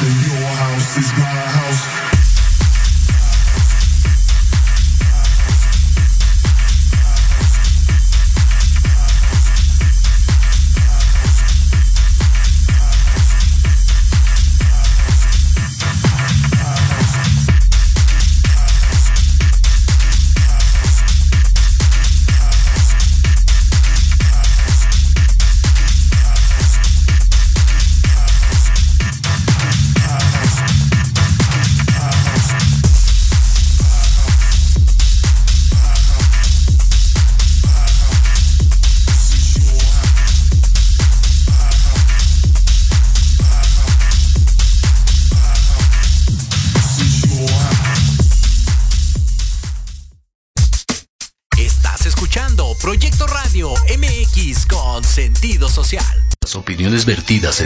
Your 0.00 0.06
house 0.08 0.96
is 0.96 1.12
my 1.18 1.24
house. 1.24 2.07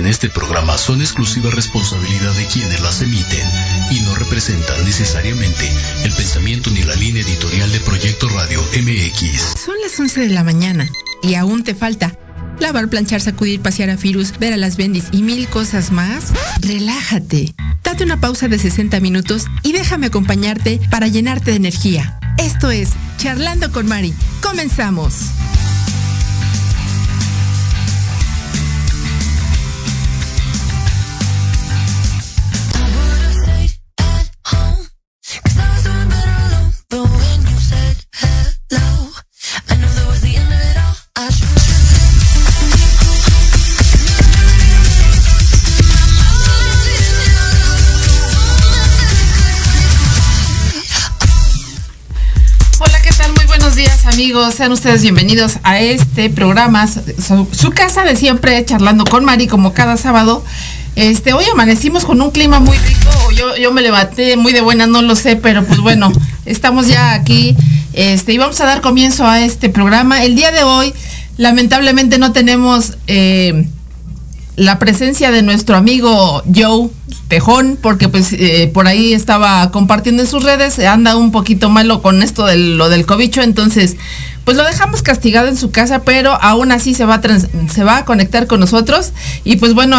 En 0.02 0.09
este 0.09 0.29
programa 0.29 0.77
son 0.79 1.01
exclusiva 1.01 1.48
responsabilidad 1.52 2.33
de 2.33 2.47
quienes 2.47 2.80
las 2.80 3.01
emiten 3.02 3.48
y 3.93 4.01
no 4.01 4.16
representan 4.16 4.84
necesariamente 4.84 5.71
el 6.02 6.13
pensamiento 6.13 6.71
ni 6.71 6.82
la 6.82 6.96
línea 6.96 7.23
editorial 7.23 7.71
de 7.71 7.79
Proyecto 7.79 8.29
Radio 8.30 8.60
MX. 8.63 9.60
Son 9.65 9.76
las 9.80 10.01
11 10.01 10.23
de 10.23 10.30
la 10.30 10.43
mañana 10.43 10.88
y 11.23 11.37
aún 11.37 11.63
te 11.63 11.76
falta 11.76 12.18
lavar, 12.59 12.88
planchar, 12.88 13.21
sacudir, 13.21 13.60
pasear 13.60 13.91
a 13.91 13.96
Firus, 13.96 14.37
ver 14.41 14.52
a 14.52 14.57
las 14.57 14.76
bendis 14.76 15.04
y 15.13 15.23
mil 15.23 15.46
cosas 15.46 15.93
más. 15.93 16.32
Relájate. 16.60 17.54
Date 17.85 18.02
una 18.02 18.21
pausa 18.21 18.48
de 18.48 18.59
60 18.59 18.98
minutos 18.98 19.45
y 19.63 19.71
déjame 19.71 20.07
acompañarte 20.07 20.80
para 20.91 21.07
llenarte 21.07 21.52
de 21.52 21.59
energía. 21.59 22.19
Esto 22.38 22.73
es 22.73 22.88
Charlando 23.19 23.71
con 23.71 23.87
Mari. 23.87 24.13
Comenzamos. 24.43 25.30
Amigos, 54.13 54.55
sean 54.55 54.73
ustedes 54.73 55.01
bienvenidos 55.01 55.59
a 55.63 55.80
este 55.80 56.29
programa, 56.29 56.87
su, 56.87 57.71
casa 57.71 58.05
de 58.05 58.15
siempre, 58.15 58.63
charlando 58.66 59.04
con 59.04 59.24
Mari 59.24 59.46
como 59.46 59.73
cada 59.73 59.96
sábado. 59.96 60.45
Este, 60.96 61.32
hoy 61.32 61.46
amanecimos 61.51 62.04
con 62.04 62.21
un 62.21 62.30
clima 62.30 62.60
muy 62.60 62.77
rico, 62.77 63.30
yo, 63.35 63.57
yo 63.57 63.73
me 63.73 63.80
levanté 63.80 64.37
muy 64.37 64.53
de 64.53 64.60
buena, 64.60 64.87
no 64.87 65.00
lo 65.00 65.16
sé, 65.16 65.37
pero 65.37 65.65
pues 65.65 65.81
bueno, 65.81 66.12
estamos 66.44 66.88
ya 66.88 67.15
aquí, 67.15 67.56
este, 67.94 68.34
y 68.34 68.38
vamos 68.38 68.60
a 68.60 68.66
dar 68.66 68.82
comienzo 68.82 69.27
a 69.27 69.41
este 69.41 69.70
programa. 69.70 70.22
El 70.22 70.34
día 70.34 70.53
de 70.53 70.62
hoy, 70.62 70.92
lamentablemente 71.38 72.19
no 72.19 72.32
tenemos 72.32 72.98
eh, 73.06 73.66
la 74.56 74.78
presencia 74.78 75.31
de 75.31 75.41
nuestro 75.41 75.75
amigo 75.75 76.42
Joe 76.54 76.91
Tejón, 77.28 77.78
porque 77.80 78.08
pues 78.08 78.32
eh, 78.32 78.70
por 78.72 78.86
ahí 78.86 79.12
estaba 79.12 79.70
compartiendo 79.70 80.22
en 80.22 80.28
sus 80.28 80.42
redes, 80.42 80.78
anda 80.78 81.16
un 81.16 81.32
poquito 81.32 81.70
malo 81.70 82.02
con 82.02 82.22
esto 82.22 82.46
de 82.46 82.56
lo 82.56 82.88
del 82.88 83.06
cobicho, 83.06 83.42
entonces 83.42 83.96
pues 84.44 84.56
lo 84.56 84.64
dejamos 84.64 85.02
castigado 85.02 85.48
en 85.48 85.56
su 85.56 85.70
casa, 85.70 86.02
pero 86.02 86.32
aún 86.42 86.72
así 86.72 86.94
se 86.94 87.04
va 87.04 87.16
a, 87.16 87.68
se 87.72 87.84
va 87.84 87.98
a 87.98 88.04
conectar 88.04 88.46
con 88.46 88.60
nosotros. 88.60 89.12
Y 89.44 89.56
pues 89.56 89.72
bueno, 89.74 89.96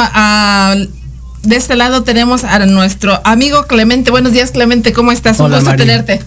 de 1.43 1.55
este 1.55 1.75
lado 1.75 2.03
tenemos 2.03 2.43
a 2.43 2.59
nuestro 2.65 3.21
amigo 3.23 3.63
Clemente. 3.67 4.11
Buenos 4.11 4.33
días 4.33 4.51
Clemente, 4.51 4.91
¿cómo 4.91 5.11
estás? 5.11 5.39
un 5.39 5.51
gusto 5.51 5.75
tenerte. 5.75 6.21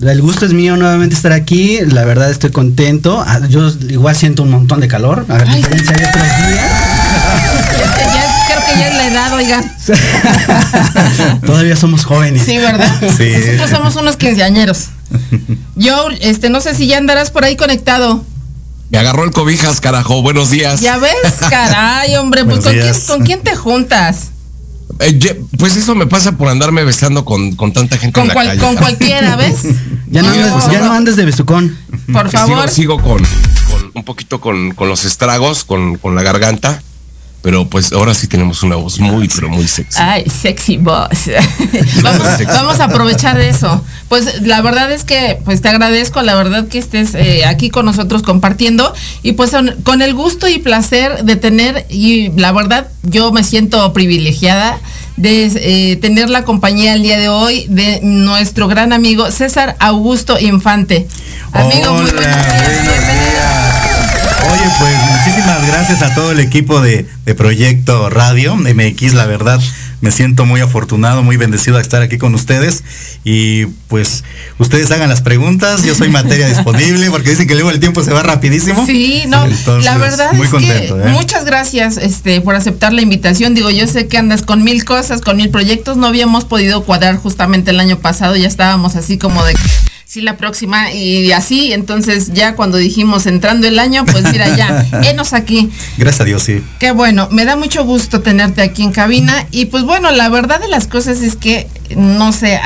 El 0.00 0.22
gusto 0.22 0.46
es 0.46 0.52
mío 0.52 0.76
nuevamente 0.76 1.14
estar 1.14 1.32
aquí. 1.32 1.78
La 1.84 2.04
verdad 2.04 2.30
estoy 2.30 2.50
contento. 2.50 3.22
Ah, 3.26 3.40
yo 3.48 3.68
igual 3.88 4.14
siento 4.14 4.44
un 4.44 4.50
montón 4.50 4.80
de 4.80 4.88
calor. 4.88 5.26
A 5.28 5.38
diferencia 5.44 5.96
de 5.96 6.06
otros 6.06 6.24
días 6.24 7.46
ya 8.80 8.88
es 8.88 8.94
la 8.96 9.06
edad, 9.08 9.34
oigan. 9.34 9.76
Todavía 11.46 11.76
somos 11.76 12.04
jóvenes. 12.04 12.42
Sí, 12.44 12.58
¿verdad? 12.58 13.00
Sí. 13.16 13.32
Nosotros 13.36 13.70
somos 13.70 13.96
unos 13.96 14.16
quinceañeros. 14.16 14.88
Yo, 15.76 16.08
este, 16.20 16.50
no 16.50 16.60
sé 16.60 16.74
si 16.74 16.86
ya 16.86 16.98
andarás 16.98 17.30
por 17.30 17.44
ahí 17.44 17.56
conectado. 17.56 18.24
Me 18.90 18.98
agarró 18.98 19.24
el 19.24 19.30
cobijas, 19.30 19.80
carajo. 19.80 20.22
Buenos 20.22 20.50
días. 20.50 20.80
Ya 20.80 20.98
ves, 20.98 21.14
caray, 21.48 22.16
hombre. 22.16 22.44
Pues 22.44 22.64
¿con 23.06 23.22
quién, 23.22 23.40
te 23.42 23.54
juntas? 23.54 24.30
Eh, 24.98 25.40
pues 25.58 25.76
eso 25.76 25.94
me 25.94 26.06
pasa 26.06 26.32
por 26.32 26.48
andarme 26.48 26.82
besando 26.84 27.24
con, 27.24 27.56
tanta 27.72 27.96
gente 27.96 28.12
con 28.12 28.22
en 28.24 28.28
la 28.28 28.34
calle. 28.34 28.60
Con 28.60 28.76
cualquiera, 28.76 29.36
¿ves? 29.36 29.62
ya, 30.10 30.22
no 30.22 30.30
andes, 30.30 30.52
ya 30.72 30.80
no 30.80 30.92
andes 30.92 31.16
de 31.16 31.24
besucón. 31.24 31.76
Por 32.12 32.30
favor. 32.30 32.68
Sigo, 32.68 33.00
con, 33.00 33.22
un 33.94 34.04
poquito 34.04 34.40
con, 34.40 34.74
los 34.78 35.04
estragos, 35.04 35.64
con, 35.64 35.96
con 35.96 36.14
la 36.14 36.22
garganta. 36.22 36.82
Pero 37.42 37.66
pues 37.66 37.92
ahora 37.92 38.12
sí 38.12 38.26
tenemos 38.26 38.62
una 38.62 38.76
voz 38.76 39.00
muy, 39.00 39.28
pero 39.28 39.48
muy 39.48 39.66
sexy. 39.66 39.98
Ay, 40.00 40.24
sexy 40.28 40.76
voz. 40.76 41.08
vamos, 42.02 42.80
a 42.80 42.84
aprovechar 42.84 43.40
eso. 43.40 43.82
Pues 44.08 44.42
la 44.42 44.60
verdad 44.60 44.92
es 44.92 45.04
que 45.04 45.38
pues 45.44 45.62
te 45.62 45.68
agradezco, 45.68 46.20
la 46.22 46.34
verdad 46.34 46.68
que 46.68 46.78
estés 46.78 47.14
eh, 47.14 47.46
aquí 47.46 47.70
con 47.70 47.86
nosotros 47.86 48.22
compartiendo 48.22 48.92
y 49.22 49.32
pues 49.32 49.52
con 49.82 50.02
el 50.02 50.14
gusto 50.14 50.48
y 50.48 50.58
placer 50.58 51.24
de 51.24 51.36
tener, 51.36 51.86
y 51.88 52.30
la 52.32 52.52
verdad 52.52 52.88
yo 53.02 53.32
me 53.32 53.42
siento 53.42 53.92
privilegiada 53.92 54.78
de 55.16 55.50
eh, 55.54 55.96
tener 55.96 56.30
la 56.30 56.44
compañía 56.44 56.94
el 56.94 57.02
día 57.02 57.18
de 57.18 57.28
hoy 57.28 57.66
de 57.68 58.00
nuestro 58.02 58.68
gran 58.68 58.92
amigo 58.92 59.30
César 59.30 59.76
Augusto 59.78 60.38
Infante. 60.38 61.08
Amigo, 61.52 61.92
muy 61.92 62.10
buenos 62.10 62.20
días. 62.20 63.29
Oye, 64.52 64.68
pues 64.78 64.96
muchísimas 65.06 65.66
gracias 65.66 66.02
a 66.02 66.14
todo 66.14 66.32
el 66.32 66.40
equipo 66.40 66.80
de, 66.80 67.06
Proyecto 67.36 68.10
Radio 68.10 68.56
MX, 68.56 69.14
la 69.14 69.24
verdad. 69.24 69.60
Me 70.00 70.10
siento 70.10 70.46
muy 70.46 70.60
afortunado, 70.60 71.22
muy 71.22 71.36
bendecido 71.36 71.76
de 71.76 71.82
estar 71.82 72.02
aquí 72.02 72.18
con 72.18 72.34
ustedes. 72.34 72.82
Y 73.22 73.66
pues 73.86 74.24
ustedes 74.58 74.90
hagan 74.90 75.08
las 75.08 75.20
preguntas. 75.20 75.84
Yo 75.84 75.94
soy 75.94 76.08
materia 76.08 76.48
disponible 76.54 77.08
porque 77.10 77.30
dicen 77.30 77.46
que 77.46 77.54
luego 77.54 77.70
el 77.70 77.78
tiempo 77.78 78.02
se 78.02 78.12
va 78.12 78.24
rapidísimo. 78.24 78.84
Sí, 78.84 79.22
no, 79.28 79.46
la 79.82 79.98
verdad 79.98 80.32
muy 80.32 80.46
es 80.46 80.50
contento, 80.50 80.96
que 80.96 81.08
¿eh? 81.08 81.12
muchas 81.12 81.44
gracias 81.44 81.96
este, 81.98 82.40
por 82.40 82.56
aceptar 82.56 82.92
la 82.92 83.02
invitación. 83.02 83.54
Digo, 83.54 83.70
yo 83.70 83.86
sé 83.86 84.08
que 84.08 84.18
andas 84.18 84.42
con 84.42 84.64
mil 84.64 84.84
cosas, 84.84 85.20
con 85.20 85.36
mil 85.36 85.50
proyectos. 85.50 85.96
No 85.96 86.08
habíamos 86.08 86.44
podido 86.44 86.82
cuadrar 86.82 87.16
justamente 87.16 87.70
el 87.70 87.78
año 87.78 88.00
pasado. 88.00 88.34
Ya 88.34 88.48
estábamos 88.48 88.96
así 88.96 89.18
como 89.18 89.44
de 89.44 89.54
sí, 90.10 90.20
la 90.22 90.36
próxima 90.36 90.92
y 90.92 91.30
así, 91.30 91.72
entonces 91.72 92.32
ya 92.34 92.56
cuando 92.56 92.78
dijimos 92.78 93.26
entrando 93.26 93.68
el 93.68 93.78
año, 93.78 94.04
pues 94.04 94.24
mira, 94.32 94.56
ya, 94.56 94.84
enos 95.04 95.32
aquí. 95.32 95.70
Gracias 95.98 96.22
a 96.22 96.24
Dios, 96.24 96.42
sí. 96.42 96.64
Qué 96.80 96.90
bueno, 96.90 97.28
me 97.30 97.44
da 97.44 97.54
mucho 97.54 97.84
gusto 97.84 98.20
tenerte 98.20 98.60
aquí 98.60 98.82
en 98.82 98.90
cabina 98.90 99.46
y 99.52 99.66
pues 99.66 99.84
bueno, 99.84 100.10
la 100.10 100.28
verdad 100.28 100.58
de 100.58 100.66
las 100.66 100.88
cosas 100.88 101.22
es 101.22 101.36
que, 101.36 101.68
no 101.96 102.32
sé, 102.32 102.58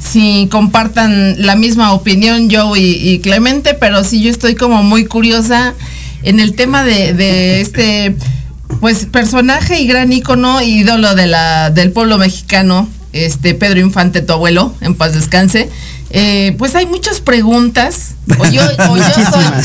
si 0.00 0.48
compartan 0.50 1.44
la 1.44 1.56
misma 1.56 1.92
opinión 1.92 2.48
yo 2.48 2.74
y, 2.74 3.20
Clemente, 3.22 3.74
pero 3.74 4.02
sí 4.02 4.22
yo 4.22 4.30
estoy 4.30 4.54
como 4.54 4.82
muy 4.82 5.04
curiosa 5.04 5.74
en 6.22 6.40
el 6.40 6.54
tema 6.54 6.84
de, 6.84 7.12
de 7.12 7.60
este 7.60 8.16
pues 8.80 9.04
personaje 9.04 9.78
y 9.78 9.86
gran 9.86 10.10
ícono, 10.10 10.62
ídolo 10.62 11.14
de 11.14 11.26
la, 11.26 11.68
del 11.68 11.92
pueblo 11.92 12.16
mexicano, 12.16 12.88
este 13.12 13.54
Pedro 13.54 13.80
Infante, 13.80 14.22
tu 14.22 14.32
abuelo, 14.32 14.74
en 14.80 14.94
paz 14.94 15.12
descanse. 15.12 15.68
Eh, 16.10 16.54
pues 16.58 16.74
hay 16.74 16.86
muchas 16.86 17.20
preguntas. 17.20 18.14
O 18.38 18.46
yo, 18.46 18.62
soy, 18.66 19.00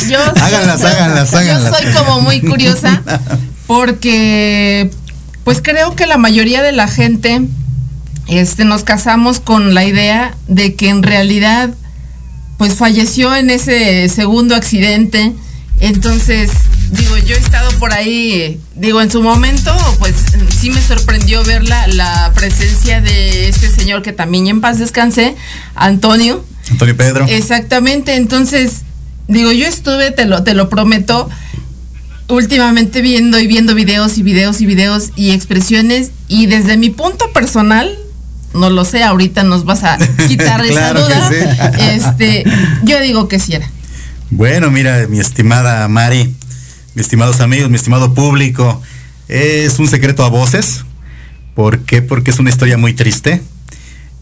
yo 0.08 0.20
soy 1.60 1.94
como 1.94 2.22
muy 2.22 2.42
curiosa 2.42 3.02
porque 3.68 4.90
pues 5.44 5.62
creo 5.62 5.96
que 5.96 6.08
la 6.08 6.18
mayoría 6.18 6.62
de 6.62 6.72
la 6.72 6.88
gente 6.88 7.42
este, 8.28 8.66
nos 8.66 8.84
casamos 8.84 9.40
con 9.40 9.74
la 9.74 9.86
idea 9.86 10.36
de 10.48 10.76
que 10.76 10.90
en 10.90 11.04
realidad 11.04 11.72
pues 12.58 12.76
falleció 12.76 13.36
en 13.36 13.50
ese 13.50 14.08
segundo 14.10 14.56
accidente. 14.56 15.34
Entonces, 15.80 16.52
digo, 16.94 17.18
yo 17.18 17.36
he 17.36 17.40
estado 17.40 17.70
por 17.80 17.94
ahí, 17.94 18.60
digo, 18.76 19.02
en 19.02 19.12
su 19.12 19.22
momento, 19.22 19.76
pues 20.00 20.16
sí 20.60 20.70
me 20.70 20.82
sorprendió 20.82 21.44
ver 21.44 21.64
la, 21.68 21.88
la 21.88 22.32
presencia 22.34 23.02
de 23.02 23.50
este 23.50 23.70
señor 23.70 24.02
que 24.02 24.14
también 24.14 24.48
en 24.48 24.62
paz 24.62 24.80
descansé, 24.80 25.36
Antonio. 25.76 26.44
Antonio 26.70 26.96
Pedro. 26.96 27.26
Exactamente, 27.28 28.16
entonces, 28.16 28.82
digo, 29.28 29.52
yo 29.52 29.66
estuve, 29.66 30.12
te 30.12 30.26
lo, 30.26 30.44
te 30.44 30.54
lo 30.54 30.70
prometo, 30.70 31.30
últimamente 32.30 33.02
viendo 33.02 33.40
y 33.40 33.48
viendo 33.48 33.76
videos 33.76 34.18
y 34.18 34.24
videos 34.24 34.62
y 34.62 34.66
videos 34.66 35.12
y 35.16 35.32
expresiones 35.32 36.12
y 36.28 36.46
desde 36.48 36.78
mi 36.78 36.90
punto 36.90 37.32
personal, 37.34 37.98
no 38.54 38.70
lo 38.70 38.86
sé, 38.86 39.04
ahorita 39.04 39.44
nos 39.44 39.66
vas 39.66 39.84
a 39.84 39.98
quitar 40.28 40.62
esa 40.66 40.72
Claro 40.94 41.06
duda. 41.06 41.30
sí. 41.30 41.80
Este, 41.82 42.44
yo 42.84 43.00
digo 43.02 43.28
que 43.28 43.40
sí 43.40 43.54
era. 43.56 43.70
Bueno, 44.30 44.72
mira, 44.72 45.06
mi 45.10 45.20
estimada 45.20 45.88
Mari, 45.88 46.34
mis 46.96 47.06
estimados 47.06 47.40
amigos, 47.40 47.70
mi 47.70 47.76
estimado 47.76 48.14
público, 48.14 48.82
es 49.28 49.80
un 49.80 49.88
secreto 49.88 50.24
a 50.24 50.30
voces. 50.30 50.86
¿Por 51.56 51.80
qué? 51.80 52.02
Porque 52.02 52.32
es 52.32 52.40
una 52.40 52.50
historia 52.50 52.78
muy 52.78 52.94
triste. 52.94 53.42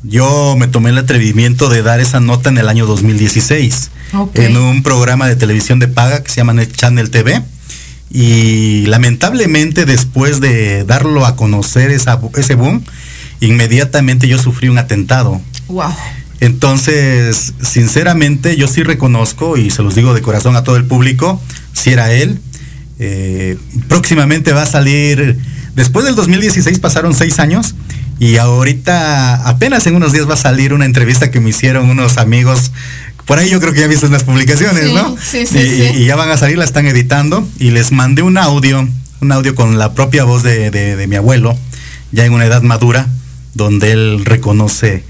Yo 0.03 0.55
me 0.57 0.67
tomé 0.67 0.89
el 0.89 0.97
atrevimiento 0.97 1.69
de 1.69 1.83
dar 1.83 1.99
esa 1.99 2.19
nota 2.19 2.49
en 2.49 2.57
el 2.57 2.67
año 2.67 2.85
2016 2.87 3.91
Ok. 4.13 4.35
en 4.39 4.57
un 4.57 4.81
programa 4.83 5.27
de 5.27 5.35
televisión 5.35 5.79
de 5.79 5.87
paga 5.87 6.23
que 6.23 6.29
se 6.29 6.37
llama 6.37 6.55
Channel 6.65 7.09
TV. 7.11 7.41
Y 8.09 8.85
lamentablemente 8.87 9.85
después 9.85 10.41
de 10.41 10.83
darlo 10.83 11.25
a 11.25 11.35
conocer 11.35 11.91
esa, 11.91 12.19
ese 12.35 12.55
boom, 12.55 12.83
inmediatamente 13.39 14.27
yo 14.27 14.37
sufrí 14.37 14.69
un 14.69 14.77
atentado. 14.79 15.39
Wow. 15.67 15.93
Entonces, 16.41 17.53
sinceramente, 17.61 18.57
yo 18.57 18.67
sí 18.67 18.81
reconozco 18.81 19.57
y 19.57 19.69
se 19.69 19.83
los 19.83 19.93
digo 19.93 20.13
de 20.15 20.21
corazón 20.21 20.55
a 20.55 20.63
todo 20.63 20.75
el 20.75 20.85
público, 20.85 21.39
si 21.73 21.91
era 21.91 22.11
él. 22.11 22.39
Eh, 23.03 23.57
próximamente 23.87 24.53
va 24.53 24.61
a 24.61 24.65
salir, 24.67 25.35
después 25.75 26.05
del 26.05 26.13
2016 26.13 26.77
pasaron 26.77 27.15
seis 27.15 27.39
años 27.39 27.73
y 28.19 28.37
ahorita 28.37 29.47
apenas 29.49 29.87
en 29.87 29.95
unos 29.95 30.13
días 30.13 30.29
va 30.29 30.35
a 30.35 30.37
salir 30.37 30.71
una 30.71 30.85
entrevista 30.85 31.31
que 31.31 31.39
me 31.39 31.49
hicieron 31.49 31.89
unos 31.89 32.19
amigos. 32.19 32.71
Por 33.25 33.39
ahí 33.39 33.49
yo 33.49 33.59
creo 33.59 33.73
que 33.73 33.79
ya 33.79 33.87
viste 33.87 34.05
unas 34.05 34.23
publicaciones, 34.23 34.85
Sí, 34.85 34.93
¿no? 34.93 35.15
sí, 35.17 35.47
sí, 35.47 35.57
y, 35.57 35.61
sí. 35.93 36.01
y 36.03 36.05
ya 36.05 36.15
van 36.15 36.29
a 36.29 36.37
salir, 36.37 36.59
la 36.59 36.63
están 36.65 36.85
editando 36.85 37.47
y 37.57 37.71
les 37.71 37.91
mandé 37.91 38.21
un 38.21 38.37
audio, 38.37 38.87
un 39.19 39.31
audio 39.31 39.55
con 39.55 39.79
la 39.79 39.93
propia 39.95 40.23
voz 40.23 40.43
de, 40.43 40.69
de- 40.69 40.95
de 40.95 41.07
mi 41.07 41.15
abuelo, 41.15 41.57
ya 42.11 42.25
en 42.25 42.33
una 42.33 42.45
edad 42.45 42.61
madura, 42.61 43.07
donde 43.55 43.93
él 43.93 44.25
reconoce 44.25 45.03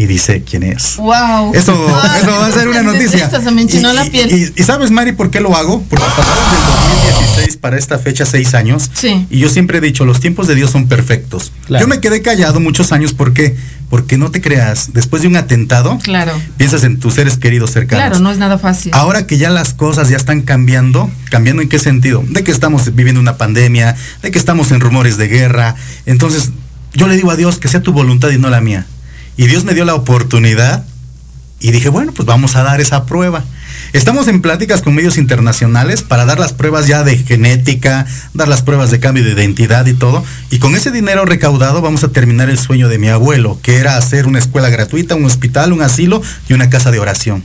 y 0.00 0.06
dice 0.06 0.42
quién 0.48 0.62
es. 0.62 0.96
Wow. 0.96 1.52
Eso, 1.54 1.72
eso 2.22 2.30
va 2.30 2.46
a 2.46 2.52
ser 2.52 2.68
una 2.68 2.82
noticia. 2.92 3.26
Esto 3.26 3.42
se 3.42 3.50
me 3.50 3.60
enchinó 3.60 3.92
Y- 3.92 3.96
la 3.96 4.04
piel. 4.06 4.30
Y, 4.56 4.60
y 4.60 4.64
sabes, 4.64 4.90
Mari, 4.90 5.12
por 5.12 5.30
qué 5.30 5.40
lo 5.40 5.54
hago? 5.54 5.82
Porque 5.90 6.04
pasaron 6.16 6.50
del 6.52 7.12
2016 7.12 7.56
para 7.58 7.76
esta 7.76 7.98
fecha 7.98 8.24
seis 8.24 8.54
años. 8.54 8.90
Sí. 8.94 9.26
Y 9.28 9.40
yo 9.40 9.50
siempre 9.50 9.76
he 9.76 9.80
dicho, 9.82 10.06
los 10.06 10.18
tiempos 10.20 10.46
de 10.46 10.54
Dios 10.54 10.70
son 10.70 10.88
perfectos. 10.88 11.52
Claro. 11.66 11.84
Yo 11.84 11.88
me 11.88 12.00
quedé 12.00 12.22
callado 12.22 12.60
muchos 12.60 12.92
años, 12.92 13.12
¿por 13.12 13.34
qué? 13.34 13.54
Porque 13.90 14.16
no 14.16 14.30
te 14.30 14.40
creas, 14.40 14.94
después 14.94 15.20
de 15.20 15.28
un 15.28 15.36
atentado, 15.36 15.98
Claro. 16.02 16.32
piensas 16.56 16.82
en 16.84 16.98
tus 16.98 17.14
seres 17.14 17.36
queridos 17.36 17.72
cercanos. 17.72 18.06
Claro, 18.06 18.20
no 18.22 18.30
es 18.30 18.38
nada 18.38 18.56
fácil. 18.56 18.92
Ahora 18.94 19.26
que 19.26 19.36
ya 19.36 19.50
las 19.50 19.74
cosas 19.74 20.08
ya 20.08 20.16
están 20.16 20.40
cambiando, 20.42 21.10
cambiando 21.28 21.60
en 21.60 21.68
qué 21.68 21.78
sentido? 21.78 22.24
De 22.26 22.42
que 22.42 22.52
estamos 22.52 22.94
viviendo 22.94 23.20
una 23.20 23.36
pandemia, 23.36 23.96
de 24.22 24.30
que 24.30 24.38
estamos 24.38 24.70
en 24.70 24.80
rumores 24.80 25.18
de 25.18 25.28
guerra. 25.28 25.74
Entonces, 26.06 26.50
yo 26.94 27.06
le 27.06 27.16
digo 27.16 27.30
a 27.32 27.36
Dios 27.36 27.58
que 27.58 27.68
sea 27.68 27.82
tu 27.82 27.92
voluntad 27.92 28.30
y 28.30 28.38
no 28.38 28.48
la 28.48 28.60
mía. 28.60 28.86
Y 29.40 29.46
Dios 29.46 29.64
me 29.64 29.72
dio 29.72 29.86
la 29.86 29.94
oportunidad 29.94 30.84
y 31.60 31.70
dije, 31.70 31.88
bueno, 31.88 32.12
pues 32.12 32.26
vamos 32.26 32.56
a 32.56 32.62
dar 32.62 32.78
esa 32.78 33.06
prueba. 33.06 33.42
Estamos 33.94 34.28
en 34.28 34.42
pláticas 34.42 34.82
con 34.82 34.94
medios 34.94 35.16
internacionales 35.16 36.02
para 36.02 36.26
dar 36.26 36.38
las 36.38 36.52
pruebas 36.52 36.86
ya 36.86 37.04
de 37.04 37.16
genética, 37.16 38.04
dar 38.34 38.48
las 38.48 38.60
pruebas 38.60 38.90
de 38.90 39.00
cambio 39.00 39.24
de 39.24 39.32
identidad 39.32 39.86
y 39.86 39.94
todo. 39.94 40.22
Y 40.50 40.58
con 40.58 40.74
ese 40.76 40.90
dinero 40.90 41.24
recaudado 41.24 41.80
vamos 41.80 42.04
a 42.04 42.12
terminar 42.12 42.50
el 42.50 42.58
sueño 42.58 42.90
de 42.90 42.98
mi 42.98 43.08
abuelo, 43.08 43.58
que 43.62 43.78
era 43.78 43.96
hacer 43.96 44.26
una 44.26 44.38
escuela 44.38 44.68
gratuita, 44.68 45.14
un 45.14 45.24
hospital, 45.24 45.72
un 45.72 45.80
asilo 45.80 46.20
y 46.46 46.52
una 46.52 46.68
casa 46.68 46.90
de 46.90 46.98
oración. 46.98 47.42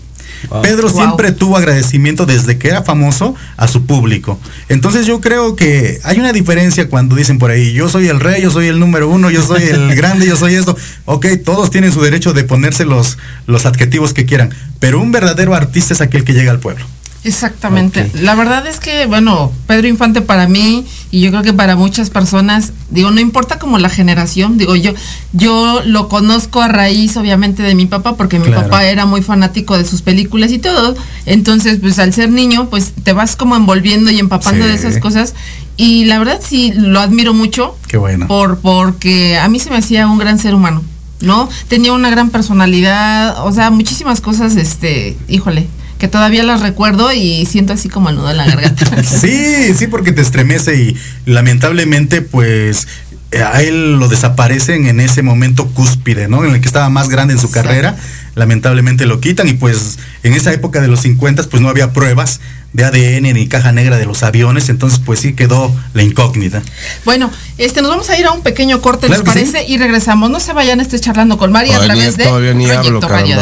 Wow. 0.50 0.62
Pedro 0.62 0.90
Wow. 0.90 0.98
siempre 0.98 1.32
tuvo 1.32 1.58
agradecimiento 1.58 2.26
desde 2.26 2.58
que 2.58 2.70
era 2.70 2.84
famoso 2.84 3.36
a 3.58 3.68
su 3.68 3.86
público. 3.86 4.40
Entonces 4.70 5.06
yo 5.06 5.22
creo 5.22 5.56
que 5.56 6.00
hay 6.04 6.20
una 6.20 6.32
diferencia 6.34 6.90
cuando 6.90 7.16
dicen 7.16 7.38
por 7.40 7.52
ahí, 7.52 7.74
yo 7.74 7.90
soy 7.90 8.08
el 8.08 8.20
rey, 8.20 8.42
yo 8.42 8.52
soy 8.52 8.68
el 8.68 8.80
número 8.80 9.10
uno, 9.10 9.30
yo 9.30 9.42
soy 9.46 9.64
el 9.64 9.96
grande, 9.96 10.28
yo 10.28 10.36
soy 10.36 10.56
esto. 10.56 10.76
Ok, 11.06 11.28
todos 11.44 11.72
tienen 11.72 11.92
su 11.92 12.02
derecho 12.02 12.34
de 12.34 12.44
ponerse 12.44 12.86
los, 12.86 13.18
los 13.48 13.66
adjetivos 13.66 14.14
que 14.14 14.26
quieran, 14.26 14.54
pero 14.80 15.00
un 15.02 15.12
verdadero 15.12 15.56
artista 15.56 15.94
es 15.94 16.02
aquel 16.02 16.24
que 16.24 16.34
llega 16.34 16.52
al 16.52 16.60
pueblo. 16.60 16.86
Exactamente. 17.24 18.12
La 18.22 18.36
verdad 18.36 18.68
es 18.68 18.80
que, 18.80 19.08
bueno, 19.08 19.52
Pedro 19.66 19.88
Infante 19.88 20.22
para 20.22 20.48
mí 20.48 20.86
y 21.16 21.22
yo 21.22 21.30
creo 21.32 21.44
que 21.44 21.54
para 21.54 21.78
muchas 21.78 22.10
personas, 22.10 22.74
digo, 22.90 23.10
no 23.10 23.22
importa 23.22 23.58
como 23.58 23.78
la 23.80 23.88
generación, 23.90 24.58
digo, 24.58 24.76
yo 24.76 24.92
yo 25.32 25.82
lo 25.86 26.10
conozco 26.10 26.62
a 26.62 26.68
raíz 26.68 27.16
obviamente 27.16 27.64
de 27.64 27.74
mi 27.74 27.86
papá 27.86 28.18
porque 28.18 28.38
mi 28.38 28.48
Claro. 28.48 28.64
papá 28.64 28.84
era 28.84 29.06
muy 29.06 29.22
fanático 29.22 29.78
de 29.78 29.86
sus 29.86 30.02
películas 30.02 30.52
y 30.52 30.58
todo. 30.60 30.94
Entonces, 31.26 31.80
pues 31.80 32.00
al 32.00 32.14
ser 32.14 32.30
niño, 32.32 32.70
pues 32.70 32.92
te 33.04 33.14
vas 33.14 33.38
como 33.38 33.56
envolviendo 33.56 34.12
y 34.12 34.20
empapando 34.20 34.66
Sí. 34.66 34.70
de 34.72 34.76
esas 34.76 34.98
cosas 35.00 35.34
y 35.78 36.04
la 36.04 36.20
verdad 36.20 36.42
sí 36.46 36.74
lo 36.76 37.00
admiro 37.00 37.34
mucho 37.34 37.78
Qué 37.88 37.96
bueno. 37.98 38.28
por 38.28 38.60
porque 38.60 39.38
a 39.38 39.48
mí 39.48 39.60
se 39.60 39.70
me 39.70 39.78
hacía 39.78 40.08
un 40.08 40.18
gran 40.18 40.38
ser 40.38 40.54
humano, 40.54 40.82
¿no? 41.22 41.48
Tenía 41.70 41.94
una 41.94 42.10
gran 42.10 42.30
personalidad, 42.30 43.46
o 43.46 43.52
sea, 43.54 43.72
muchísimas 43.72 44.20
cosas, 44.20 44.58
este, 44.58 45.16
híjole, 45.30 45.68
que 46.06 46.12
todavía 46.12 46.44
las 46.44 46.62
recuerdo 46.62 47.12
y 47.12 47.48
siento 47.48 47.74
así 47.74 47.90
como 47.90 48.10
el 48.10 48.16
nudo 48.16 48.30
en 48.30 48.38
la 48.38 48.46
garganta. 48.46 48.86
Sí, 49.04 49.74
sí, 49.76 49.88
porque 49.88 50.12
te 50.12 50.22
estremece 50.22 50.76
y 50.76 50.96
lamentablemente 51.26 52.22
pues 52.22 52.88
eh, 53.32 53.42
a 53.42 53.64
él 53.64 53.94
lo 53.98 54.08
desaparecen 54.08 54.86
en 54.86 55.00
ese 55.00 55.24
momento 55.24 55.68
cúspide, 55.70 56.28
¿no? 56.28 56.46
En 56.46 56.54
el 56.54 56.62
que 56.62 56.68
estaba 56.68 56.90
más 56.90 57.10
grande 57.10 57.34
en 57.34 57.40
su 57.40 57.48
Exacto. 57.48 57.70
carrera, 57.70 57.98
lamentablemente 58.36 59.08
lo 59.08 59.20
quitan 59.20 59.48
y 59.48 59.54
pues 59.54 59.98
en 60.22 60.34
esa 60.34 60.54
época 60.54 60.80
de 60.80 60.88
los 60.90 61.00
50 61.02 61.42
pues 61.50 61.64
no 61.64 61.70
había 61.70 61.92
pruebas 61.92 62.40
de 62.74 62.84
ADN 62.86 63.34
ni 63.34 63.48
caja 63.48 63.72
negra 63.72 63.98
de 63.98 64.06
los 64.06 64.22
aviones, 64.22 64.70
entonces 64.70 65.00
pues 65.04 65.20
sí 65.22 65.34
quedó 65.34 65.76
la 65.96 66.04
incógnita. 66.04 66.62
Bueno, 67.04 67.32
este, 67.58 67.82
nos 67.82 67.90
vamos 67.90 68.10
a 68.12 68.20
ir 68.20 68.28
a 68.28 68.32
un 68.32 68.42
pequeño 68.42 68.80
corte, 68.80 69.08
Claro 69.08 69.24
¿les 69.24 69.34
sí. 69.34 69.40
parece? 69.52 69.72
Y 69.72 69.80
regresamos. 69.80 70.30
No 70.30 70.40
se 70.40 70.54
vayan, 70.54 70.80
estés 70.82 71.02
charlando 71.02 71.40
con 71.40 71.52
María 71.52 71.78
a 71.78 71.80
Todavía- 71.80 71.96
través 71.96 72.18
de 72.18 72.26
todavía 72.26 72.54
ni 72.54 72.70
hablo, 72.70 73.02
Radio. 73.02 73.38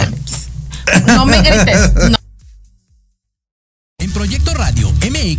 No 1.07 1.25
me 1.25 1.41
grites. 1.41 1.93
No. 2.11 2.17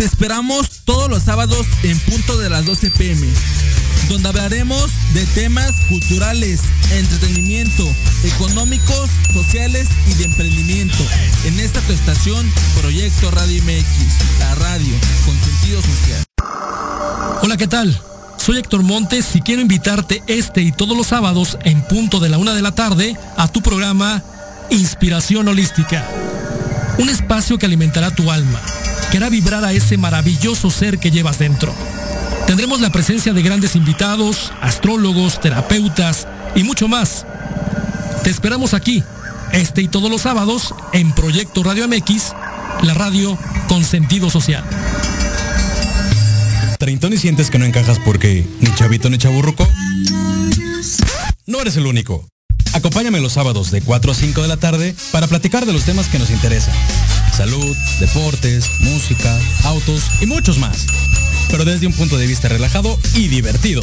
Te 0.00 0.06
esperamos 0.06 0.80
todos 0.86 1.10
los 1.10 1.24
sábados 1.24 1.66
en 1.82 1.98
punto 1.98 2.38
de 2.38 2.48
las 2.48 2.64
12 2.64 2.90
pm, 2.90 3.26
donde 4.08 4.30
hablaremos 4.30 4.90
de 5.12 5.26
temas 5.26 5.72
culturales, 5.90 6.62
entretenimiento, 6.90 7.86
económicos, 8.24 9.10
sociales 9.34 9.88
y 10.10 10.14
de 10.14 10.24
emprendimiento. 10.24 11.04
En 11.44 11.60
esta 11.60 11.82
tu 11.82 11.92
estación, 11.92 12.50
Proyecto 12.80 13.30
Radio 13.30 13.62
MX, 13.62 14.38
la 14.38 14.54
radio 14.54 14.94
con 15.26 15.38
sentido 15.38 15.82
social. 15.82 16.24
Hola, 17.42 17.58
¿qué 17.58 17.68
tal? 17.68 18.00
Soy 18.38 18.56
Héctor 18.56 18.82
Montes 18.82 19.36
y 19.36 19.42
quiero 19.42 19.60
invitarte 19.60 20.22
este 20.28 20.62
y 20.62 20.72
todos 20.72 20.96
los 20.96 21.08
sábados 21.08 21.58
en 21.64 21.82
punto 21.82 22.20
de 22.20 22.30
la 22.30 22.38
una 22.38 22.54
de 22.54 22.62
la 22.62 22.72
tarde 22.72 23.18
a 23.36 23.48
tu 23.48 23.60
programa 23.60 24.22
Inspiración 24.70 25.46
Holística. 25.48 26.08
Un 26.96 27.10
espacio 27.10 27.58
que 27.58 27.66
alimentará 27.66 28.10
tu 28.10 28.30
alma, 28.30 28.60
que 29.10 29.16
hará 29.16 29.28
vibrar 29.28 29.64
a 29.64 29.72
ese 29.72 29.96
maravilloso 29.96 30.70
ser 30.70 30.98
que 30.98 31.10
llevas 31.10 31.38
dentro. 31.38 31.74
Tendremos 32.46 32.80
la 32.80 32.90
presencia 32.90 33.32
de 33.32 33.42
grandes 33.42 33.76
invitados, 33.76 34.52
astrólogos, 34.60 35.40
terapeutas 35.40 36.26
y 36.54 36.62
mucho 36.62 36.88
más. 36.88 37.26
Te 38.24 38.30
esperamos 38.30 38.74
aquí, 38.74 39.02
este 39.52 39.82
y 39.82 39.88
todos 39.88 40.10
los 40.10 40.22
sábados, 40.22 40.74
en 40.92 41.12
Proyecto 41.12 41.62
Radio 41.62 41.86
MX, 41.88 42.32
la 42.82 42.94
radio 42.94 43.38
con 43.68 43.84
sentido 43.84 44.30
social. 44.30 44.64
¿Treintón 46.78 47.12
y 47.12 47.18
sientes 47.18 47.50
que 47.50 47.58
no 47.58 47.66
encajas 47.66 47.98
porque 47.98 48.46
ni 48.60 48.74
chavito 48.74 49.10
ni 49.10 49.18
chaburruco? 49.18 49.68
No 51.46 51.60
eres 51.60 51.76
el 51.76 51.86
único. 51.86 52.26
Acompáñame 52.72 53.20
los 53.20 53.32
sábados 53.32 53.70
de 53.70 53.82
4 53.82 54.12
a 54.12 54.14
5 54.14 54.42
de 54.42 54.48
la 54.48 54.56
tarde 54.56 54.94
para 55.12 55.26
platicar 55.26 55.66
de 55.66 55.72
los 55.72 55.84
temas 55.84 56.08
que 56.08 56.18
nos 56.18 56.30
interesan. 56.30 56.74
Salud, 57.40 57.74
deportes, 58.00 58.70
música, 58.80 59.34
autos 59.64 60.10
y 60.20 60.26
muchos 60.26 60.58
más. 60.58 60.84
pero 61.48 61.64
desde 61.64 61.86
un 61.86 61.94
punto 61.94 62.18
de 62.18 62.26
vista 62.26 62.50
relajado 62.50 63.00
y 63.14 63.28
divertido. 63.28 63.80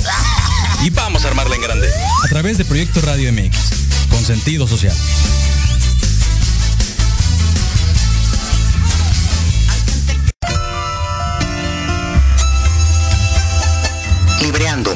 Y 0.83 0.91
vamos 0.91 1.25
a 1.25 1.29
armarla 1.29 1.55
en 1.55 1.63
grande. 1.63 1.89
A 2.23 2.27
través 2.27 2.59
de 2.59 2.65
Proyecto 2.65 3.01
Radio 3.01 3.33
MX, 3.33 3.57
con 4.11 4.23
sentido 4.23 4.67
social. 4.67 4.95
Libreando, 14.43 14.95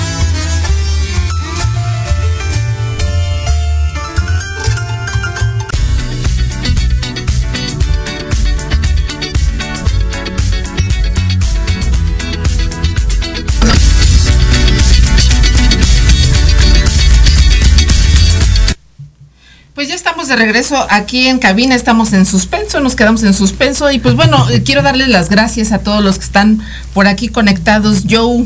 De 20.31 20.37
regreso 20.37 20.87
aquí 20.89 21.27
en 21.27 21.39
cabina, 21.39 21.75
estamos 21.75 22.13
en 22.13 22.25
suspenso, 22.25 22.79
nos 22.79 22.95
quedamos 22.95 23.21
en 23.23 23.33
suspenso 23.33 23.91
y 23.91 23.99
pues 23.99 24.15
bueno, 24.15 24.45
quiero 24.65 24.81
darles 24.81 25.09
las 25.09 25.29
gracias 25.29 25.71
a 25.71 25.79
todos 25.79 26.03
los 26.03 26.17
que 26.17 26.25
están 26.25 26.61
por 26.93 27.07
aquí 27.07 27.27
conectados. 27.27 28.03
Joe. 28.09 28.45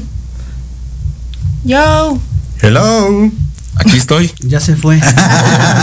Joe. 1.68 2.20
Hello. 2.62 3.32
Aquí 3.76 3.98
estoy. 3.98 4.32
Ya 4.42 4.60
se 4.60 4.76
fue. 4.76 5.00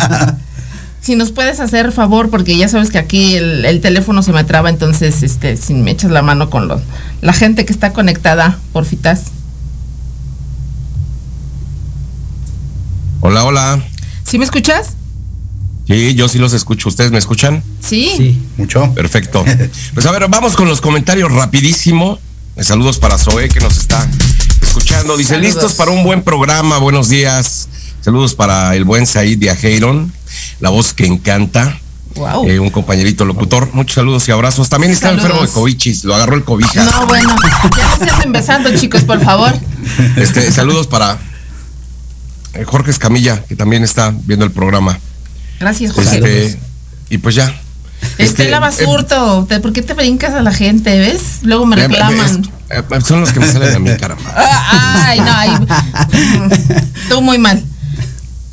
si 1.00 1.14
nos 1.14 1.30
puedes 1.30 1.60
hacer 1.60 1.92
favor, 1.92 2.30
porque 2.30 2.56
ya 2.56 2.68
sabes 2.68 2.90
que 2.90 2.98
aquí 2.98 3.36
el, 3.36 3.64
el 3.64 3.80
teléfono 3.80 4.22
se 4.22 4.32
me 4.32 4.42
traba, 4.42 4.70
entonces 4.70 5.22
este, 5.22 5.56
si 5.56 5.74
me 5.74 5.92
echas 5.92 6.10
la 6.10 6.22
mano 6.22 6.50
con 6.50 6.66
los, 6.66 6.82
la 7.20 7.32
gente 7.32 7.64
que 7.64 7.72
está 7.72 7.92
conectada, 7.92 8.58
porfitas. 8.72 9.26
Hola, 13.20 13.44
hola. 13.44 13.84
¿Sí 14.24 14.38
me 14.38 14.44
escuchas? 14.44 14.96
Sí, 15.92 16.14
yo 16.14 16.26
sí 16.28 16.38
los 16.38 16.54
escucho. 16.54 16.88
¿Ustedes 16.88 17.10
me 17.10 17.18
escuchan? 17.18 17.62
Sí. 17.80 18.10
Sí. 18.16 18.42
Mucho. 18.56 18.92
Perfecto. 18.94 19.44
Pues 19.94 20.06
a 20.06 20.10
ver, 20.12 20.26
vamos 20.28 20.56
con 20.56 20.66
los 20.68 20.80
comentarios 20.80 21.30
rapidísimo. 21.30 22.18
Saludos 22.58 22.98
para 22.98 23.18
Zoe 23.18 23.48
que 23.50 23.60
nos 23.60 23.76
está 23.76 24.08
escuchando. 24.62 25.16
Dice, 25.18 25.34
Saludos. 25.34 25.54
listos 25.54 25.72
para 25.74 25.90
un 25.90 26.02
buen 26.02 26.22
programa. 26.22 26.78
Buenos 26.78 27.10
días. 27.10 27.68
Saludos 28.00 28.34
para 28.34 28.74
el 28.74 28.84
buen 28.84 29.06
Said 29.06 29.38
Diajeiron, 29.38 30.10
la 30.60 30.70
voz 30.70 30.94
que 30.94 31.06
encanta. 31.06 31.78
Wow. 32.14 32.48
Eh, 32.48 32.58
un 32.58 32.70
compañerito 32.70 33.24
locutor. 33.26 33.68
Muchos 33.74 33.94
saludos 33.96 34.26
y 34.28 34.32
abrazos. 34.32 34.68
También 34.70 34.92
está 34.92 35.08
Saludos. 35.08 35.24
enfermo 35.26 35.46
de 35.46 35.52
covichis. 35.52 36.04
Lo 36.04 36.14
agarró 36.14 36.36
el 36.36 36.44
cobija. 36.44 36.84
No, 36.84 37.06
bueno, 37.06 37.36
ya 37.76 37.88
no 37.98 38.04
se 38.04 38.10
anden 38.10 38.32
besando, 38.32 38.74
chicos, 38.76 39.02
por 39.02 39.22
favor. 39.22 39.52
Este, 40.16 40.50
saludos 40.52 40.86
para 40.86 41.18
eh, 42.54 42.64
Jorge 42.64 42.90
Escamilla, 42.90 43.42
que 43.44 43.56
también 43.56 43.84
está 43.84 44.14
viendo 44.24 44.44
el 44.46 44.52
programa. 44.52 44.98
Gracias, 45.62 45.92
José. 45.92 46.16
Este, 46.16 46.58
y 47.10 47.18
pues 47.18 47.34
ya. 47.36 47.54
Este, 48.02 48.24
Estela 48.24 48.58
Basurto, 48.58 49.46
¿te- 49.48 49.60
¿por 49.60 49.72
qué 49.72 49.80
te 49.82 49.94
brincas 49.94 50.34
a 50.34 50.42
la 50.42 50.52
gente, 50.52 50.98
ves? 50.98 51.38
Luego 51.42 51.66
me 51.66 51.76
eh, 51.76 51.86
reclaman. 51.86 52.44
eh, 52.70 52.82
eh, 52.90 53.00
son 53.06 53.20
los 53.20 53.32
que 53.32 53.38
me 53.40 53.46
salen 53.50 53.76
a 53.76 53.78
mí, 53.78 53.90
caramba. 53.98 54.32
Ay, 54.36 55.20
no, 55.20 55.30
ay. 55.30 55.50
Tú 57.08 57.22
muy 57.22 57.38
mal. 57.38 57.62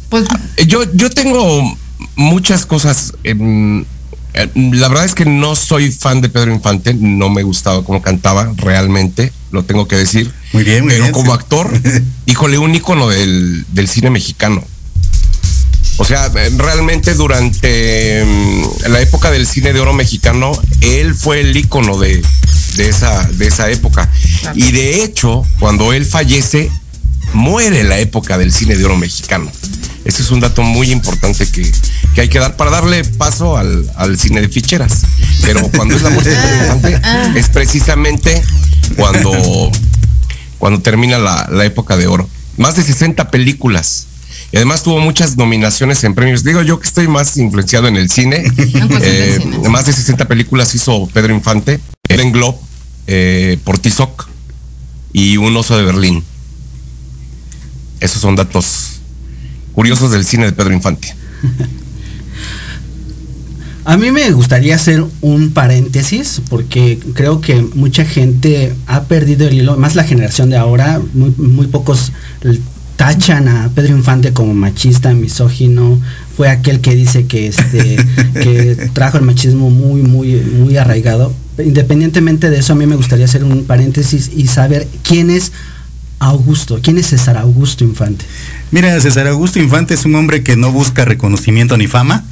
Pues 0.09 0.25
Eh, 0.57 0.65
Yo, 0.67 0.83
yo 0.93 1.09
tengo 1.09 1.77
muchas 2.15 2.65
cosas. 2.67 3.13
em, 3.23 3.81
eh, 4.35 4.47
la 4.53 4.87
verdad 4.87 5.05
es 5.05 5.15
que 5.15 5.25
no 5.25 5.55
soy 5.55 5.91
fan 5.91 6.21
de 6.21 6.29
Pedro 6.29 6.53
Infante, 6.53 6.93
no 6.93 7.29
me 7.29 7.41
gustaba 7.41 7.83
cómo 7.83 8.01
cantaba 8.03 8.51
realmente, 8.57 9.33
lo 9.51 9.63
tengo 9.63 9.87
que 9.87 9.95
decir. 9.95 10.31
Muy 10.53 10.63
bien, 10.63 10.83
muy 10.83 10.91
Pero 10.93 11.03
bien, 11.05 11.13
como 11.13 11.31
sí. 11.33 11.39
actor, 11.39 11.71
híjole, 12.27 12.59
un 12.59 12.75
ícono 12.75 13.09
del, 13.09 13.65
del 13.71 13.87
cine 13.87 14.11
mexicano. 14.11 14.63
O 15.99 16.05
sea, 16.05 16.29
realmente 16.29 17.13
durante 17.13 18.21
em, 18.21 18.63
la 18.87 19.01
época 19.01 19.31
del 19.31 19.45
cine 19.45 19.73
de 19.73 19.81
oro 19.81 19.93
mexicano, 19.93 20.53
él 20.79 21.13
fue 21.13 21.41
el 21.41 21.55
ícono 21.55 21.97
de, 21.97 22.23
de 22.77 22.89
esa, 22.89 23.27
de 23.33 23.47
esa 23.47 23.69
época. 23.69 24.09
Y 24.55 24.71
de 24.71 25.03
hecho, 25.03 25.45
cuando 25.59 25.91
él 25.91 26.05
fallece, 26.05 26.71
muere 27.33 27.83
la 27.83 27.99
época 27.99 28.37
del 28.37 28.53
cine 28.53 28.77
de 28.77 28.85
oro 28.85 28.95
mexicano. 28.95 29.51
Ese 30.05 30.21
es 30.21 30.31
un 30.31 30.39
dato 30.39 30.63
muy 30.63 30.89
importante 30.91 31.45
que, 31.45 31.69
que 32.15 32.21
hay 32.21 32.29
que 32.29 32.39
dar 32.39 32.55
para 32.55 32.71
darle 32.71 33.03
paso 33.03 33.57
al, 33.57 33.91
al 33.97 34.17
cine 34.17 34.39
de 34.39 34.47
ficheras. 34.47 35.01
Pero 35.41 35.69
cuando 35.75 35.95
es 35.95 36.01
la 36.01 36.11
muerte 36.11 36.29
de 36.29 36.37
Pedro 36.37 36.75
Infante, 36.75 37.01
es 37.35 37.49
precisamente 37.49 38.41
cuando, 38.95 39.69
cuando 40.57 40.81
termina 40.81 41.19
la, 41.19 41.49
la 41.51 41.65
época 41.65 41.97
de 41.97 42.07
oro. 42.07 42.29
Más 42.55 42.77
de 42.77 42.83
60 42.83 43.29
películas. 43.31 44.07
Y 44.51 44.57
además 44.57 44.83
tuvo 44.83 44.99
muchas 44.99 45.37
nominaciones 45.37 46.03
en 46.03 46.15
premios. 46.15 46.43
Digo 46.43 46.61
yo 46.61 46.79
que 46.79 46.87
estoy 46.87 47.07
más 47.07 47.37
influenciado 47.37 47.87
en 47.87 47.97
el 47.97 48.09
cine. 48.09 48.43
Eh, 49.01 49.39
más 49.69 49.85
de 49.85 49.93
60 49.93 50.27
películas 50.27 50.73
hizo 50.75 51.07
Pedro 51.07 51.33
Infante. 51.33 51.79
Eren 52.07 52.31
Globe, 52.31 52.57
eh, 53.07 53.57
Portizoc 53.63 54.27
y 55.13 55.37
Un 55.37 55.55
oso 55.55 55.77
de 55.77 55.83
Berlín. 55.83 56.23
Esos 57.99 58.21
son 58.21 58.35
datos 58.35 58.99
curiosos 59.73 60.11
del 60.11 60.25
cine 60.25 60.45
de 60.45 60.51
Pedro 60.51 60.73
Infante. 60.73 61.15
A 63.85 63.97
mí 63.97 64.11
me 64.11 64.29
gustaría 64.31 64.75
hacer 64.75 65.03
un 65.21 65.51
paréntesis 65.51 66.41
porque 66.49 66.99
creo 67.15 67.41
que 67.41 67.55
mucha 67.73 68.05
gente 68.05 68.75
ha 68.85 69.05
perdido 69.05 69.47
el 69.47 69.55
hilo, 69.55 69.77
más 69.77 69.95
la 69.95 70.03
generación 70.03 70.51
de 70.51 70.57
ahora, 70.57 71.01
muy, 71.13 71.31
muy 71.37 71.65
pocos 71.65 72.11
tachan 72.99 73.47
a 73.47 73.69
Pedro 73.73 73.95
Infante 73.95 74.33
como 74.33 74.53
machista, 74.53 75.13
misógino, 75.13 76.01
fue 76.35 76.49
aquel 76.49 76.81
que 76.81 76.93
dice 76.95 77.27
que 77.27 77.47
este 77.47 77.95
que 78.33 78.89
trajo 78.91 79.17
el 79.17 79.23
machismo 79.23 79.69
muy 79.69 80.01
muy 80.01 80.33
muy 80.33 80.75
arraigado. 80.75 81.33
Independientemente 81.57 82.49
de 82.49 82.59
eso, 82.59 82.73
a 82.73 82.75
mí 82.75 82.85
me 82.85 82.97
gustaría 82.97 83.23
hacer 83.23 83.45
un 83.45 83.63
paréntesis 83.63 84.29
y 84.35 84.47
saber 84.47 84.85
quién 85.01 85.29
es 85.29 85.53
Augusto, 86.19 86.81
quién 86.83 86.97
es 86.97 87.05
César 87.05 87.37
Augusto 87.37 87.85
Infante. 87.85 88.25
Mira, 88.71 88.99
César 88.99 89.27
Augusto 89.27 89.59
Infante 89.59 89.93
es 89.93 90.03
un 90.03 90.15
hombre 90.15 90.43
que 90.43 90.57
no 90.57 90.73
busca 90.73 91.05
reconocimiento 91.05 91.77
ni 91.77 91.87
fama. 91.87 92.25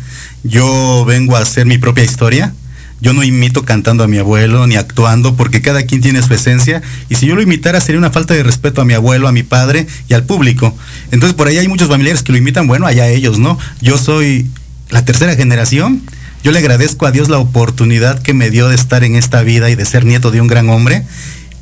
Yo 0.44 1.06
vengo 1.06 1.38
a 1.38 1.44
hacer 1.44 1.66
mi 1.66 1.78
propia 1.78 2.04
historia. 2.04 2.54
Yo 3.00 3.14
no 3.14 3.24
imito 3.24 3.64
cantando 3.64 4.04
a 4.04 4.08
mi 4.08 4.18
abuelo 4.18 4.66
ni 4.66 4.76
actuando 4.76 5.36
porque 5.36 5.62
cada 5.62 5.84
quien 5.84 6.02
tiene 6.02 6.22
su 6.24 6.34
esencia 6.34 6.82
y 7.10 7.16
si 7.16 7.28
yo 7.28 7.36
lo 7.36 7.42
imitara 7.42 7.80
sería 7.80 8.00
una 8.00 8.10
falta 8.10 8.34
de 8.34 8.44
respeto 8.44 8.82
a 8.82 8.86
mi 8.86 8.94
abuelo, 8.94 9.28
a 9.28 9.32
mi 9.32 9.44
padre 9.44 9.86
y 10.10 10.14
al 10.14 10.24
público. 10.24 10.76
Entonces 11.12 11.36
por 11.36 11.48
ahí 11.48 11.58
hay 11.58 11.68
muchos 11.68 11.90
familiares 11.90 12.24
que 12.24 12.32
lo 12.32 12.38
imitan, 12.38 12.68
bueno, 12.68 12.88
allá 12.88 13.08
ellos, 13.08 13.38
¿no? 13.38 13.58
Yo 13.82 13.98
soy 13.98 14.48
la 14.90 15.06
tercera 15.06 15.36
generación. 15.36 16.02
Yo 16.44 16.52
le 16.52 16.60
agradezco 16.60 17.06
a 17.06 17.12
Dios 17.12 17.30
la 17.30 17.40
oportunidad 17.40 18.22
que 18.22 18.34
me 18.34 18.50
dio 18.50 18.70
de 18.70 18.76
estar 18.76 19.04
en 19.04 19.16
esta 19.16 19.42
vida 19.42 19.70
y 19.70 19.76
de 19.76 19.86
ser 19.86 20.06
nieto 20.06 20.32
de 20.32 20.42
un 20.42 20.48
gran 20.48 20.70
hombre. 20.70 21.04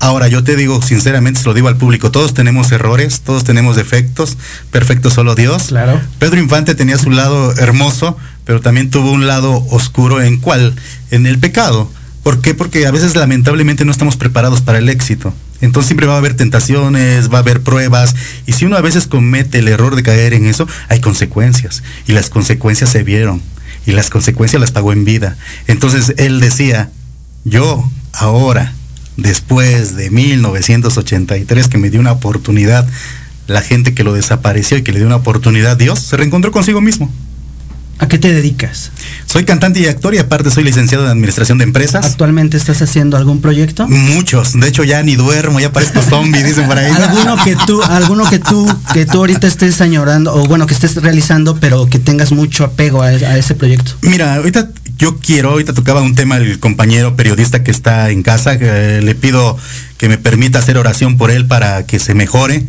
Ahora, 0.05 0.27
yo 0.27 0.43
te 0.43 0.55
digo, 0.55 0.83
sinceramente, 0.83 1.39
se 1.39 1.47
lo 1.47 1.55
digo 1.55 1.67
al 1.67 1.77
público, 1.77 2.11
todos 2.11 2.35
tenemos 2.35 2.71
errores, 2.71 3.21
todos 3.21 3.43
tenemos 3.43 3.75
defectos, 3.75 4.37
perfecto 4.69 5.09
solo 5.09 5.33
Dios. 5.33 5.63
Claro. 5.69 5.99
Pedro 6.19 6.39
Infante 6.39 6.75
tenía 6.75 6.99
su 6.99 7.09
lado 7.09 7.51
hermoso, 7.57 8.15
pero 8.43 8.61
también 8.61 8.91
tuvo 8.91 9.11
un 9.11 9.25
lado 9.25 9.65
oscuro 9.71 10.21
en 10.21 10.37
cuál? 10.37 10.75
En 11.09 11.25
el 11.25 11.39
pecado. 11.39 11.91
¿Por 12.21 12.39
qué? 12.39 12.53
Porque 12.53 12.85
a 12.85 12.91
veces 12.91 13.15
lamentablemente 13.15 13.83
no 13.83 13.91
estamos 13.91 14.15
preparados 14.15 14.61
para 14.61 14.77
el 14.77 14.89
éxito. 14.89 15.33
Entonces 15.59 15.87
siempre 15.87 16.05
va 16.05 16.13
a 16.13 16.17
haber 16.17 16.35
tentaciones, 16.35 17.33
va 17.33 17.37
a 17.37 17.41
haber 17.41 17.61
pruebas, 17.61 18.13
y 18.45 18.51
si 18.51 18.65
uno 18.65 18.77
a 18.77 18.81
veces 18.81 19.07
comete 19.07 19.57
el 19.57 19.67
error 19.67 19.95
de 19.95 20.03
caer 20.03 20.35
en 20.35 20.45
eso, 20.45 20.67
hay 20.87 21.01
consecuencias, 21.01 21.81
y 22.05 22.11
las 22.11 22.29
consecuencias 22.29 22.91
se 22.91 23.01
vieron, 23.01 23.41
y 23.87 23.93
las 23.93 24.11
consecuencias 24.11 24.61
las 24.61 24.69
pagó 24.69 24.93
en 24.93 25.03
vida. 25.03 25.35
Entonces 25.65 26.13
él 26.17 26.41
decía, 26.41 26.91
yo 27.43 27.89
ahora, 28.13 28.75
después 29.17 29.95
de 29.95 30.09
1983, 30.09 31.67
que 31.67 31.77
me 31.77 31.89
dio 31.89 31.99
una 31.99 32.11
oportunidad, 32.11 32.87
la 33.47 33.61
gente 33.61 33.93
que 33.93 34.03
lo 34.03 34.13
desapareció 34.13 34.77
y 34.77 34.83
que 34.83 34.91
le 34.91 34.99
dio 34.99 35.07
una 35.07 35.17
oportunidad, 35.17 35.77
Dios 35.77 35.99
se 35.99 36.17
reencontró 36.17 36.51
consigo 36.51 36.81
mismo. 36.81 37.11
¿A 37.97 38.09
qué 38.09 38.17
te 38.17 38.33
dedicas? 38.33 38.91
Soy 39.25 39.45
cantante 39.45 39.79
y 39.79 39.85
actor 39.87 40.13
y 40.13 40.17
aparte 40.17 40.51
soy 40.51 40.65
licenciado 40.65 41.05
en 41.05 41.11
administración 41.11 41.57
de 41.59 41.63
empresas. 41.63 42.05
¿Actualmente 42.05 42.57
estás 42.57 42.81
haciendo 42.81 43.15
algún 43.15 43.39
proyecto? 43.39 43.87
Muchos. 43.87 44.59
De 44.59 44.67
hecho 44.67 44.83
ya 44.83 45.01
ni 45.01 45.15
duermo, 45.15 45.61
ya 45.61 45.71
parezco 45.71 46.01
zombie, 46.01 46.43
dicen 46.43 46.67
por 46.67 46.77
ahí. 46.77 46.91
¿Alguno 46.91 47.41
que 47.41 47.55
tú, 47.65 47.81
alguno 47.83 48.29
que 48.29 48.39
tú, 48.39 48.67
que 48.91 49.05
tú 49.05 49.19
ahorita 49.19 49.47
estés 49.47 49.79
añorando, 49.79 50.35
o 50.35 50.45
bueno, 50.45 50.67
que 50.67 50.73
estés 50.73 51.01
realizando, 51.01 51.57
pero 51.57 51.87
que 51.87 51.99
tengas 51.99 52.33
mucho 52.33 52.65
apego 52.65 53.01
a, 53.01 53.07
a 53.07 53.37
ese 53.37 53.55
proyecto? 53.55 53.93
Mira, 54.01 54.35
ahorita 54.35 54.69
yo 54.97 55.17
quiero, 55.17 55.51
ahorita 55.51 55.73
tocaba 55.73 56.01
un 56.01 56.15
tema 56.15 56.37
el 56.37 56.59
compañero 56.59 57.15
periodista 57.15 57.63
que 57.63 57.71
está 57.71 58.09
en 58.09 58.23
casa, 58.23 58.57
que 58.57 59.01
le 59.01 59.15
pido 59.15 59.57
que 59.97 60.09
me 60.09 60.17
permita 60.17 60.59
hacer 60.59 60.77
oración 60.77 61.17
por 61.17 61.31
él 61.31 61.45
para 61.45 61.85
que 61.85 61.99
se 61.99 62.13
mejore 62.13 62.65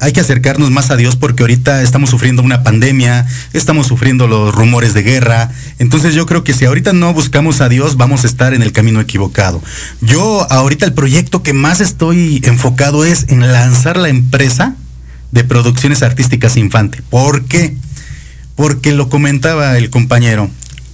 hay 0.00 0.12
que 0.12 0.20
acercarnos 0.20 0.70
más 0.70 0.90
a 0.90 0.96
Dios 0.96 1.16
porque 1.16 1.42
ahorita 1.42 1.82
estamos 1.82 2.10
sufriendo 2.10 2.42
una 2.42 2.62
pandemia, 2.62 3.26
estamos 3.52 3.86
sufriendo 3.86 4.26
los 4.26 4.54
rumores 4.54 4.94
de 4.94 5.02
guerra. 5.02 5.50
Entonces 5.78 6.14
yo 6.14 6.26
creo 6.26 6.42
que 6.42 6.54
si 6.54 6.64
ahorita 6.64 6.92
no 6.92 7.12
buscamos 7.12 7.60
a 7.60 7.68
Dios, 7.68 7.96
vamos 7.96 8.24
a 8.24 8.26
estar 8.26 8.54
en 8.54 8.62
el 8.62 8.72
camino 8.72 9.00
equivocado. 9.00 9.62
Yo 10.00 10.50
ahorita 10.50 10.86
el 10.86 10.94
proyecto 10.94 11.42
que 11.42 11.52
más 11.52 11.80
estoy 11.80 12.40
enfocado 12.44 13.04
es 13.04 13.26
en 13.28 13.52
lanzar 13.52 13.98
la 13.98 14.08
empresa 14.08 14.74
de 15.32 15.44
producciones 15.44 16.02
artísticas 16.02 16.56
infante. 16.56 17.02
¿Por 17.10 17.44
qué? 17.44 17.76
Porque 18.56 18.92
lo 18.92 19.10
comentaba 19.10 19.76
el 19.76 19.90
compañero, 19.90 20.50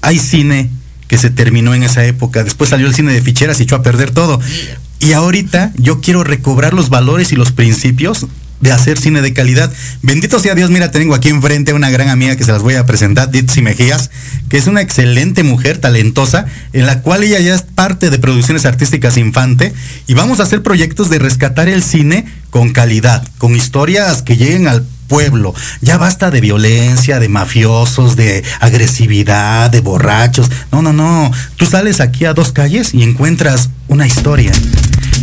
hay 0.06 0.20
cine 0.20 0.70
que 1.08 1.18
se 1.18 1.30
terminó 1.30 1.74
en 1.74 1.82
esa 1.82 2.04
época, 2.04 2.44
después 2.44 2.70
salió 2.70 2.86
el 2.86 2.94
cine 2.94 3.12
de 3.12 3.20
ficheras 3.22 3.58
y 3.58 3.64
echó 3.64 3.74
a 3.74 3.82
perder 3.82 4.12
todo. 4.12 4.40
Y 5.00 5.12
ahorita 5.12 5.72
yo 5.76 6.00
quiero 6.00 6.22
recobrar 6.22 6.74
los 6.74 6.90
valores 6.90 7.32
y 7.32 7.36
los 7.36 7.50
principios 7.50 8.26
de 8.60 8.70
hacer 8.72 8.98
cine 8.98 9.20
de 9.20 9.32
calidad. 9.32 9.70
Bendito 10.02 10.38
sea 10.38 10.54
Dios, 10.54 10.70
mira, 10.70 10.92
tengo 10.92 11.14
aquí 11.14 11.28
enfrente 11.28 11.72
a 11.72 11.74
una 11.74 11.90
gran 11.90 12.08
amiga 12.08 12.36
que 12.36 12.44
se 12.44 12.52
las 12.52 12.62
voy 12.62 12.74
a 12.74 12.86
presentar, 12.86 13.30
Ditsi 13.30 13.62
Mejías, 13.62 14.10
que 14.48 14.58
es 14.58 14.68
una 14.68 14.80
excelente 14.80 15.42
mujer, 15.42 15.78
talentosa, 15.78 16.46
en 16.72 16.86
la 16.86 17.02
cual 17.02 17.24
ella 17.24 17.40
ya 17.40 17.56
es 17.56 17.62
parte 17.62 18.08
de 18.08 18.18
producciones 18.18 18.64
artísticas 18.64 19.16
infante, 19.16 19.74
y 20.06 20.14
vamos 20.14 20.38
a 20.38 20.44
hacer 20.44 20.62
proyectos 20.62 21.10
de 21.10 21.18
rescatar 21.18 21.68
el 21.68 21.82
cine 21.82 22.26
con 22.50 22.72
calidad, 22.72 23.26
con 23.38 23.56
historias 23.56 24.22
que 24.22 24.36
lleguen 24.36 24.68
al 24.68 24.86
pueblo. 25.08 25.54
Ya 25.80 25.98
basta 25.98 26.30
de 26.30 26.40
violencia, 26.40 27.20
de 27.20 27.28
mafiosos, 27.28 28.16
de 28.16 28.44
agresividad, 28.60 29.70
de 29.70 29.80
borrachos. 29.80 30.50
No, 30.72 30.82
no, 30.82 30.92
no. 30.92 31.30
Tú 31.56 31.66
sales 31.66 32.00
aquí 32.00 32.24
a 32.24 32.34
dos 32.34 32.52
calles 32.52 32.94
y 32.94 33.02
encuentras 33.02 33.70
una 33.88 34.06
historia 34.06 34.52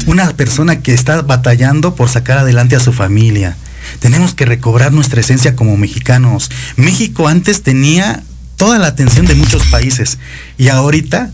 una 0.05 0.29
persona 0.31 0.81
que 0.81 0.93
está 0.93 1.21
batallando 1.21 1.95
por 1.95 2.09
sacar 2.09 2.39
adelante 2.39 2.75
a 2.75 2.79
su 2.79 2.93
familia. 2.93 3.55
Tenemos 3.99 4.33
que 4.33 4.45
recobrar 4.45 4.91
nuestra 4.91 5.21
esencia 5.21 5.55
como 5.55 5.77
mexicanos. 5.77 6.49
México 6.75 7.27
antes 7.27 7.63
tenía 7.63 8.23
toda 8.57 8.79
la 8.79 8.87
atención 8.87 9.25
de 9.25 9.35
muchos 9.35 9.65
países 9.67 10.17
y 10.57 10.69
ahorita 10.69 11.31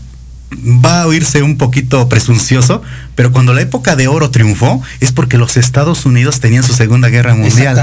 va 0.52 1.02
a 1.02 1.06
oírse 1.06 1.42
un 1.42 1.58
poquito 1.58 2.08
presuncioso, 2.08 2.82
pero 3.20 3.32
cuando 3.32 3.52
la 3.52 3.60
época 3.60 3.96
de 3.96 4.08
oro 4.08 4.30
triunfó 4.30 4.80
es 5.00 5.12
porque 5.12 5.36
los 5.36 5.58
Estados 5.58 6.06
Unidos 6.06 6.40
tenían 6.40 6.62
su 6.62 6.72
Segunda 6.72 7.10
Guerra 7.10 7.34
Mundial. 7.34 7.78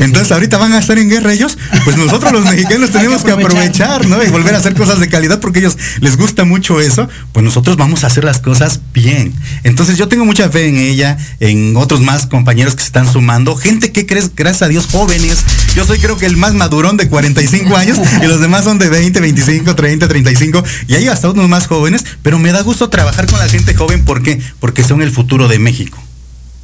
Entonces 0.00 0.32
ahorita 0.32 0.58
van 0.58 0.72
a 0.72 0.80
estar 0.80 0.98
en 0.98 1.08
guerra 1.08 1.32
ellos, 1.32 1.56
pues 1.84 1.96
nosotros 1.96 2.32
los 2.32 2.44
mexicanos 2.50 2.90
tenemos 2.90 3.22
que 3.22 3.30
aprovechar, 3.30 4.08
¿no? 4.08 4.20
Y 4.20 4.26
volver 4.30 4.56
a 4.56 4.58
hacer 4.58 4.74
cosas 4.74 4.98
de 4.98 5.08
calidad 5.08 5.38
porque 5.38 5.60
ellos 5.60 5.78
les 6.00 6.16
gusta 6.16 6.42
mucho 6.42 6.80
eso, 6.80 7.08
pues 7.30 7.44
nosotros 7.44 7.76
vamos 7.76 8.02
a 8.02 8.08
hacer 8.08 8.24
las 8.24 8.40
cosas 8.40 8.80
bien. 8.92 9.32
Entonces 9.62 9.96
yo 9.96 10.08
tengo 10.08 10.24
mucha 10.24 10.48
fe 10.48 10.66
en 10.66 10.78
ella, 10.78 11.16
en 11.38 11.76
otros 11.76 12.00
más 12.00 12.26
compañeros 12.26 12.74
que 12.74 12.80
se 12.80 12.86
están 12.86 13.06
sumando, 13.06 13.54
gente 13.54 13.92
que 13.92 14.06
crees, 14.06 14.34
gracias 14.34 14.62
a 14.62 14.66
Dios, 14.66 14.88
jóvenes. 14.90 15.38
Yo 15.76 15.84
soy 15.84 16.00
creo 16.00 16.16
que 16.16 16.26
el 16.26 16.36
más 16.36 16.54
madurón 16.54 16.96
de 16.96 17.08
45 17.08 17.76
años 17.76 17.96
y 18.20 18.26
los 18.26 18.40
demás 18.40 18.64
son 18.64 18.80
de 18.80 18.88
20, 18.88 19.20
25, 19.20 19.76
30, 19.76 20.08
35 20.08 20.64
y 20.88 20.94
hay 20.96 21.06
hasta 21.06 21.30
unos 21.30 21.48
más 21.48 21.68
jóvenes, 21.68 22.04
pero 22.24 22.40
me 22.40 22.50
da 22.50 22.62
gusto 22.62 22.90
trabajar 22.90 23.28
con 23.28 23.38
la 23.38 23.48
gente 23.48 23.72
joven, 23.72 24.04
¿por 24.04 24.24
qué? 24.24 24.40
Porque 24.58 24.79
son 24.84 25.02
el 25.02 25.10
futuro 25.10 25.48
de 25.48 25.58
México. 25.58 25.98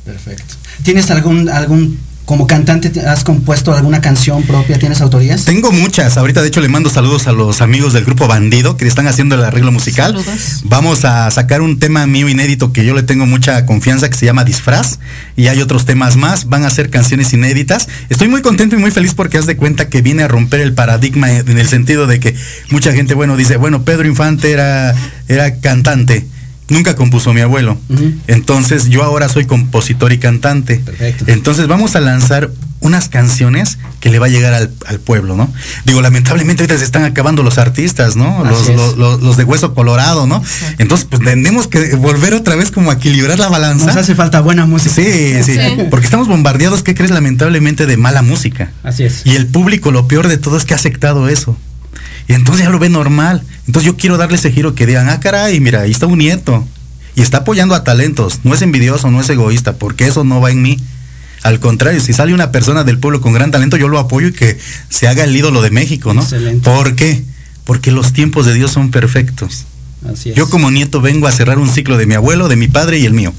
Perfecto. 0.05 0.55
¿Tienes 0.83 1.11
algún, 1.11 1.49
algún 1.49 1.99
como 2.27 2.49
cantante 2.49 2.93
has 3.07 3.23
compuesto 3.23 3.73
alguna 3.73 4.01
canción 4.01 4.43
propia? 4.43 4.79
¿Tienes 4.79 5.01
autorías? 5.01 5.45
Tengo 5.45 5.71
muchas. 5.71 6.17
Ahorita 6.17 6.43
de 6.43 6.49
hecho 6.49 6.61
le 6.61 6.69
mando 6.69 6.91
saludos 6.91 7.29
a 7.29 7.33
los 7.33 7.61
amigos 7.61 7.93
del 7.93 8.05
grupo 8.05 8.27
Bandido 8.27 8.77
que 8.77 8.87
están 8.87 9.07
haciendo 9.07 9.37
el 9.37 9.45
arreglo 9.45 9.71
musical. 9.71 10.13
Saludos. 10.13 10.63
Vamos 10.65 11.05
a 11.05 11.31
sacar 11.31 11.63
un 11.63 11.79
tema 11.79 12.05
mío 12.07 12.29
inédito 12.29 12.73
que 12.73 12.85
yo 12.85 12.95
le 12.95 13.05
tengo 13.05 13.27
mucha 13.27 13.65
confianza 13.65 14.11
que 14.11 14.17
se 14.17 14.27
llama 14.27 14.45
Disfraz 14.45 14.99
y 15.37 15.47
hay 15.47 15.61
otros 15.63 15.87
temas 15.87 16.17
más. 16.17 16.49
Van 16.49 16.65
a 16.65 16.71
ser 16.71 16.91
canciones 16.91 17.33
inéditas. 17.33 17.89
Estoy 18.11 18.27
muy 18.29 18.43
contento 18.43 18.75
y 18.75 18.79
muy 18.81 18.91
feliz 18.91 19.15
porque 19.15 19.39
haz 19.39 19.47
de 19.47 19.57
cuenta 19.57 19.89
que 19.89 20.03
viene 20.03 20.25
a 20.25 20.29
romper 20.29 20.61
el 20.61 20.75
paradigma 20.75 21.31
en 21.31 21.59
el 21.59 21.69
sentido 21.69 22.09
de 22.09 22.19
que 22.19 22.35
mucha 22.71 22.93
gente, 22.93 23.15
bueno, 23.15 23.37
dice, 23.37 23.57
bueno, 23.57 23.85
Pedro 23.85 24.07
Infante 24.07 24.51
era, 24.51 24.95
era 25.29 25.61
cantante 25.61 26.27
nunca 26.69 26.97
compuso 26.97 27.33
mi 27.33 27.41
abuelo. 27.41 27.79
Entonces 28.27 28.89
yo 28.89 29.03
ahora 29.03 29.29
soy 29.29 29.45
compositor 29.45 30.13
y 30.13 30.19
cantante. 30.19 30.77
Perfecto. 30.77 31.25
Entonces 31.29 31.67
vamos 31.69 31.97
a 31.97 32.01
lanzar 32.01 32.51
unas 32.81 33.09
canciones 33.09 33.79
que 34.01 34.11
le 34.11 34.19
va 34.19 34.27
a 34.27 34.29
llegar 34.29 34.55
al, 34.55 35.01
pueblo, 35.01 35.37
¿no? 35.37 35.53
Digo, 35.85 36.03
lamentablemente 36.03 36.63
ahorita 36.63 36.79
se 36.79 36.85
están 36.85 37.05
acabando 37.05 37.43
los 37.43 37.59
artistas, 37.59 38.17
¿no? 38.17 38.45
Los, 38.45 39.37
de 39.37 39.45
hueso 39.45 39.75
colorado, 39.75 40.27
¿no? 40.27 40.43
Entonces, 40.79 41.07
pues 41.11 41.23
tenemos 41.23 41.67
que 41.67 41.97
volver 41.97 42.35
otra 42.35 42.55
vez 42.55 42.71
como 42.71 42.91
a 42.91 42.95
equilibrar 42.95 43.39
la 43.39 43.49
balanza. 43.49 43.87
Nos 43.87 43.97
hace 43.97 44.15
falta 44.15 44.41
buena 44.41 44.67
música. 44.67 44.95
Sí, 44.95 45.43
sí, 45.43 45.59
Porque 45.91 46.05
estamos 46.05 46.29
bombardeados, 46.29 46.83
¿qué 46.83 46.95
crees? 46.95 47.11
Lamentablemente 47.11 47.87
de 47.87 47.97
mala 47.97 48.23
música. 48.23 48.71
Así 48.83 49.05
es. 49.05 49.23
Y 49.25 49.35
el 49.35 49.47
público, 49.47 49.91
lo 49.91 50.07
peor 50.07 50.29
de 50.29 50.39
todo 50.39 50.57
es 50.57 50.65
que 50.65 50.75
ha 50.75 50.77
aceptado 50.77 51.29
eso. 51.29 51.57
Y 52.29 52.35
entonces 52.35 52.65
ya 52.65 52.71
lo 52.71 52.79
ve 52.79 52.89
normal. 52.89 53.43
Entonces 53.67 53.87
yo 53.87 53.97
quiero 53.97 54.17
darle 54.17 54.37
ese 54.37 54.51
giro 54.51 54.75
que 54.75 54.87
digan, 54.87 55.09
ah, 55.09 55.21
caray, 55.21 55.61
mira, 55.61 55.83
ahí 55.83 55.91
está 55.91 56.07
un 56.07 56.19
nieto. 56.19 56.67
Y 57.15 57.23
está 57.23 57.39
apoyando 57.39 57.75
a 57.75 57.85
talentos. 57.85 58.41
No 58.45 58.55
es 58.55 58.63
envidioso, 58.63 59.11
no 59.11 59.21
es 59.21 59.31
egoísta, 59.31 59.75
porque 59.77 60.07
eso 60.07 60.25
no 60.25 60.41
va 60.41 60.51
en 60.51 60.63
mí. 60.63 60.79
Al 61.43 61.61
contrario, 61.61 62.01
si 62.01 62.13
sale 62.13 62.35
una 62.35 62.51
persona 62.51 62.85
del 62.85 62.99
pueblo 62.99 63.21
con 63.21 63.33
gran 63.33 63.51
talento, 63.51 63.77
yo 63.77 63.89
lo 63.89 63.99
apoyo 63.99 64.29
y 64.29 64.33
que 64.33 64.59
se 64.89 65.07
haga 65.07 65.25
el 65.25 65.35
ídolo 65.35 65.63
de 65.63 65.71
México, 65.71 66.13
¿no? 66.13 66.23
Excelente. 66.23 66.69
¿Por 66.69 66.97
qué? 66.97 67.23
Porque 67.65 67.93
los 67.93 68.13
tiempos 68.13 68.47
de 68.47 68.55
Dios 68.55 68.73
son 68.73 68.91
perfectos. 68.91 69.65
Así 70.11 70.31
es. 70.31 70.37
Yo 70.37 70.51
como 70.51 70.71
nieto 70.71 71.01
vengo 71.01 71.27
a 71.27 71.33
cerrar 71.33 71.59
un 71.59 71.69
ciclo 71.69 71.97
de 71.97 72.07
mi 72.07 72.15
abuelo, 72.15 72.49
de 72.49 72.57
mi 72.57 72.69
padre 72.69 72.99
y 72.99 73.07
el 73.07 73.13
mío. 73.13 73.33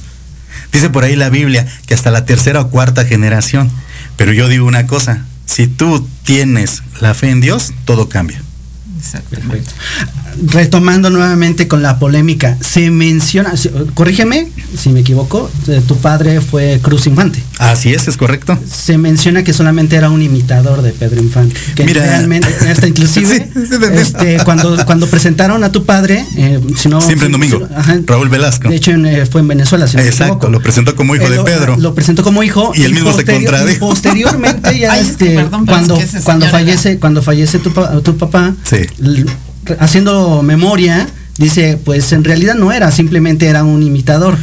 Dice 0.71 0.89
por 0.89 1.03
ahí 1.03 1.15
la 1.15 1.29
Biblia 1.29 1.67
que 1.85 1.93
hasta 1.93 2.11
la 2.11 2.25
tercera 2.25 2.61
o 2.61 2.69
cuarta 2.69 3.05
generación. 3.05 3.69
Pero 4.15 4.31
yo 4.33 4.47
digo 4.47 4.65
una 4.65 4.87
cosa, 4.87 5.25
si 5.45 5.67
tú 5.67 6.07
tienes 6.23 6.83
la 6.99 7.13
fe 7.13 7.29
en 7.29 7.41
Dios, 7.41 7.73
todo 7.85 8.09
cambia. 8.09 8.41
Perfecto. 9.29 9.71
Retomando 10.51 11.09
nuevamente 11.09 11.67
con 11.67 11.81
la 11.81 11.99
polémica, 11.99 12.57
se 12.61 12.91
menciona, 12.91 13.53
corrígeme 13.93 14.49
si 14.77 14.89
me 14.89 14.99
equivoco, 14.99 15.49
eh, 15.67 15.81
tu 15.87 15.97
padre 15.97 16.41
fue 16.41 16.79
Cruz 16.81 17.07
Infante. 17.07 17.41
Así 17.57 17.93
es, 17.93 18.07
es 18.07 18.17
correcto. 18.17 18.57
Se 18.69 18.97
menciona 18.97 19.43
que 19.43 19.53
solamente 19.53 19.95
era 19.95 20.09
un 20.09 20.21
imitador 20.21 20.81
de 20.81 20.91
Pedro 20.91 21.21
Infante. 21.21 21.55
Que 21.75 21.85
Mira, 21.85 22.03
realmente, 22.03 22.47
hasta 22.69 22.87
inclusive, 22.87 23.49
este, 23.93 24.37
cuando, 24.43 24.77
cuando 24.85 25.07
presentaron 25.07 25.63
a 25.63 25.71
tu 25.71 25.85
padre, 25.85 26.25
eh, 26.35 26.59
si 26.75 26.89
no, 26.89 27.01
siempre 27.01 27.27
en 27.27 27.31
domingo, 27.31 27.67
Raúl 28.05 28.29
Velasco. 28.29 28.69
De 28.69 28.75
hecho, 28.75 28.91
eh, 28.91 29.25
fue 29.25 29.41
en 29.41 29.47
Venezuela. 29.47 29.87
Si 29.87 29.97
Exacto, 29.97 30.49
lo 30.49 30.59
presentó 30.61 30.95
como 30.95 31.15
hijo 31.15 31.29
de 31.29 31.39
Pedro. 31.43 31.77
Lo, 31.77 31.95
presentó 31.95 32.23
como 32.23 32.43
hijo 32.43 32.71
y 32.75 32.83
él 32.83 32.93
mismo 32.93 33.13
se 33.13 33.25
contradijo. 33.25 33.87
Posteriormente, 33.87 34.77
ya 34.77 34.99
este, 34.99 35.45
cuando, 35.65 35.99
cuando 36.23 36.47
fallece, 36.47 36.99
cuando 36.99 37.21
fallece 37.21 37.59
tu, 37.59 37.71
tu 38.01 38.17
papá, 38.17 38.53
sí 38.63 38.77
haciendo 39.79 40.43
memoria, 40.43 41.07
dice, 41.37 41.79
pues 41.83 42.11
en 42.13 42.23
realidad 42.23 42.55
no 42.55 42.71
era, 42.71 42.91
simplemente 42.91 43.47
era 43.47 43.63
un 43.63 43.83
imitador. 43.83 44.37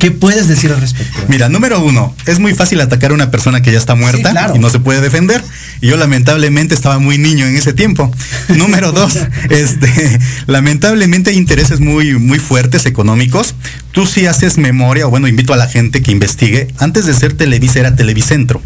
¿Qué 0.00 0.10
puedes 0.10 0.48
decir 0.48 0.72
al 0.72 0.80
respecto? 0.80 1.18
Mira, 1.28 1.50
número 1.50 1.84
uno, 1.84 2.16
es 2.24 2.38
muy 2.38 2.54
fácil 2.54 2.80
atacar 2.80 3.10
a 3.10 3.14
una 3.14 3.30
persona 3.30 3.60
que 3.60 3.70
ya 3.70 3.76
está 3.76 3.94
muerta 3.94 4.50
y 4.54 4.58
no 4.58 4.70
se 4.70 4.78
puede 4.78 5.02
defender. 5.02 5.44
Y 5.82 5.88
yo 5.88 5.98
lamentablemente 5.98 6.74
estaba 6.74 6.98
muy 6.98 7.18
niño 7.18 7.46
en 7.46 7.54
ese 7.54 7.74
tiempo. 7.74 8.10
número 8.56 8.92
dos, 8.92 9.18
este, 9.50 10.18
lamentablemente 10.46 11.30
hay 11.30 11.36
intereses 11.36 11.80
muy, 11.80 12.18
muy 12.18 12.38
fuertes 12.38 12.86
económicos. 12.86 13.54
Tú 13.92 14.06
sí 14.06 14.24
haces 14.24 14.56
memoria, 14.56 15.06
o 15.06 15.10
bueno, 15.10 15.28
invito 15.28 15.52
a 15.52 15.58
la 15.58 15.66
gente 15.66 16.02
que 16.02 16.12
investigue. 16.12 16.68
Antes 16.78 17.04
de 17.04 17.12
ser 17.12 17.34
Televisa 17.34 17.80
era 17.80 17.94
Televicentro. 17.94 18.62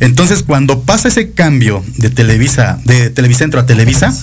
Entonces, 0.00 0.42
cuando 0.42 0.82
pasa 0.82 1.08
ese 1.08 1.32
cambio 1.32 1.82
de 1.96 2.10
Televisa, 2.10 2.78
de 2.84 3.10
Televicentro 3.10 3.60
a 3.60 3.66
Televisa, 3.66 4.14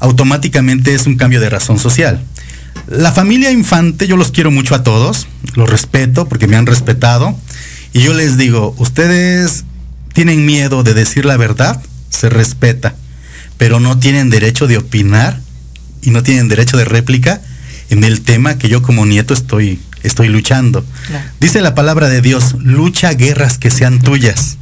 automáticamente 0.00 0.94
es 0.94 1.06
un 1.06 1.16
cambio 1.16 1.40
de 1.40 1.50
razón 1.50 1.78
social. 1.78 2.22
La 2.88 3.12
familia 3.12 3.50
infante, 3.50 4.06
yo 4.06 4.16
los 4.16 4.30
quiero 4.30 4.50
mucho 4.50 4.74
a 4.74 4.82
todos, 4.82 5.28
los 5.54 5.68
respeto 5.68 6.28
porque 6.28 6.46
me 6.46 6.56
han 6.56 6.66
respetado. 6.66 7.38
Y 7.92 8.00
yo 8.00 8.14
les 8.14 8.36
digo, 8.36 8.74
ustedes 8.78 9.64
tienen 10.12 10.46
miedo 10.46 10.82
de 10.82 10.94
decir 10.94 11.24
la 11.24 11.36
verdad, 11.36 11.82
se 12.10 12.28
respeta, 12.28 12.94
pero 13.56 13.80
no 13.80 13.98
tienen 13.98 14.30
derecho 14.30 14.66
de 14.66 14.78
opinar 14.78 15.40
y 16.02 16.10
no 16.10 16.22
tienen 16.22 16.48
derecho 16.48 16.76
de 16.76 16.84
réplica 16.84 17.40
en 17.90 18.04
el 18.04 18.22
tema 18.22 18.58
que 18.58 18.68
yo 18.68 18.82
como 18.82 19.06
nieto 19.06 19.34
estoy, 19.34 19.78
estoy 20.02 20.28
luchando. 20.28 20.84
Dice 21.40 21.60
la 21.60 21.74
palabra 21.74 22.08
de 22.08 22.20
Dios, 22.20 22.54
lucha 22.58 23.12
guerras 23.14 23.58
que 23.58 23.70
sean 23.70 24.00
tuyas. 24.00 24.58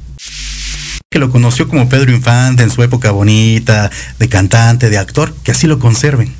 que 1.10 1.18
lo 1.18 1.30
conoció 1.30 1.68
como 1.68 1.88
Pedro 1.88 2.12
Infante 2.12 2.62
en 2.62 2.70
su 2.70 2.82
época 2.82 3.10
bonita, 3.10 3.90
de 4.18 4.28
cantante, 4.28 4.90
de 4.90 4.98
actor, 4.98 5.34
que 5.44 5.52
así 5.52 5.66
lo 5.66 5.78
conserven. 5.78 6.34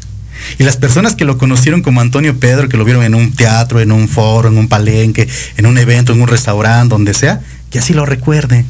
Y 0.59 0.65
las 0.65 0.77
personas 0.77 1.15
que 1.15 1.25
lo 1.25 1.39
conocieron 1.39 1.83
como 1.83 2.01
Antonio 2.01 2.39
Pedro, 2.39 2.69
que 2.69 2.77
lo 2.77 2.85
vieron 2.85 3.05
en 3.05 3.15
un 3.15 3.33
teatro, 3.33 3.81
en 3.81 3.93
un 3.93 4.09
foro, 4.09 4.49
en 4.49 4.59
un 4.59 4.69
palenque, 4.69 5.29
en 5.57 5.67
un 5.67 5.79
evento, 5.79 6.13
en 6.13 6.21
un 6.21 6.29
restaurante, 6.29 6.95
donde 6.95 7.15
sea, 7.15 7.41
que 7.71 7.79
así 7.79 7.95
lo 7.95 8.07
recuerden. 8.07 8.67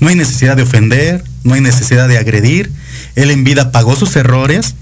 No 0.00 0.08
hay 0.08 0.14
necesidad 0.14 0.56
de 0.56 0.62
ofender, 0.62 1.24
no 1.44 1.54
hay 1.54 1.60
necesidad 1.60 2.08
de 2.08 2.18
agredir. 2.18 2.70
Él 3.14 3.30
en 3.30 3.44
vida 3.44 3.72
pagó 3.72 3.96
sus 3.96 4.14
errores. 4.16 4.74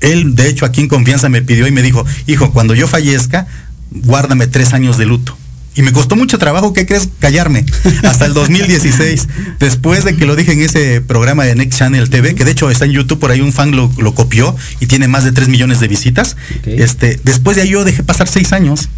Él, 0.00 0.34
de 0.34 0.48
hecho, 0.48 0.66
aquí 0.66 0.80
en 0.80 0.88
confianza 0.88 1.28
me 1.28 1.42
pidió 1.42 1.66
y 1.66 1.72
me 1.72 1.82
dijo, 1.82 2.04
hijo, 2.26 2.52
cuando 2.52 2.74
yo 2.74 2.86
fallezca, 2.86 3.46
guárdame 3.90 4.46
tres 4.46 4.72
años 4.72 4.98
de 4.98 5.06
luto. 5.06 5.36
Y 5.76 5.82
me 5.82 5.92
costó 5.92 6.16
mucho 6.16 6.38
trabajo, 6.38 6.72
¿qué 6.72 6.86
crees? 6.86 7.06
Callarme. 7.18 7.66
Hasta 8.02 8.24
el 8.24 8.32
2016. 8.32 9.28
después 9.60 10.04
de 10.04 10.16
que 10.16 10.24
lo 10.24 10.34
dije 10.34 10.52
en 10.52 10.62
ese 10.62 11.02
programa 11.02 11.44
de 11.44 11.54
Next 11.54 11.78
Channel 11.78 12.08
TV, 12.08 12.34
que 12.34 12.46
de 12.46 12.52
hecho 12.52 12.70
está 12.70 12.86
en 12.86 12.92
YouTube, 12.92 13.18
por 13.18 13.30
ahí 13.30 13.42
un 13.42 13.52
fan 13.52 13.76
lo, 13.76 14.14
copió 14.14 14.56
y 14.80 14.86
tiene 14.86 15.06
más 15.06 15.24
de 15.24 15.32
3 15.32 15.48
millones 15.48 15.78
de 15.78 15.88
visitas. 15.88 16.36
Este, 16.64 17.20
después 17.24 17.56
de 17.56 17.62
ahí 17.62 17.68
yo 17.70 17.84
dejé 17.84 18.02
pasar 18.02 18.26
6 18.26 18.54
años. 18.54 18.88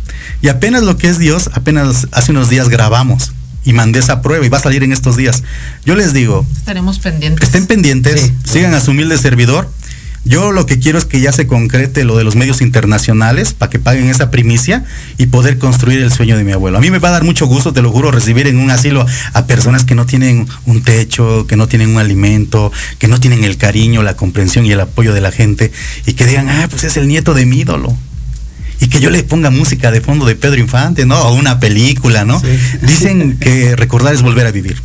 Y 0.41 0.49
apenas 0.49 0.85
lo 0.85 0.97
que 0.97 1.09
es 1.09 1.19
Dios, 1.19 1.51
apenas 1.53 2.07
hace 2.13 2.31
unos 2.31 2.49
días 2.49 2.69
grabamos 2.69 3.33
y 3.65 3.73
mandé 3.73 3.99
esa 3.99 4.23
prueba 4.23 4.47
y 4.47 4.49
va 4.49 4.59
a 4.59 4.63
salir 4.63 4.85
en 4.85 4.93
estos 4.93 5.17
días. 5.17 5.43
Yo 5.85 5.97
les 5.97 6.13
digo. 6.13 6.47
Estaremos 6.57 7.01
pendientes. 7.01 7.45
Estén 7.45 7.67
pendientes, 7.67 8.33
sigan 8.45 8.73
a 8.75 8.81
su 8.81 8.93
humilde 8.93 9.19
servidor. 9.19 9.69
Yo 10.25 10.53
lo 10.53 10.67
que 10.67 10.79
quiero 10.79 10.99
es 10.99 11.05
que 11.05 11.21
ya 11.21 11.33
se 11.33 11.47
concrete 11.47 12.05
lo 12.05 12.17
de 12.17 12.25
los 12.25 12.37
medios 12.37 12.61
internacionales 12.61 13.53
para 13.55 13.71
que 13.71 13.79
paguen 13.79 14.09
esa 14.09 14.31
primicia 14.31 14.85
y 15.17 15.27
poder 15.27 15.59
construir 15.59 16.01
el 16.01 16.13
sueño 16.13 16.37
de 16.37 16.45
mi 16.45 16.53
abuelo. 16.53 16.79
A 16.79 16.81
mí 16.81 16.91
me 16.91 16.99
va 16.99 17.09
a 17.09 17.13
dar 17.13 17.25
mucho 17.25 17.47
gusto, 17.47 17.73
te 17.73 17.83
lo 17.83 17.91
juro, 17.91 18.11
recibir 18.11 18.47
en 18.47 18.59
un 18.59 18.71
asilo 18.71 19.07
a 19.33 19.47
personas 19.47 19.85
que 19.85 19.95
no 19.95 20.07
tienen 20.07 20.47
un 20.67 20.83
techo, 20.83 21.47
que 21.47 21.57
no 21.57 21.69
tienen 21.69 21.91
un 21.91 21.99
alimento, 21.99 22.73
que 22.99 23.09
no 23.09 23.21
tienen 23.21 23.45
el 23.45 23.57
cariño, 23.57 24.03
la 24.03 24.17
comprensión 24.17 24.67
y 24.67 24.73
el 24.73 24.81
apoyo 24.81 25.15
de 25.15 25.21
la 25.21 25.33
gente 25.33 25.73
y 26.07 26.15
que 26.15 26.27
digan, 26.27 26.49
ah, 26.49 26.67
pues 26.69 26.85
es 26.85 26.97
el 26.97 27.09
nieto 27.09 27.35
de 27.35 27.47
mi 27.47 27.61
ídolo 27.61 27.97
y 28.81 28.89
que 28.89 29.01
yo 29.01 29.11
le 29.11 29.23
ponga 29.23 29.51
música 29.51 29.91
de 29.91 30.01
fondo 30.01 30.27
de 30.27 30.37
Pedro 30.37 30.61
Infante, 30.61 31.07
¿no? 31.07 31.21
O 31.21 31.35
una 31.35 31.61
película, 31.61 32.25
¿no? 32.25 32.41
Dicen 32.83 33.39
que 33.39 33.77
recordar 33.77 34.15
es 34.15 34.23
volver 34.23 34.47
a 34.47 34.53
vivir. 34.53 34.81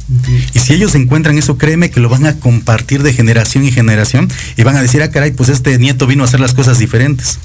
Y 0.53 0.59
si 0.59 0.73
ellos 0.73 0.95
encuentran 0.95 1.37
eso, 1.37 1.57
créeme 1.57 1.91
que 1.91 1.99
lo 1.99 2.09
van 2.09 2.25
a 2.25 2.35
compartir 2.39 3.03
de 3.03 3.13
generación 3.13 3.63
y 3.63 3.71
generación 3.71 4.29
y 4.57 4.63
van 4.63 4.75
a 4.75 4.81
decir, 4.81 5.01
ah, 5.01 5.11
caray, 5.11 5.31
pues 5.31 5.49
este 5.49 5.77
nieto 5.77 6.07
vino 6.07 6.23
a 6.23 6.27
hacer 6.27 6.39
las 6.39 6.53
cosas 6.53 6.79
diferentes. 6.79 7.39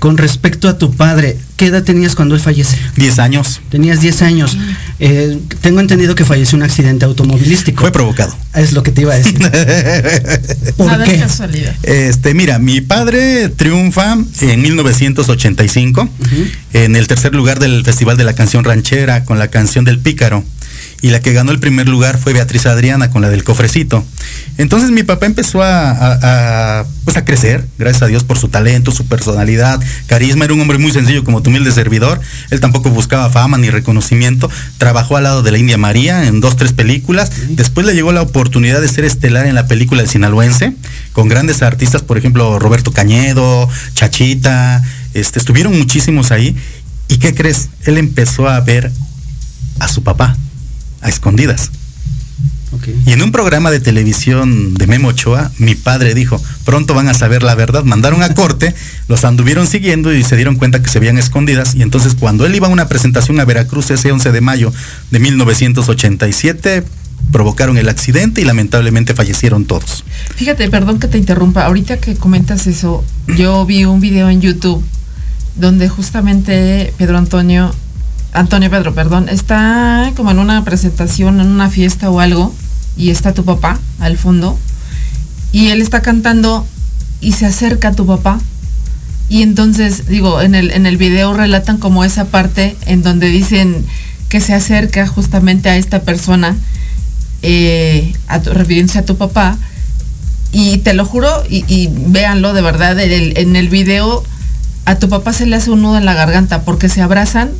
Con 0.00 0.16
respecto 0.16 0.66
a 0.68 0.78
tu 0.78 0.94
padre, 0.94 1.36
¿qué 1.56 1.66
edad 1.66 1.82
tenías 1.82 2.14
cuando 2.14 2.34
él 2.34 2.40
fallece? 2.40 2.78
Diez 2.96 3.18
años. 3.18 3.60
Tenías 3.68 4.00
diez 4.00 4.22
años. 4.22 4.56
Eh, 4.98 5.38
tengo 5.60 5.80
entendido 5.80 6.14
que 6.14 6.24
falleció 6.24 6.56
en 6.56 6.62
un 6.62 6.70
accidente 6.70 7.04
automovilístico. 7.04 7.82
Fue 7.82 7.92
provocado. 7.92 8.34
Es 8.54 8.72
lo 8.72 8.82
que 8.82 8.92
te 8.92 9.02
iba 9.02 9.12
a 9.12 9.18
decir. 9.18 9.38
¿Por 10.78 11.04
qué? 11.04 11.18
Casualidad. 11.18 11.76
Este, 11.82 12.32
mira, 12.32 12.58
mi 12.58 12.80
padre 12.80 13.50
triunfa 13.50 14.16
en 14.40 14.62
1985 14.62 16.08
en 16.72 16.96
el 16.96 17.06
tercer 17.06 17.34
lugar 17.34 17.58
del 17.58 17.84
Festival 17.84 18.16
de 18.16 18.24
la 18.24 18.32
Canción 18.32 18.64
Ranchera 18.64 19.26
con 19.26 19.38
la 19.38 19.48
canción 19.48 19.84
del 19.84 19.98
Pícaro 19.98 20.44
y 21.02 21.10
la 21.10 21.20
que 21.20 21.32
ganó 21.32 21.50
el 21.50 21.58
primer 21.58 21.88
lugar 21.88 22.18
fue 22.18 22.32
Beatriz 22.32 22.66
Adriana 22.66 23.10
con 23.10 23.22
la 23.22 23.28
del 23.28 23.44
cofrecito. 23.44 24.04
Entonces 24.58 24.90
mi 24.90 25.02
papá 25.02 25.26
empezó 25.26 25.62
a, 25.62 26.84
pues 27.04 27.16
a 27.16 27.24
crecer, 27.24 27.66
gracias 27.78 28.02
a 28.02 28.06
Dios 28.06 28.24
por 28.24 28.38
su 28.38 28.48
talento, 28.48 28.90
su 28.90 29.06
personalidad, 29.06 29.80
carisma, 30.06 30.44
era 30.44 30.54
un 30.54 30.60
hombre 30.60 30.78
muy 30.78 30.92
sencillo 30.92 31.24
como 31.24 31.42
tu 31.42 31.48
humilde 31.50 31.72
servidor, 31.72 32.20
él 32.50 32.60
tampoco 32.60 32.90
buscaba 32.90 33.30
fama 33.30 33.56
ni 33.56 33.70
reconocimiento, 33.70 34.50
trabajó 34.76 35.16
al 35.16 35.24
lado 35.24 35.42
de 35.42 35.50
la 35.50 35.58
India 35.58 35.78
María 35.78 36.26
en 36.26 36.40
dos, 36.40 36.56
tres 36.56 36.72
películas, 36.72 37.32
después 37.48 37.86
le 37.86 37.94
llegó 37.94 38.12
la 38.12 38.22
oportunidad 38.22 38.82
de 38.82 38.88
ser 38.88 39.04
estelar 39.04 39.46
en 39.46 39.54
la 39.54 39.66
película 39.66 40.02
El 40.02 40.08
Sinaloense, 40.08 40.74
con 41.12 41.28
grandes 41.28 41.62
artistas, 41.62 42.02
por 42.02 42.18
ejemplo 42.18 42.58
Roberto 42.58 42.92
Cañedo, 42.92 43.68
Chachita, 43.94 44.82
este, 45.14 45.38
estuvieron 45.38 45.76
muchísimos 45.78 46.32
ahí, 46.32 46.54
¿y 47.08 47.16
qué 47.16 47.34
crees? 47.34 47.70
Él 47.86 47.96
empezó 47.96 48.46
a 48.46 48.60
ver 48.60 48.92
a 49.78 49.88
su 49.88 50.02
papá 50.02 50.36
a 51.00 51.08
escondidas. 51.08 51.70
Y 53.04 53.12
en 53.12 53.22
un 53.22 53.32
programa 53.32 53.70
de 53.70 53.80
televisión 53.80 54.74
de 54.74 54.86
Memo 54.86 55.08
Ochoa, 55.08 55.50
mi 55.58 55.74
padre 55.74 56.14
dijo, 56.14 56.40
pronto 56.64 56.94
van 56.94 57.08
a 57.08 57.14
saber 57.14 57.42
la 57.42 57.54
verdad. 57.54 57.82
Mandaron 57.84 58.22
a 58.22 58.32
corte, 58.34 58.74
los 59.08 59.24
anduvieron 59.24 59.66
siguiendo 59.66 60.12
y 60.14 60.22
se 60.22 60.36
dieron 60.36 60.56
cuenta 60.56 60.80
que 60.82 60.88
se 60.88 61.00
veían 61.00 61.18
escondidas. 61.18 61.74
Y 61.74 61.82
entonces 61.82 62.14
cuando 62.14 62.46
él 62.46 62.54
iba 62.54 62.68
a 62.68 62.70
una 62.70 62.88
presentación 62.88 63.40
a 63.40 63.44
Veracruz 63.44 63.90
ese 63.90 64.12
11 64.12 64.30
de 64.30 64.40
mayo 64.40 64.72
de 65.10 65.18
1987, 65.18 66.84
provocaron 67.32 67.76
el 67.76 67.88
accidente 67.88 68.40
y 68.40 68.44
lamentablemente 68.44 69.14
fallecieron 69.14 69.64
todos. 69.64 70.04
Fíjate, 70.36 70.70
perdón 70.70 71.00
que 71.00 71.08
te 71.08 71.18
interrumpa, 71.18 71.64
ahorita 71.64 71.98
que 71.98 72.14
comentas 72.14 72.66
eso, 72.66 73.04
yo 73.36 73.66
vi 73.66 73.84
un 73.84 74.00
video 74.00 74.30
en 74.30 74.40
YouTube 74.40 74.82
donde 75.56 75.88
justamente 75.88 76.94
Pedro 76.96 77.18
Antonio 77.18 77.74
Antonio 78.32 78.70
Pedro, 78.70 78.94
perdón, 78.94 79.28
está 79.28 80.12
como 80.16 80.30
en 80.30 80.38
una 80.38 80.64
presentación, 80.64 81.40
en 81.40 81.48
una 81.48 81.68
fiesta 81.68 82.10
o 82.10 82.20
algo, 82.20 82.54
y 82.96 83.10
está 83.10 83.34
tu 83.34 83.44
papá 83.44 83.78
al 83.98 84.16
fondo, 84.16 84.58
y 85.52 85.68
él 85.68 85.82
está 85.82 86.00
cantando 86.00 86.66
y 87.20 87.32
se 87.32 87.46
acerca 87.46 87.88
a 87.88 87.92
tu 87.92 88.06
papá. 88.06 88.38
Y 89.28 89.42
entonces, 89.42 90.06
digo, 90.06 90.40
en 90.42 90.54
el, 90.54 90.70
en 90.70 90.86
el 90.86 90.96
video 90.96 91.34
relatan 91.34 91.78
como 91.78 92.04
esa 92.04 92.26
parte 92.26 92.76
en 92.86 93.02
donde 93.02 93.28
dicen 93.28 93.84
que 94.28 94.40
se 94.40 94.54
acerca 94.54 95.06
justamente 95.06 95.68
a 95.68 95.76
esta 95.76 96.02
persona, 96.02 96.56
eh, 97.42 98.12
a 98.28 98.40
tu, 98.40 98.50
refiriéndose 98.52 99.00
a 99.00 99.04
tu 99.04 99.16
papá, 99.16 99.56
y 100.52 100.78
te 100.78 100.94
lo 100.94 101.04
juro, 101.04 101.44
y, 101.48 101.88
véanlo 102.06 102.52
de 102.52 102.62
verdad, 102.62 102.98
en 102.98 103.12
el, 103.12 103.38
en 103.38 103.56
el 103.56 103.68
video 103.68 104.22
a 104.84 104.96
tu 104.96 105.08
papá 105.08 105.32
se 105.32 105.46
le 105.46 105.56
hace 105.56 105.70
un 105.70 105.82
nudo 105.82 105.98
en 105.98 106.04
la 106.04 106.14
garganta 106.14 106.62
porque 106.62 106.88
se 106.88 107.02
abrazan 107.02 107.50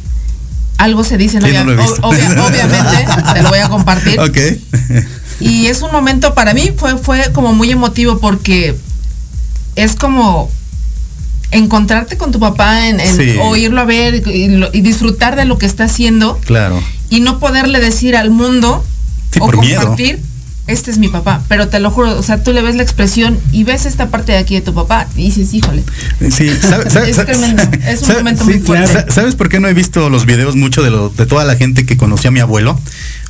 algo 0.80 1.04
se 1.04 1.18
dice, 1.18 1.38
obviamente, 2.02 3.06
te 3.34 3.42
lo 3.42 3.50
voy 3.50 3.58
a 3.58 3.68
compartir. 3.68 4.18
Ok. 4.18 4.38
Y 5.40 5.66
es 5.66 5.82
un 5.82 5.92
momento, 5.92 6.34
para 6.34 6.54
mí 6.54 6.72
fue, 6.76 6.96
fue 6.96 7.32
como 7.32 7.52
muy 7.52 7.70
emotivo 7.70 8.18
porque 8.18 8.74
es 9.76 9.94
como 9.94 10.50
encontrarte 11.50 12.16
con 12.16 12.32
tu 12.32 12.40
papá, 12.40 12.88
en, 12.88 13.00
oírlo 13.40 13.80
a 13.80 13.84
ver 13.84 14.22
y, 14.26 14.80
disfrutar 14.80 15.36
de 15.36 15.44
lo 15.44 15.58
que 15.58 15.66
está 15.66 15.84
haciendo. 15.84 16.38
Claro. 16.46 16.82
Y 17.10 17.20
no 17.20 17.40
poderle 17.40 17.80
decir 17.80 18.16
al 18.16 18.30
mundo 18.30 18.84
o 19.38 19.50
compartir 19.50 20.20
este 20.70 20.90
es 20.90 20.98
mi 20.98 21.08
papá, 21.08 21.42
pero 21.48 21.68
te 21.68 21.80
lo 21.80 21.90
juro, 21.90 22.18
o 22.18 22.22
sea, 22.22 22.42
tú 22.42 22.52
le 22.52 22.62
ves 22.62 22.76
la 22.76 22.82
expresión 22.82 23.38
y 23.52 23.64
ves 23.64 23.86
esta 23.86 24.08
parte 24.08 24.32
de 24.32 24.38
aquí 24.38 24.54
de 24.54 24.60
tu 24.60 24.74
papá 24.74 25.08
y 25.16 25.24
dices, 25.24 25.52
híjole. 25.52 25.82
Sí, 26.30 26.48
es 26.48 27.16
tremendo, 27.16 27.62
es 27.86 28.02
un 28.02 28.14
momento 28.14 28.44
muy 28.44 28.60
fuerte. 28.60 29.12
¿Sabes 29.12 29.34
por 29.34 29.48
qué 29.48 29.60
no 29.60 29.68
he 29.68 29.74
visto 29.74 30.08
los 30.08 30.26
videos 30.26 30.56
mucho 30.56 30.82
de, 30.82 30.90
lo, 30.90 31.08
de 31.10 31.26
toda 31.26 31.44
la 31.44 31.56
gente 31.56 31.84
que 31.86 31.96
conoció 31.96 32.28
a 32.28 32.32
mi 32.32 32.40
abuelo? 32.40 32.78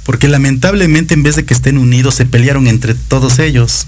Porque 0.04 0.28
lamentablemente 0.28 1.14
en 1.14 1.22
vez 1.22 1.36
de 1.36 1.44
que 1.44 1.54
estén 1.54 1.78
unidos, 1.78 2.14
se 2.14 2.26
pelearon 2.26 2.66
entre 2.66 2.94
todos 2.94 3.38
ellos. 3.38 3.86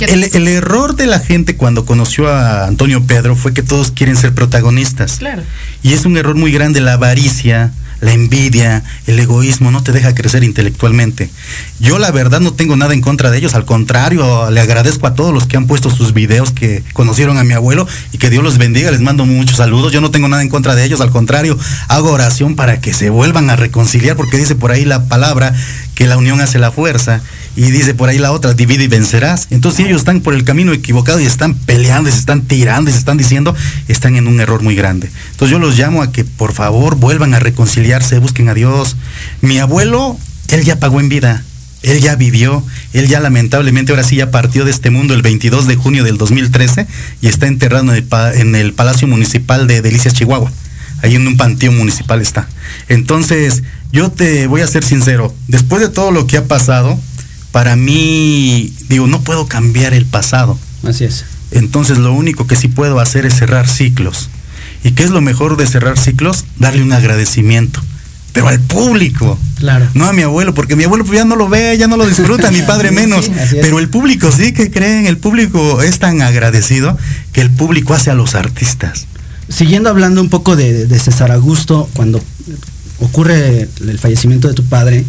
El, 0.00 0.24
el, 0.24 0.48
error 0.48 0.96
de 0.96 1.06
la 1.06 1.18
gente 1.18 1.56
cuando 1.56 1.84
conoció 1.84 2.28
a 2.28 2.66
Antonio 2.66 3.04
Pedro 3.04 3.36
fue 3.36 3.52
que 3.52 3.62
todos 3.62 3.90
quieren 3.90 4.16
ser 4.16 4.32
protagonistas. 4.32 5.18
Claro. 5.18 5.42
Y 5.82 5.92
es 5.92 6.06
un 6.06 6.16
error 6.16 6.36
muy 6.36 6.52
grande 6.52 6.80
la 6.80 6.94
avaricia, 6.94 7.72
la 8.00 8.12
envidia, 8.12 8.82
el 9.06 9.18
egoísmo 9.18 9.70
no 9.70 9.82
te 9.82 9.92
deja 9.92 10.14
crecer 10.14 10.42
intelectualmente. 10.44 11.30
Yo 11.78 11.98
la 11.98 12.10
verdad 12.10 12.40
no 12.40 12.52
tengo 12.52 12.76
nada 12.76 12.94
en 12.94 13.00
contra 13.00 13.30
de 13.30 13.38
ellos, 13.38 13.54
al 13.54 13.64
contrario, 13.64 14.50
le 14.50 14.60
agradezco 14.60 15.06
a 15.06 15.14
todos 15.14 15.32
los 15.32 15.46
que 15.46 15.56
han 15.56 15.66
puesto 15.66 15.90
sus 15.90 16.12
videos 16.12 16.50
que 16.50 16.82
conocieron 16.92 17.38
a 17.38 17.44
mi 17.44 17.54
abuelo 17.54 17.86
y 18.12 18.18
que 18.18 18.30
Dios 18.30 18.42
los 18.42 18.58
bendiga, 18.58 18.90
les 18.90 19.00
mando 19.00 19.26
muchos 19.26 19.56
saludos, 19.56 19.92
yo 19.92 20.00
no 20.00 20.10
tengo 20.10 20.28
nada 20.28 20.42
en 20.42 20.48
contra 20.48 20.74
de 20.74 20.84
ellos, 20.84 21.00
al 21.00 21.10
contrario, 21.10 21.58
hago 21.88 22.10
oración 22.10 22.56
para 22.56 22.80
que 22.80 22.94
se 22.94 23.10
vuelvan 23.10 23.50
a 23.50 23.56
reconciliar 23.56 24.16
porque 24.16 24.38
dice 24.38 24.54
por 24.54 24.70
ahí 24.70 24.84
la 24.84 25.04
palabra 25.06 25.54
que 25.94 26.06
la 26.06 26.16
unión 26.16 26.40
hace 26.40 26.58
la 26.58 26.70
fuerza 26.72 27.20
y 27.56 27.70
dice 27.70 27.94
por 27.94 28.08
ahí 28.08 28.18
la 28.18 28.32
otra, 28.32 28.54
divide 28.54 28.84
y 28.84 28.88
vencerás. 28.88 29.48
Entonces 29.50 29.78
si 29.78 29.82
ellos 29.84 30.00
están 30.00 30.20
por 30.20 30.34
el 30.34 30.44
camino 30.44 30.72
equivocado 30.72 31.20
y 31.20 31.26
están 31.26 31.54
peleando 31.54 32.08
y 32.08 32.12
se 32.12 32.18
están 32.18 32.42
tirando 32.42 32.90
y 32.90 32.92
se 32.92 32.98
están 32.98 33.16
diciendo, 33.16 33.54
están 33.88 34.16
en 34.16 34.28
un 34.28 34.40
error 34.40 34.62
muy 34.62 34.74
grande. 34.74 35.10
Entonces 35.32 35.50
yo 35.50 35.58
los 35.58 35.76
llamo 35.76 36.02
a 36.02 36.12
que 36.12 36.24
por 36.24 36.52
favor 36.52 36.96
vuelvan 36.96 37.34
a 37.34 37.40
reconciliarse, 37.40 38.18
busquen 38.18 38.48
a 38.48 38.54
Dios. 38.54 38.96
Mi 39.40 39.58
abuelo, 39.58 40.16
él 40.48 40.64
ya 40.64 40.78
pagó 40.78 41.00
en 41.00 41.08
vida. 41.08 41.44
Él 41.82 42.00
ya 42.00 42.14
vivió, 42.14 42.62
él 42.92 43.08
ya 43.08 43.20
lamentablemente 43.20 43.92
ahora 43.92 44.04
sí 44.04 44.16
ya 44.16 44.30
partió 44.30 44.66
de 44.66 44.70
este 44.70 44.90
mundo 44.90 45.14
el 45.14 45.22
22 45.22 45.66
de 45.66 45.76
junio 45.76 46.04
del 46.04 46.18
2013 46.18 46.86
y 47.22 47.26
está 47.26 47.46
enterrado 47.46 47.94
en 47.94 48.54
el, 48.54 48.74
Palacio 48.74 49.08
Municipal 49.08 49.66
de 49.66 49.80
Delicias, 49.80 50.12
Chihuahua. 50.12 50.52
Ahí 51.02 51.14
en 51.14 51.26
un 51.26 51.38
panteón 51.38 51.78
municipal 51.78 52.20
está. 52.20 52.46
Entonces, 52.88 53.62
yo 53.92 54.10
te 54.10 54.46
voy 54.46 54.60
a 54.60 54.66
ser 54.66 54.84
sincero, 54.84 55.34
después 55.48 55.80
de 55.80 55.88
todo 55.88 56.10
lo 56.10 56.26
que 56.26 56.36
ha 56.36 56.44
pasado, 56.44 57.00
para 57.52 57.76
mí, 57.76 58.72
digo, 58.88 59.06
no 59.06 59.20
puedo 59.22 59.46
cambiar 59.46 59.94
el 59.94 60.06
pasado. 60.06 60.58
Así 60.84 61.04
es. 61.04 61.24
Entonces 61.50 61.98
lo 61.98 62.12
único 62.12 62.46
que 62.46 62.56
sí 62.56 62.68
puedo 62.68 63.00
hacer 63.00 63.26
es 63.26 63.34
cerrar 63.34 63.68
ciclos. 63.68 64.30
¿Y 64.84 64.92
qué 64.92 65.02
es 65.02 65.10
lo 65.10 65.20
mejor 65.20 65.56
de 65.56 65.66
cerrar 65.66 65.98
ciclos? 65.98 66.44
Darle 66.58 66.82
un 66.82 66.92
agradecimiento, 66.92 67.82
pero 68.32 68.48
al 68.48 68.60
público. 68.60 69.38
Claro. 69.58 69.88
No 69.94 70.06
a 70.06 70.12
mi 70.12 70.22
abuelo, 70.22 70.54
porque 70.54 70.76
mi 70.76 70.84
abuelo 70.84 71.04
pues, 71.04 71.18
ya 71.18 71.24
no 71.24 71.36
lo 71.36 71.48
ve, 71.48 71.76
ya 71.76 71.86
no 71.86 71.96
lo 71.96 72.06
disfruta, 72.06 72.50
mi 72.50 72.62
padre 72.66 72.92
menos. 72.92 73.26
Sí. 73.26 73.56
Pero 73.60 73.78
el 73.78 73.88
público 73.88 74.30
sí 74.32 74.52
que 74.52 74.70
creen, 74.70 75.06
el 75.06 75.18
público 75.18 75.82
es 75.82 75.98
tan 75.98 76.22
agradecido 76.22 76.96
que 77.32 77.40
el 77.40 77.50
público 77.50 77.94
hace 77.94 78.10
a 78.10 78.14
los 78.14 78.34
artistas. 78.34 79.06
Siguiendo 79.48 79.90
hablando 79.90 80.20
un 80.20 80.30
poco 80.30 80.54
de, 80.54 80.86
de 80.86 80.98
César 80.98 81.32
Augusto, 81.32 81.90
cuando 81.94 82.22
ocurre 83.00 83.68
el 83.80 83.98
fallecimiento 83.98 84.46
de 84.48 84.54
tu 84.54 84.64
padre, 84.64 85.04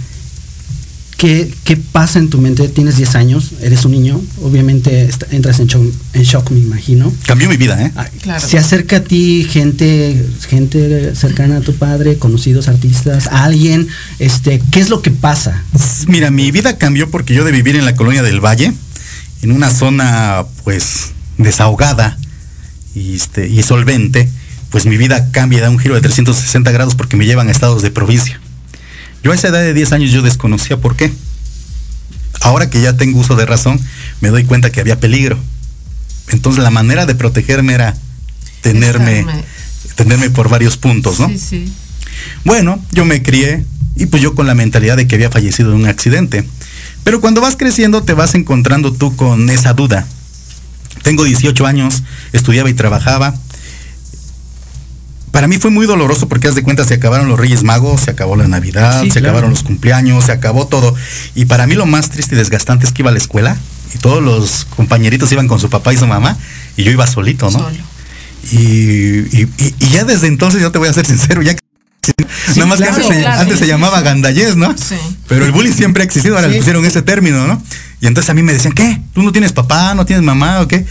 ¿qué, 1.21 1.53
qué 1.65 1.77
pasa 1.77 2.17
en 2.17 2.31
tu 2.31 2.41
mente? 2.41 2.67
Tienes 2.67 2.97
10 2.97 3.13
años, 3.13 3.51
eres 3.61 3.85
un 3.85 3.91
niño, 3.91 4.19
obviamente 4.41 5.07
entras 5.29 5.59
en 5.59 5.67
shock, 5.67 5.83
en 6.13 6.23
shock, 6.23 6.49
me 6.49 6.59
imagino. 6.59 7.13
Cambió 7.27 7.47
mi 7.47 7.57
vida, 7.57 7.79
¿eh? 7.79 7.91
Ah, 7.95 8.07
Claro. 8.23 8.47
Se 8.47 8.57
acerca 8.57 8.97
a 8.97 9.03
ti 9.03 9.45
gente, 9.47 10.19
gente 10.49 11.13
cercana 11.15 11.57
a 11.57 11.61
tu 11.61 11.75
padre, 11.75 12.17
conocidos 12.17 12.67
artistas, 12.67 13.27
alguien, 13.27 13.87
este, 14.17 14.63
¿qué 14.71 14.79
es 14.79 14.89
lo 14.89 15.03
que 15.03 15.11
pasa? 15.11 15.63
Mira, 16.07 16.31
mi 16.31 16.49
vida 16.49 16.79
cambió 16.79 17.11
porque 17.11 17.35
yo 17.35 17.45
de 17.45 17.51
vivir 17.51 17.75
en 17.75 17.85
la 17.85 17.95
colonia 17.95 18.23
del 18.23 18.43
Valle, 18.43 18.73
en 19.43 19.51
una 19.51 19.69
zona 19.69 20.45
pues 20.63 21.11
desahogada 21.37 22.17
y, 22.95 23.13
este, 23.13 23.47
y 23.47 23.61
solvente, 23.61 24.27
pues 24.71 24.87
mi 24.87 24.97
vida 24.97 25.29
cambia 25.29 25.59
y 25.59 25.61
da 25.61 25.69
un 25.69 25.77
giro 25.77 25.93
de 25.93 26.01
360 26.01 26.71
grados 26.71 26.95
porque 26.95 27.15
me 27.15 27.27
llevan 27.27 27.47
a 27.47 27.51
estados 27.51 27.83
de 27.83 27.91
provincia. 27.91 28.41
Yo 29.23 29.31
a 29.31 29.35
esa 29.35 29.49
edad 29.49 29.61
de 29.61 29.73
10 29.73 29.91
años 29.93 30.11
yo 30.11 30.21
desconocía 30.21 30.77
por 30.77 30.95
qué. 30.95 31.11
Ahora 32.41 32.69
que 32.69 32.81
ya 32.81 32.93
tengo 32.97 33.19
uso 33.19 33.35
de 33.35 33.45
razón, 33.45 33.79
me 34.19 34.29
doy 34.29 34.43
cuenta 34.45 34.71
que 34.71 34.79
había 34.81 34.99
peligro. 34.99 35.37
Entonces 36.29 36.63
la 36.63 36.69
manera 36.71 37.05
de 37.05 37.13
protegerme 37.15 37.73
era 37.73 37.95
tenerme, 38.61 39.21
Estarme- 39.21 39.43
tenerme 39.95 40.29
por 40.29 40.49
varios 40.49 40.77
puntos, 40.77 41.19
¿no? 41.19 41.27
Sí, 41.29 41.37
sí. 41.37 41.73
Bueno, 42.45 42.83
yo 42.91 43.05
me 43.05 43.21
crié 43.21 43.65
y 43.95 44.05
pues 44.07 44.21
yo 44.23 44.33
con 44.33 44.47
la 44.47 44.55
mentalidad 44.55 44.97
de 44.97 45.07
que 45.07 45.15
había 45.15 45.29
fallecido 45.29 45.71
en 45.73 45.81
un 45.81 45.87
accidente. 45.87 46.43
Pero 47.03 47.19
cuando 47.21 47.41
vas 47.41 47.55
creciendo 47.55 48.03
te 48.03 48.13
vas 48.13 48.33
encontrando 48.35 48.93
tú 48.93 49.15
con 49.15 49.49
esa 49.49 49.73
duda. 49.73 50.07
Tengo 51.03 51.23
18 51.23 51.65
años, 51.65 52.03
estudiaba 52.31 52.69
y 52.69 52.73
trabajaba. 52.73 53.35
Para 55.31 55.47
mí 55.47 55.57
fue 55.57 55.71
muy 55.71 55.85
doloroso 55.87 56.27
porque 56.27 56.47
haz 56.49 56.55
de 56.55 56.63
cuenta 56.63 56.83
se 56.83 56.93
acabaron 56.95 57.27
los 57.29 57.39
Reyes 57.39 57.63
Magos, 57.63 58.01
se 58.01 58.11
acabó 58.11 58.35
la 58.35 58.47
Navidad, 58.47 59.01
Sí, 59.01 59.07
se 59.07 59.19
claro. 59.19 59.27
acabaron 59.27 59.49
los 59.51 59.63
cumpleaños, 59.63 60.25
se 60.25 60.31
acabó 60.33 60.67
todo. 60.67 60.93
Y 61.35 61.45
para 61.45 61.67
mí 61.67 61.75
lo 61.75 61.85
más 61.85 62.09
triste 62.09 62.35
y 62.35 62.37
desgastante 62.37 62.85
es 62.85 62.91
que 62.91 63.01
iba 63.01 63.09
a 63.09 63.13
la 63.13 63.19
escuela 63.19 63.57
y 63.95 63.97
todos 63.99 64.21
los 64.21 64.65
compañeritos 64.75 65.31
iban 65.31 65.47
con 65.47 65.59
su 65.59 65.69
papá 65.69 65.93
y 65.93 65.97
su 65.97 66.05
mamá 66.07 66.37
y 66.75 66.83
yo 66.83 66.91
iba 66.91 67.07
solito, 67.07 67.49
¿no? 67.49 67.59
Solo. 67.59 67.69
Y, 68.51 68.57
y- 68.57 69.49
y- 69.57 69.75
y 69.79 69.89
ya 69.89 70.03
desde 70.03 70.27
entonces, 70.27 70.61
yo 70.61 70.71
te 70.71 70.79
voy 70.79 70.89
a 70.89 70.93
ser 70.93 71.05
sincero, 71.05 71.41
ya 71.41 71.53
que 71.53 71.61
nada 72.55 72.65
más 72.65 72.77
claro, 72.79 72.95
que 72.95 73.01
antes, 73.03 73.17
se, 73.17 73.25
antes 73.27 73.59
se 73.59 73.67
llamaba 73.67 74.01
gandallez, 74.01 74.55
¿no? 74.55 74.75
Sí. 74.77 74.95
Pero 75.27 75.45
el 75.45 75.51
bullying 75.51 75.73
siempre 75.73 76.01
ha 76.01 76.05
existido, 76.05 76.35
ahora 76.35 76.47
le 76.47 76.53
Sí. 76.55 76.59
pusieron 76.59 76.83
ese 76.85 77.01
término, 77.03 77.45
¿no? 77.47 77.61
Y 78.01 78.07
entonces 78.07 78.29
a 78.31 78.33
mí 78.33 78.41
me 78.41 78.51
decían, 78.53 78.73
¿qué? 78.73 78.99
¿Tú 79.13 79.21
no 79.21 79.31
tienes 79.31 79.53
papá, 79.53 79.93
no 79.93 80.05
tienes 80.05 80.23
mamá 80.25 80.61
o 80.61 80.67
qué? 80.67 80.85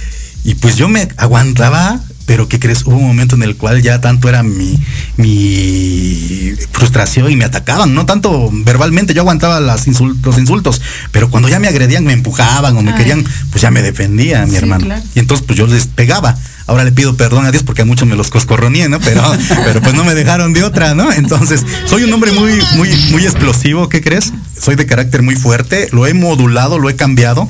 Y 0.44 0.55
pues 0.55 0.76
yo 0.76 0.88
me 0.88 1.09
aguantaba, 1.16 2.00
pero 2.31 2.47
¿qué 2.47 2.61
crees? 2.61 2.87
Hubo 2.87 2.95
un 2.97 3.09
momento 3.09 3.35
en 3.35 3.43
el 3.43 3.57
cual 3.57 3.83
ya 3.83 4.01
tanto 4.01 4.29
era 4.29 4.45
mi, 4.45 4.79
mi 5.16 6.53
frustración 6.71 7.29
y 7.31 7.35
me 7.35 7.45
atacaban, 7.45 7.93
no 7.93 8.07
tanto 8.07 8.49
verbalmente, 8.53 9.14
yo 9.14 9.23
aguantaba 9.23 9.59
las 9.59 9.88
insul- 9.88 10.16
los 10.23 10.38
insultos, 10.38 10.81
pero 11.11 11.29
cuando 11.29 11.49
ya 11.49 11.59
me 11.59 11.66
agredían, 11.66 12.05
me 12.05 12.12
empujaban 12.12 12.77
o 12.77 12.83
me 12.83 12.93
Ay. 12.93 12.99
querían, 12.99 13.25
pues 13.51 13.62
ya 13.62 13.73
me 13.73 13.83
defendía 13.83 14.45
mi 14.47 14.53
Sí, 14.53 14.57
hermano. 14.59 14.85
claro. 14.87 15.03
Y 15.14 15.19
entonces 15.19 15.45
pues 15.45 15.59
yo 15.59 15.66
les 15.66 15.87
pegaba. 15.88 16.37
Ahora 16.69 16.85
le 16.85 16.93
pido 16.93 17.16
perdón 17.16 17.47
a 17.47 17.51
Dios 17.51 17.64
porque 17.64 17.83
a 17.83 17.85
muchos 17.85 18.07
me 18.07 18.14
los 18.14 18.31
coscorroneé, 18.31 18.88
¿no? 18.88 19.01
Pero, 19.01 19.23
pero 19.64 19.81
pues 19.83 19.95
no 19.95 20.05
me 20.05 20.14
dejaron 20.14 20.53
de 20.53 20.62
otra, 20.62 20.95
¿no? 20.95 21.11
Entonces, 21.12 21.64
soy 21.87 22.05
un 22.05 22.12
hombre 22.12 22.31
muy, 22.31 22.53
muy, 22.77 22.88
muy 23.11 23.25
explosivo, 23.25 23.88
¿qué 23.88 24.01
crees? 24.01 24.33
Soy 24.57 24.77
de 24.77 24.87
carácter 24.87 25.23
muy 25.23 25.35
fuerte, 25.35 25.88
lo 25.90 26.07
he 26.07 26.14
modulado, 26.14 26.79
lo 26.79 26.88
he 26.88 26.95
cambiado. 26.95 27.49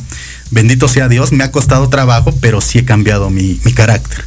Bendito 0.50 0.88
sea 0.88 1.08
Dios, 1.08 1.32
me 1.32 1.44
ha 1.44 1.52
costado 1.52 1.90
trabajo, 1.90 2.34
pero 2.40 2.62
sí 2.62 2.78
he 2.78 2.84
cambiado 2.86 3.28
mi, 3.28 3.60
mi 3.64 3.74
carácter. 3.74 4.24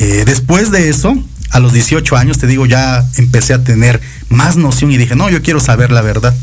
Eh, 0.00 0.24
después 0.26 0.70
de 0.70 0.88
eso, 0.88 1.14
a 1.50 1.60
los 1.60 1.72
18 1.72 2.16
años, 2.16 2.38
te 2.38 2.46
digo, 2.46 2.66
ya 2.66 3.06
empecé 3.16 3.52
a 3.54 3.62
tener 3.62 4.00
más 4.28 4.56
noción 4.56 4.90
y 4.90 4.96
dije, 4.96 5.14
no, 5.14 5.28
yo 5.28 5.42
quiero 5.42 5.60
saber 5.60 5.92
la 5.92 6.02
verdad. 6.02 6.34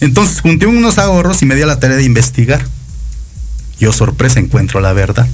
Entonces 0.00 0.40
junté 0.40 0.66
unos 0.66 0.98
ahorros 0.98 1.42
y 1.42 1.46
me 1.46 1.54
di 1.54 1.62
a 1.62 1.66
la 1.66 1.80
tarea 1.80 1.96
de 1.96 2.04
investigar. 2.04 2.64
Yo 3.80 3.92
sorpresa 3.92 4.40
encuentro 4.40 4.80
la 4.80 4.92
verdad. 4.92 5.26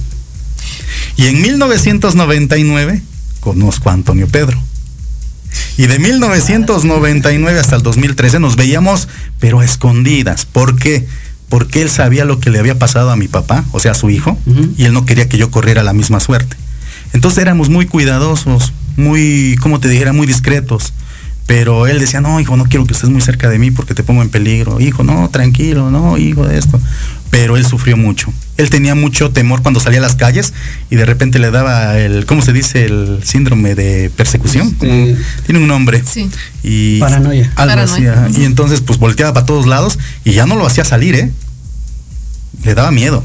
Y 1.17 1.27
en 1.27 1.41
1999 1.41 3.01
conozco 3.39 3.89
a 3.89 3.93
Antonio 3.93 4.27
Pedro. 4.27 4.61
Y 5.77 5.87
de 5.87 5.99
1999 5.99 7.59
hasta 7.59 7.75
el 7.75 7.83
2013 7.83 8.39
nos 8.39 8.55
veíamos, 8.55 9.07
pero 9.39 9.59
a 9.59 9.65
escondidas. 9.65 10.45
¿Por 10.45 10.77
qué? 10.77 11.07
Porque 11.49 11.81
él 11.81 11.89
sabía 11.89 12.25
lo 12.25 12.39
que 12.39 12.49
le 12.49 12.59
había 12.59 12.79
pasado 12.79 13.11
a 13.11 13.15
mi 13.15 13.27
papá, 13.27 13.63
o 13.71 13.79
sea, 13.79 13.91
a 13.91 13.95
su 13.95 14.09
hijo, 14.09 14.37
y 14.77 14.85
él 14.85 14.93
no 14.93 15.05
quería 15.05 15.29
que 15.29 15.37
yo 15.37 15.51
corriera 15.51 15.83
la 15.83 15.93
misma 15.93 16.19
suerte. 16.19 16.57
Entonces 17.15 17.41
éramos 17.41 17.69
muy 17.69 17.85
cuidadosos, 17.85 18.73
muy, 18.97 19.55
como 19.61 19.79
te 19.79 19.87
dijera, 19.87 20.11
muy 20.11 20.27
discretos. 20.27 20.91
Pero 21.47 21.87
él 21.87 21.99
decía, 21.99 22.19
no, 22.21 22.39
hijo, 22.41 22.57
no 22.57 22.65
quiero 22.65 22.85
que 22.85 22.93
estés 22.93 23.09
muy 23.09 23.21
cerca 23.21 23.47
de 23.49 23.57
mí 23.57 23.71
porque 23.71 23.93
te 23.93 24.03
pongo 24.03 24.21
en 24.21 24.29
peligro. 24.29 24.81
Hijo, 24.81 25.03
no, 25.03 25.29
tranquilo, 25.29 25.91
no, 25.91 26.17
hijo 26.17 26.45
de 26.45 26.57
esto. 26.57 26.77
Pero 27.29 27.55
él 27.55 27.65
sufrió 27.65 27.95
mucho. 27.95 28.33
Él 28.57 28.69
tenía 28.69 28.95
mucho 28.95 29.29
temor 29.31 29.61
cuando 29.61 29.79
salía 29.79 29.99
a 29.99 30.01
las 30.01 30.15
calles 30.15 30.53
y 30.89 30.95
de 30.97 31.05
repente 31.05 31.39
le 31.39 31.51
daba 31.51 31.97
el, 31.99 32.25
¿cómo 32.25 32.41
se 32.41 32.51
dice? 32.51 32.83
El 32.85 33.19
síndrome 33.23 33.75
de 33.75 34.09
persecución. 34.09 34.67
Este- 34.69 34.87
Como- 34.87 35.17
tiene 35.45 35.61
un 35.61 35.67
nombre. 35.67 36.03
Sí. 36.03 36.29
Y 36.63 36.99
Paranoia. 36.99 37.51
Algo 37.55 37.75
Paranoia. 37.75 38.25
así. 38.25 38.41
Y 38.41 38.45
entonces 38.45 38.81
pues 38.81 38.99
volteaba 38.99 39.33
para 39.33 39.45
todos 39.45 39.67
lados 39.67 39.99
y 40.25 40.33
ya 40.33 40.45
no 40.47 40.55
lo 40.55 40.65
hacía 40.65 40.83
salir, 40.83 41.15
¿eh? 41.15 41.31
Le 42.63 42.73
daba 42.73 42.91
miedo. 42.91 43.23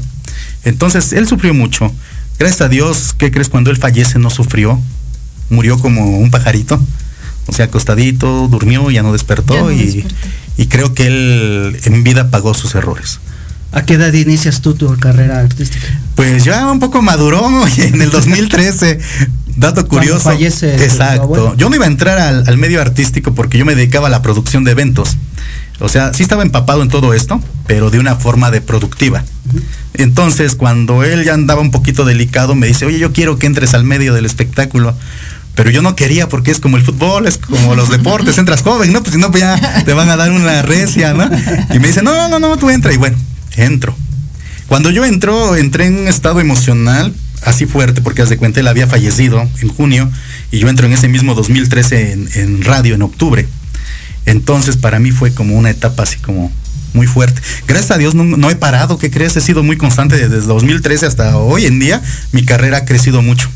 Entonces 0.63 1.11
él 1.13 1.27
sufrió 1.27 1.53
mucho. 1.53 1.91
Gracias 2.41 2.61
a 2.61 2.69
Dios, 2.69 3.13
¿qué 3.15 3.29
crees? 3.29 3.49
Cuando 3.49 3.69
él 3.69 3.77
fallece 3.77 4.17
no 4.17 4.31
sufrió. 4.31 4.81
Murió 5.51 5.77
como 5.77 6.17
un 6.17 6.31
pajarito. 6.31 6.81
O 7.45 7.53
sea, 7.53 7.65
acostadito, 7.65 8.47
durmió, 8.47 8.89
ya 8.89 9.03
no 9.03 9.13
despertó 9.13 9.53
Ya 9.53 9.61
no 9.61 9.71
y, 9.71 10.03
y 10.57 10.65
creo 10.65 10.95
que 10.95 11.05
él 11.05 11.79
en 11.83 12.03
vida 12.03 12.31
pagó 12.31 12.55
sus 12.55 12.73
errores. 12.73 13.19
¿A 13.71 13.85
qué 13.85 13.93
edad 13.93 14.11
inicias 14.11 14.61
tú 14.61 14.73
tu 14.73 14.97
carrera 14.97 15.39
artística? 15.39 15.85
Pues 16.15 16.43
ya 16.43 16.71
un 16.71 16.79
poco 16.79 17.03
maduró 17.03 17.47
en 17.77 18.01
el 18.01 18.09
2013. 18.09 18.97
Dato 19.57 19.87
curioso. 19.87 20.21
fallece 20.21 20.83
Exacto. 20.83 21.55
Yo 21.57 21.69
no 21.69 21.75
iba 21.75 21.85
a 21.85 21.89
entrar 21.89 22.17
al, 22.17 22.45
al 22.47 22.57
medio 22.57 22.81
artístico 22.81 23.35
porque 23.35 23.59
yo 23.59 23.65
me 23.65 23.75
dedicaba 23.75 24.07
a 24.07 24.09
la 24.09 24.23
producción 24.23 24.63
de 24.63 24.71
eventos. 24.71 25.15
O 25.81 25.89
sea, 25.89 26.13
sí 26.13 26.23
estaba 26.23 26.43
empapado 26.43 26.81
en 26.83 26.89
todo 26.89 27.13
esto, 27.13 27.41
pero 27.67 27.89
de 27.89 27.99
una 27.99 28.15
forma 28.15 28.51
de 28.51 28.61
productiva. 28.61 29.23
Entonces, 29.93 30.55
cuando 30.55 31.03
él 31.03 31.23
ya 31.23 31.33
andaba 31.33 31.61
un 31.61 31.71
poquito 31.71 32.05
delicado, 32.05 32.55
me 32.55 32.67
dice, 32.67 32.85
oye, 32.85 32.99
yo 32.99 33.11
quiero 33.11 33.37
que 33.37 33.47
entres 33.47 33.73
al 33.73 33.83
medio 33.83 34.13
del 34.13 34.25
espectáculo. 34.25 34.95
Pero 35.55 35.69
yo 35.69 35.81
no 35.81 35.95
quería 35.95 36.29
porque 36.29 36.51
es 36.51 36.59
como 36.59 36.77
el 36.77 36.83
fútbol, 36.83 37.27
es 37.27 37.37
como 37.37 37.75
los 37.75 37.89
deportes, 37.97 38.37
entras 38.37 38.61
joven, 38.61 38.93
¿no? 38.93 39.01
Pues 39.01 39.13
si 39.13 39.19
no, 39.19 39.31
pues 39.31 39.41
ya 39.41 39.83
te 39.83 39.93
van 39.93 40.09
a 40.09 40.15
dar 40.15 40.31
una 40.31 40.61
recia, 40.61 41.13
¿no? 41.13 41.29
Y 41.73 41.79
me 41.79 41.87
dice, 41.87 42.01
no, 42.01 42.29
no, 42.29 42.39
no, 42.39 42.57
tú 42.57 42.69
entra. 42.69 42.93
Y 42.93 42.97
bueno, 42.97 43.17
entro. 43.55 43.95
Cuando 44.67 44.89
yo 44.89 45.03
entro, 45.03 45.55
entré 45.55 45.87
en 45.87 45.97
un 45.97 46.07
estado 46.07 46.39
emocional 46.39 47.13
así 47.43 47.65
fuerte, 47.65 48.01
porque 48.01 48.21
haz 48.21 48.29
de 48.29 48.37
cuenta, 48.37 48.59
él 48.59 48.67
había 48.67 48.87
fallecido 48.87 49.45
en 49.61 49.67
junio 49.69 50.09
y 50.51 50.59
yo 50.59 50.69
entro 50.69 50.85
en 50.85 50.93
ese 50.93 51.07
mismo 51.07 51.33
2013 51.33 52.11
en, 52.11 52.29
en 52.35 52.61
radio, 52.63 52.95
en 52.95 53.01
octubre. 53.01 53.47
Entonces 54.25 54.77
para 54.77 54.99
mí 54.99 55.11
fue 55.11 55.33
como 55.33 55.57
una 55.57 55.69
etapa 55.69 56.03
así 56.03 56.17
como 56.17 56.51
muy 56.93 57.07
fuerte. 57.07 57.41
Gracias 57.67 57.91
a 57.91 57.97
Dios 57.97 58.15
no, 58.15 58.23
no 58.23 58.49
he 58.49 58.55
parado, 58.55 58.97
¿qué 58.97 59.09
crees? 59.09 59.35
He 59.37 59.41
sido 59.41 59.63
muy 59.63 59.77
constante 59.77 60.17
desde 60.17 60.45
2013 60.47 61.05
hasta 61.05 61.37
hoy 61.37 61.65
en 61.65 61.79
día. 61.79 62.01
Mi 62.31 62.45
carrera 62.45 62.77
ha 62.77 62.85
crecido 62.85 63.21
mucho 63.21 63.49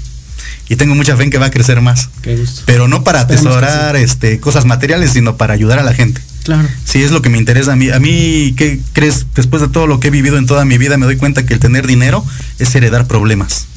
y 0.67 0.75
tengo 0.75 0.95
mucha 0.95 1.15
fe 1.15 1.23
en 1.23 1.29
que 1.29 1.37
va 1.37 1.47
a 1.47 1.51
crecer 1.51 1.81
más. 1.81 2.09
Qué 2.21 2.35
gusto. 2.35 2.63
Pero 2.65 2.87
no 2.87 3.03
para 3.03 3.21
atesorar 3.21 3.95
este, 3.95 4.39
cosas 4.39 4.65
materiales, 4.65 5.11
sino 5.11 5.37
para 5.37 5.53
ayudar 5.53 5.79
a 5.79 5.83
la 5.83 5.93
gente. 5.93 6.21
Claro. 6.43 6.67
Sí, 6.83 7.01
es 7.01 7.11
lo 7.11 7.21
que 7.21 7.29
me 7.29 7.37
interesa 7.37 7.73
a 7.73 7.75
mí. 7.75 7.89
A 7.89 7.99
mí, 7.99 8.53
¿qué 8.57 8.79
crees? 8.93 9.25
Después 9.35 9.61
de 9.61 9.67
todo 9.67 9.87
lo 9.87 9.99
que 9.99 10.07
he 10.07 10.11
vivido 10.11 10.37
en 10.37 10.45
toda 10.45 10.65
mi 10.65 10.77
vida, 10.77 10.97
me 10.97 11.05
doy 11.05 11.17
cuenta 11.17 11.45
que 11.45 11.53
el 11.53 11.59
tener 11.59 11.87
dinero 11.87 12.25
es 12.59 12.73
heredar 12.75 13.07
problemas. 13.07 13.67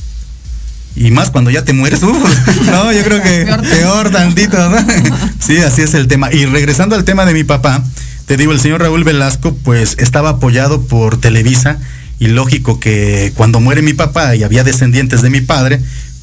Y 0.99 1.11
más 1.11 1.31
cuando 1.31 1.51
ya 1.51 1.65
te 1.65 1.73
mueres, 1.73 2.03
uf, 2.03 2.67
no, 2.67 2.93
yo 2.93 3.03
creo 3.05 3.23
que 3.23 3.47
Peor. 3.71 4.11
tantito, 4.11 4.69
¿no? 4.69 4.77
Sí, 5.41 5.59
así 5.59 5.83
es 5.83 5.95
el 5.95 6.09
tema. 6.09 6.33
Y 6.33 6.45
regresando 6.47 6.95
al 6.97 7.05
tema 7.05 7.25
de 7.25 7.33
mi 7.35 7.45
papá, 7.45 7.83
te 8.27 8.37
digo, 8.37 8.53
el 8.53 8.61
señor 8.61 8.81
Raúl 8.83 9.05
Velasco, 9.05 9.57
pues 9.65 9.97
estaba 9.99 10.31
apoyado 10.31 10.83
por 10.83 11.19
Televisa 11.21 11.79
y 12.19 12.27
lógico 12.27 12.81
que 12.81 13.33
cuando 13.37 13.61
muere 13.61 13.81
mi 13.81 13.95
papá 13.95 14.35
y 14.37 14.43
había 14.43 14.65
descendientes 14.65 15.23
de 15.23 15.31
mi 15.31 15.41
padre, 15.41 15.81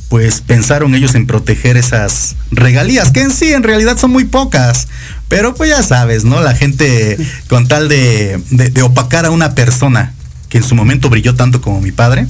pues 0.10 0.42
pensaron 0.42 0.94
ellos 0.94 1.16
en 1.16 1.26
proteger 1.26 1.78
esas 1.78 2.36
regalías, 2.52 3.12
que 3.12 3.22
en 3.22 3.32
sí 3.32 3.54
en 3.54 3.64
realidad 3.64 3.98
son 3.98 4.12
muy 4.12 4.26
pocas. 4.26 4.88
Pero 5.30 5.56
pues 5.56 5.70
ya 5.72 5.82
sabes, 5.82 6.26
¿no? 6.26 6.42
La 6.42 6.54
gente 6.54 7.18
con 7.48 7.68
tal 7.68 7.88
de, 7.90 8.40
de- 8.52 8.70
de 8.70 8.82
opacar 8.84 9.26
a 9.26 9.32
una 9.32 9.56
persona 9.56 10.14
que 10.50 10.60
en 10.60 10.64
su 10.64 10.76
momento 10.76 11.10
brilló 11.10 11.34
tanto 11.34 11.60
como 11.62 11.82
mi 11.82 11.92
padre, 11.92 12.28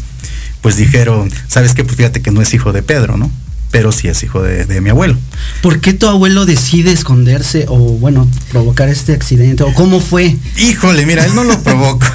pues 0.65 0.78
dijeron, 0.78 1.30
¿sabes 1.47 1.75
qué? 1.75 1.84
Pues 1.84 1.95
fíjate 1.95 2.23
que 2.23 2.32
no 2.32 2.41
es 2.41 2.51
hijo 2.56 2.73
de 2.73 2.82
Pedro, 2.82 3.17
¿no? 3.17 3.30
Pero 3.75 3.91
sí 3.91 4.07
es 4.07 4.23
hijo 4.23 4.41
de, 4.41 4.63
de 4.65 4.79
mi 4.79 4.89
abuelo. 4.89 5.17
¿Por 5.61 5.81
qué 5.81 5.91
tu 5.91 6.07
abuelo 6.07 6.45
decide 6.45 6.93
esconderse 6.93 7.65
o, 7.67 7.77
bueno, 7.77 8.25
provocar 8.49 8.88
este 8.88 9.11
accidente? 9.11 9.63
¿O 9.63 9.73
cómo 9.73 9.99
fue? 9.99 10.38
Híjole, 10.57 11.05
mira, 11.05 11.25
él 11.25 11.35
no 11.35 11.43
lo 11.43 11.59
provocó. 11.61 12.05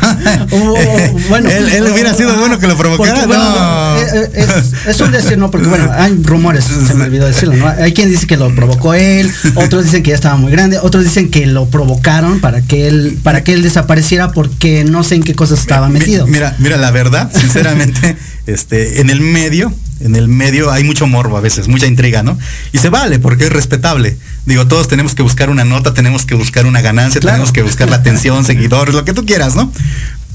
O- 0.52 0.56
o- 0.72 1.18
bueno, 1.28 1.50
él, 1.50 1.68
él 1.68 1.84
hubiera 1.92 2.14
sido 2.14 2.34
bueno 2.38 2.58
que 2.58 2.66
lo 2.66 2.78
provocara. 2.78 3.26
Bueno, 3.26 3.44
no. 3.44 4.00
eh, 4.00 4.06
eh, 4.14 4.46
es, 4.86 4.86
es 4.88 5.00
un 5.02 5.10
decir, 5.12 5.36
¿no? 5.36 5.50
Porque, 5.50 5.68
bueno, 5.68 5.90
hay 5.92 6.18
rumores, 6.22 6.64
se 6.64 6.94
me 6.94 7.04
olvidó 7.04 7.26
decirlo, 7.26 7.54
¿no? 7.54 7.68
Hay 7.68 7.92
quien 7.92 8.08
dice 8.08 8.26
que 8.26 8.38
lo 8.38 8.54
provocó 8.54 8.94
él, 8.94 9.30
otros 9.56 9.84
dicen 9.84 10.02
que 10.02 10.10
ya 10.10 10.16
estaba 10.16 10.36
muy 10.36 10.50
grande, 10.50 10.78
otros 10.82 11.04
dicen 11.04 11.30
que 11.30 11.44
lo 11.44 11.66
provocaron 11.66 12.40
para 12.40 12.62
que 12.62 12.86
él, 12.88 13.18
para 13.22 13.44
que 13.44 13.52
él 13.52 13.62
desapareciera 13.62 14.32
porque 14.32 14.84
no 14.84 15.04
sé 15.04 15.16
en 15.16 15.24
qué 15.24 15.34
cosas 15.34 15.58
estaba 15.60 15.90
metido. 15.90 16.26
Mira, 16.26 16.56
mira, 16.58 16.78
la 16.78 16.90
verdad, 16.90 17.30
sinceramente, 17.38 18.16
este, 18.46 19.02
en 19.02 19.10
el 19.10 19.20
medio, 19.20 19.74
en 20.00 20.16
el 20.16 20.28
medio 20.28 20.70
hay 20.70 20.82
mucho 20.82 21.06
morbo 21.06 21.36
a 21.36 21.40
veces, 21.40 21.68
mucha 21.68 21.86
intriga, 21.86 22.22
¿no? 22.22 22.38
Y 22.72 22.78
se 22.78 22.88
vale 22.88 23.18
porque 23.18 23.44
es 23.44 23.52
respetable. 23.52 24.16
Digo, 24.46 24.66
todos 24.66 24.88
tenemos 24.88 25.14
que 25.14 25.22
buscar 25.22 25.50
una 25.50 25.64
nota, 25.64 25.92
tenemos 25.94 26.24
que 26.24 26.34
buscar 26.34 26.66
una 26.66 26.80
ganancia, 26.80 27.20
Claro. 27.20 27.36
tenemos 27.36 27.52
que 27.52 27.62
buscar 27.62 27.90
la 27.90 27.96
atención, 27.96 28.44
seguidores, 28.46 28.94
lo 28.94 29.04
que 29.04 29.12
tú 29.12 29.26
quieras, 29.26 29.54
¿no? 29.54 29.70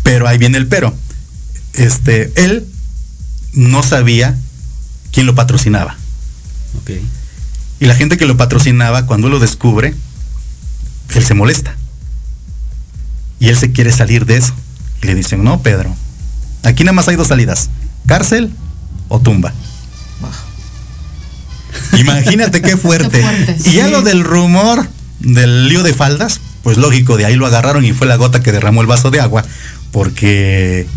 Pero 0.04 0.28
ahí 0.28 0.38
viene 0.38 0.58
el 0.58 0.68
pero. 0.68 0.96
Este, 1.74 2.32
él 2.36 2.66
no 3.54 3.82
sabía 3.84 4.38
quién 5.12 5.26
lo 5.26 5.36
patrocinaba. 5.36 5.98
Y 7.80 7.86
la 7.86 7.96
gente 7.96 8.18
que 8.18 8.26
lo 8.26 8.38
patrocinaba, 8.38 9.06
cuando 9.06 9.30
lo 9.30 9.40
descubre, 9.40 9.96
él 11.16 11.26
se 11.26 11.34
molesta. 11.34 11.76
Y 13.40 13.48
él 13.50 13.58
se 13.58 13.72
quiere 13.72 13.92
salir 13.92 14.26
de 14.26 14.38
eso. 14.38 14.54
Y 15.02 15.08
le 15.08 15.16
dicen, 15.16 15.44
no, 15.44 15.62
Pedro, 15.62 15.96
aquí 16.64 16.84
nada 16.84 16.94
más 16.94 17.08
hay 17.08 17.16
dos 17.16 17.28
salidas, 17.28 17.70
cárcel 18.06 18.52
o 19.08 19.20
tumba. 19.20 19.54
Imagínate 21.98 22.62
qué 22.62 22.78
fuerte. 22.78 23.10
Qué 23.10 23.22
fuerte, 23.22 23.70
y 23.70 23.74
ya 23.74 23.88
lo 23.88 24.02
del 24.02 24.24
rumor 24.24 24.88
del 25.20 25.68
lío 25.68 25.84
de 25.84 25.94
faldas, 25.94 26.40
pues 26.64 26.78
lógico, 26.78 27.18
de 27.18 27.26
ahí 27.26 27.36
lo 27.36 27.46
agarraron 27.46 27.86
y 27.86 27.94
fue 27.94 28.08
la 28.08 28.16
gota 28.16 28.42
que 28.42 28.52
derramó 28.52 28.82
el 28.82 28.88
vaso 28.88 29.12
de 29.12 29.20
agua, 29.20 29.44
porque 29.92 30.88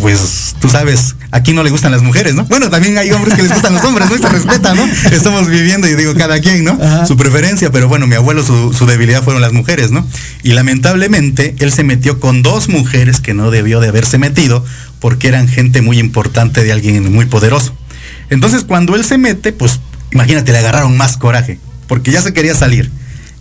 pues 0.00 0.54
tú 0.60 0.68
sabes, 0.68 1.16
aquí 1.30 1.52
no 1.52 1.62
le 1.62 1.70
gustan 1.70 1.90
las 1.90 2.02
mujeres, 2.02 2.34
¿no? 2.34 2.44
Bueno, 2.44 2.70
también 2.70 2.98
hay 2.98 3.10
hombres 3.10 3.34
que 3.34 3.42
les 3.42 3.52
gustan 3.52 3.74
los 3.74 3.82
hombres, 3.82 4.08
¿no? 4.08 4.16
Y 4.16 4.18
se 4.20 4.28
respeta, 4.28 4.74
¿no? 4.74 4.84
Estamos 5.10 5.48
viviendo 5.48 5.88
y 5.88 5.94
digo 5.94 6.14
cada 6.14 6.40
quien, 6.40 6.64
¿no? 6.64 6.78
Ajá. 6.80 7.06
Su 7.06 7.16
preferencia, 7.16 7.70
pero 7.70 7.88
bueno, 7.88 8.06
mi 8.06 8.14
abuelo 8.14 8.44
su, 8.44 8.72
su 8.72 8.86
debilidad 8.86 9.22
fueron 9.22 9.42
las 9.42 9.52
mujeres, 9.52 9.90
¿no? 9.90 10.06
Y 10.42 10.52
lamentablemente 10.52 11.56
él 11.58 11.72
se 11.72 11.84
metió 11.84 12.20
con 12.20 12.42
dos 12.42 12.68
mujeres 12.68 13.20
que 13.20 13.34
no 13.34 13.50
debió 13.50 13.80
de 13.80 13.88
haberse 13.88 14.18
metido 14.18 14.64
porque 15.00 15.28
eran 15.28 15.48
gente 15.48 15.82
muy 15.82 15.98
importante 15.98 16.64
de 16.64 16.72
alguien 16.72 17.12
muy 17.12 17.26
poderoso. 17.26 17.74
Entonces 18.30 18.64
cuando 18.64 18.96
él 18.96 19.04
se 19.04 19.18
mete, 19.18 19.52
pues 19.52 19.80
imagínate, 20.12 20.52
le 20.52 20.58
agarraron 20.58 20.96
más 20.96 21.16
coraje, 21.16 21.58
porque 21.86 22.10
ya 22.10 22.22
se 22.22 22.32
quería 22.32 22.54
salir. 22.54 22.90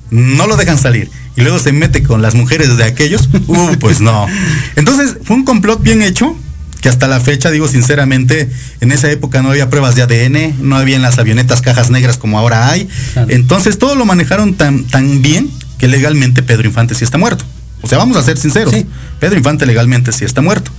No 0.10 0.48
lo 0.48 0.56
dejan 0.56 0.78
salir. 0.78 1.10
Y 1.36 1.42
luego 1.42 1.60
se 1.60 1.72
mete 1.72 2.02
con 2.02 2.22
las 2.22 2.34
mujeres 2.34 2.78
de 2.78 2.84
aquellos. 2.84 3.30
Uh, 3.48 3.78
pues 3.80 4.02
no. 4.02 4.28
Entonces 4.76 5.18
fue 5.24 5.38
un 5.38 5.46
complot 5.46 5.82
bien 5.82 6.02
hecho, 6.02 6.36
que 6.82 6.90
hasta 6.90 7.08
la 7.08 7.20
fecha, 7.22 7.50
digo 7.50 7.68
sinceramente, 7.68 8.50
en 8.82 8.92
esa 8.92 9.10
época 9.10 9.42
no 9.42 9.52
había 9.52 9.70
pruebas 9.70 9.96
de 9.96 10.02
ADN, 10.02 10.68
no 10.68 10.76
había 10.76 10.98
en 10.98 11.02
las 11.02 11.18
avionetas 11.18 11.62
cajas 11.62 11.90
negras 11.90 12.18
como 12.18 12.38
ahora 12.38 12.70
hay. 12.70 12.90
Entonces 13.30 13.80
todo 13.80 13.96
lo 13.96 14.06
manejaron 14.06 14.56
tan, 14.56 14.84
tan 14.84 15.22
bien 15.22 15.50
que 15.78 15.88
legalmente 15.88 16.44
Pedro 16.44 16.68
Infante 16.68 16.94
sí 16.94 17.04
está 17.06 17.18
muerto. 17.18 17.46
O 17.82 17.88
sea, 17.88 17.98
vamos 17.98 18.18
a 18.18 18.24
ser 18.24 18.38
sinceros. 18.38 18.74
Sí. 18.74 18.86
Pedro 19.20 19.38
Infante 19.38 19.66
legalmente 19.66 20.12
sí 20.12 20.26
está 20.26 20.42
muerto. 20.42 20.72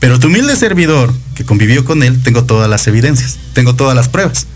Pero 0.00 0.18
tu 0.18 0.28
humilde 0.28 0.54
servidor, 0.56 1.12
que 1.34 1.44
convivió 1.44 1.84
con 1.84 2.02
él, 2.02 2.22
tengo 2.22 2.44
todas 2.44 2.70
las 2.70 2.86
evidencias, 2.86 3.38
tengo 3.52 3.74
todas 3.74 3.96
las 3.96 4.08
pruebas. 4.08 4.46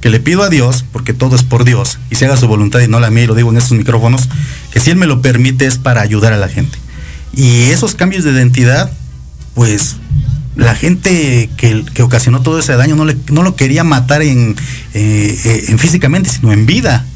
Que 0.00 0.10
le 0.10 0.20
pido 0.20 0.44
a 0.44 0.48
Dios, 0.48 0.84
porque 0.92 1.12
todo 1.12 1.34
es 1.34 1.42
por 1.42 1.64
Dios, 1.64 1.98
y 2.10 2.14
se 2.14 2.26
haga 2.26 2.36
su 2.36 2.46
voluntad 2.46 2.80
y 2.80 2.88
no 2.88 3.00
la 3.00 3.10
mía, 3.10 3.24
y 3.24 3.26
lo 3.26 3.34
digo 3.34 3.50
en 3.50 3.56
estos 3.56 3.76
micrófonos, 3.76 4.28
que 4.72 4.78
si 4.78 4.90
Él 4.90 4.96
me 4.96 5.06
lo 5.06 5.20
permite 5.20 5.66
es 5.66 5.78
para 5.78 6.00
ayudar 6.00 6.32
a 6.32 6.36
la 6.36 6.48
gente. 6.48 6.78
Y 7.34 7.70
esos 7.70 7.94
cambios 7.94 8.22
de 8.22 8.30
identidad, 8.30 8.92
pues 9.54 9.96
la 10.58 10.74
gente 10.74 11.48
que, 11.56 11.84
que 11.94 12.02
ocasionó 12.02 12.42
todo 12.42 12.58
ese 12.58 12.74
daño 12.74 12.96
no, 12.96 13.04
no 13.04 13.42
lo 13.42 13.56
quería 13.56 13.84
matar 13.84 14.22
en, 14.22 14.56
eh, 14.94 15.38
eh, 15.44 15.64
en 15.68 15.78
físicamente, 15.78 16.30
sino 16.30 16.52
en 16.52 16.66
vida. 16.66 17.06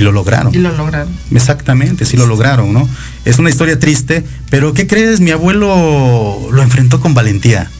Y 0.00 0.02
lo 0.02 0.12
lograron. 0.12 0.54
Y 0.54 0.58
lo 0.58 0.74
lograron. 0.74 1.14
Exactamente, 1.30 2.06
sí 2.06 2.16
lo 2.16 2.26
lograron, 2.26 2.72
¿no? 2.72 2.88
Es 3.26 3.38
una 3.38 3.50
historia 3.50 3.78
triste, 3.78 4.24
pero 4.48 4.72
¿qué 4.72 4.86
crees? 4.86 5.20
Mi 5.20 5.30
abuelo 5.30 6.48
lo 6.50 6.62
enfrentó 6.62 7.00
con 7.00 7.12
valentía. 7.12 7.70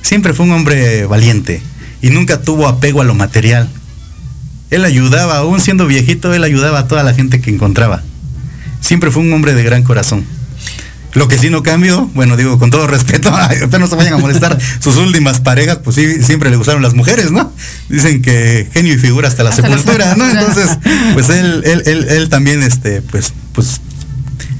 Siempre 0.00 0.32
fue 0.32 0.46
un 0.46 0.52
hombre 0.52 1.04
valiente 1.04 1.60
y 2.00 2.08
nunca 2.08 2.40
tuvo 2.40 2.68
apego 2.68 3.02
a 3.02 3.04
lo 3.04 3.14
material. 3.14 3.68
Él 4.70 4.82
ayudaba, 4.86 5.36
aún 5.36 5.60
siendo 5.60 5.86
viejito, 5.86 6.32
él 6.32 6.42
ayudaba 6.42 6.78
a 6.78 6.88
toda 6.88 7.02
la 7.02 7.12
gente 7.12 7.42
que 7.42 7.50
encontraba. 7.50 8.02
Siempre 8.80 9.10
fue 9.10 9.22
un 9.22 9.32
hombre 9.34 9.52
de 9.52 9.62
gran 9.62 9.82
corazón. 9.82 10.24
Lo 11.14 11.26
que 11.26 11.38
sí 11.38 11.48
no 11.48 11.62
cambió, 11.62 12.10
bueno, 12.14 12.36
digo 12.36 12.58
con 12.58 12.70
todo 12.70 12.86
respeto, 12.86 13.30
no 13.78 13.86
se 13.86 13.96
vayan 13.96 14.14
a 14.14 14.18
molestar, 14.18 14.58
sus 14.80 14.96
últimas 14.96 15.40
parejas, 15.40 15.78
pues 15.82 15.96
sí, 15.96 16.22
siempre 16.22 16.50
le 16.50 16.56
gustaron 16.56 16.82
las 16.82 16.94
mujeres, 16.94 17.30
¿no? 17.30 17.52
Dicen 17.88 18.20
que 18.20 18.68
genio 18.72 18.94
y 18.94 18.98
figura 18.98 19.28
hasta 19.28 19.42
la 19.42 19.50
Hasta 19.50 19.62
la 19.62 19.78
sepultura, 19.78 20.14
¿no? 20.16 20.28
Entonces, 20.28 20.78
pues 21.14 21.30
él, 21.30 21.62
él, 21.64 21.82
él, 21.86 22.06
él 22.08 22.28
también, 22.28 22.62
este, 22.62 23.00
pues, 23.02 23.32
pues, 23.52 23.80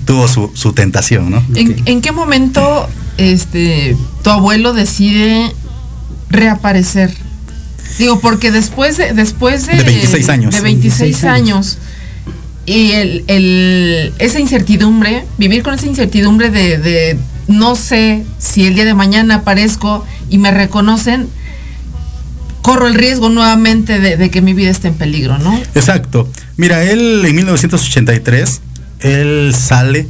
tuvo 0.07 0.27
su, 0.27 0.51
su 0.55 0.73
tentación, 0.73 1.31
¿no? 1.31 1.45
¿En, 1.55 1.83
en 1.85 2.01
qué 2.01 2.13
momento 2.13 2.89
este 3.19 3.95
tu 4.23 4.31
abuelo 4.31 4.73
decide 4.73 5.53
reaparecer? 6.31 7.13
Digo, 7.99 8.21
porque 8.21 8.51
después 8.51 8.97
de, 8.97 9.13
después 9.13 9.67
de, 9.67 9.77
De 9.77 9.83
26 9.83 10.29
años. 10.29 10.55
De 10.55 10.61
26 10.61 11.01
26 11.01 11.25
años. 11.25 11.79
Y 12.69 12.93
el, 12.93 13.25
el- 13.29 14.13
esa 14.19 14.39
incertidumbre, 14.41 15.25
vivir 15.39 15.63
con 15.63 15.73
esa 15.75 15.87
incertidumbre 15.87 16.51
de, 16.51 17.19
no 17.47 17.77
sé 17.77 18.25
si 18.39 18.67
el 18.67 18.75
día 18.75 18.85
de 18.85 18.93
mañana 18.95 19.37
aparezco 19.37 20.05
y 20.29 20.37
me 20.37 20.51
reconocen, 20.51 21.29
corro 22.61 22.87
el 22.87 22.95
riesgo 22.95 23.31
nuevamente 23.31 24.01
de, 24.01 24.19
de 24.19 24.31
que 24.31 24.43
mi 24.43 24.53
vida 24.53 24.71
esté 24.71 24.89
en 24.89 24.95
peligro, 24.95 25.39
¿no? 25.39 25.57
Exacto. 25.75 26.29
Mira, 26.59 26.83
él 26.85 27.25
en 27.25 27.35
1983, 27.37 28.61
él 29.01 29.55
sale, 29.59 30.07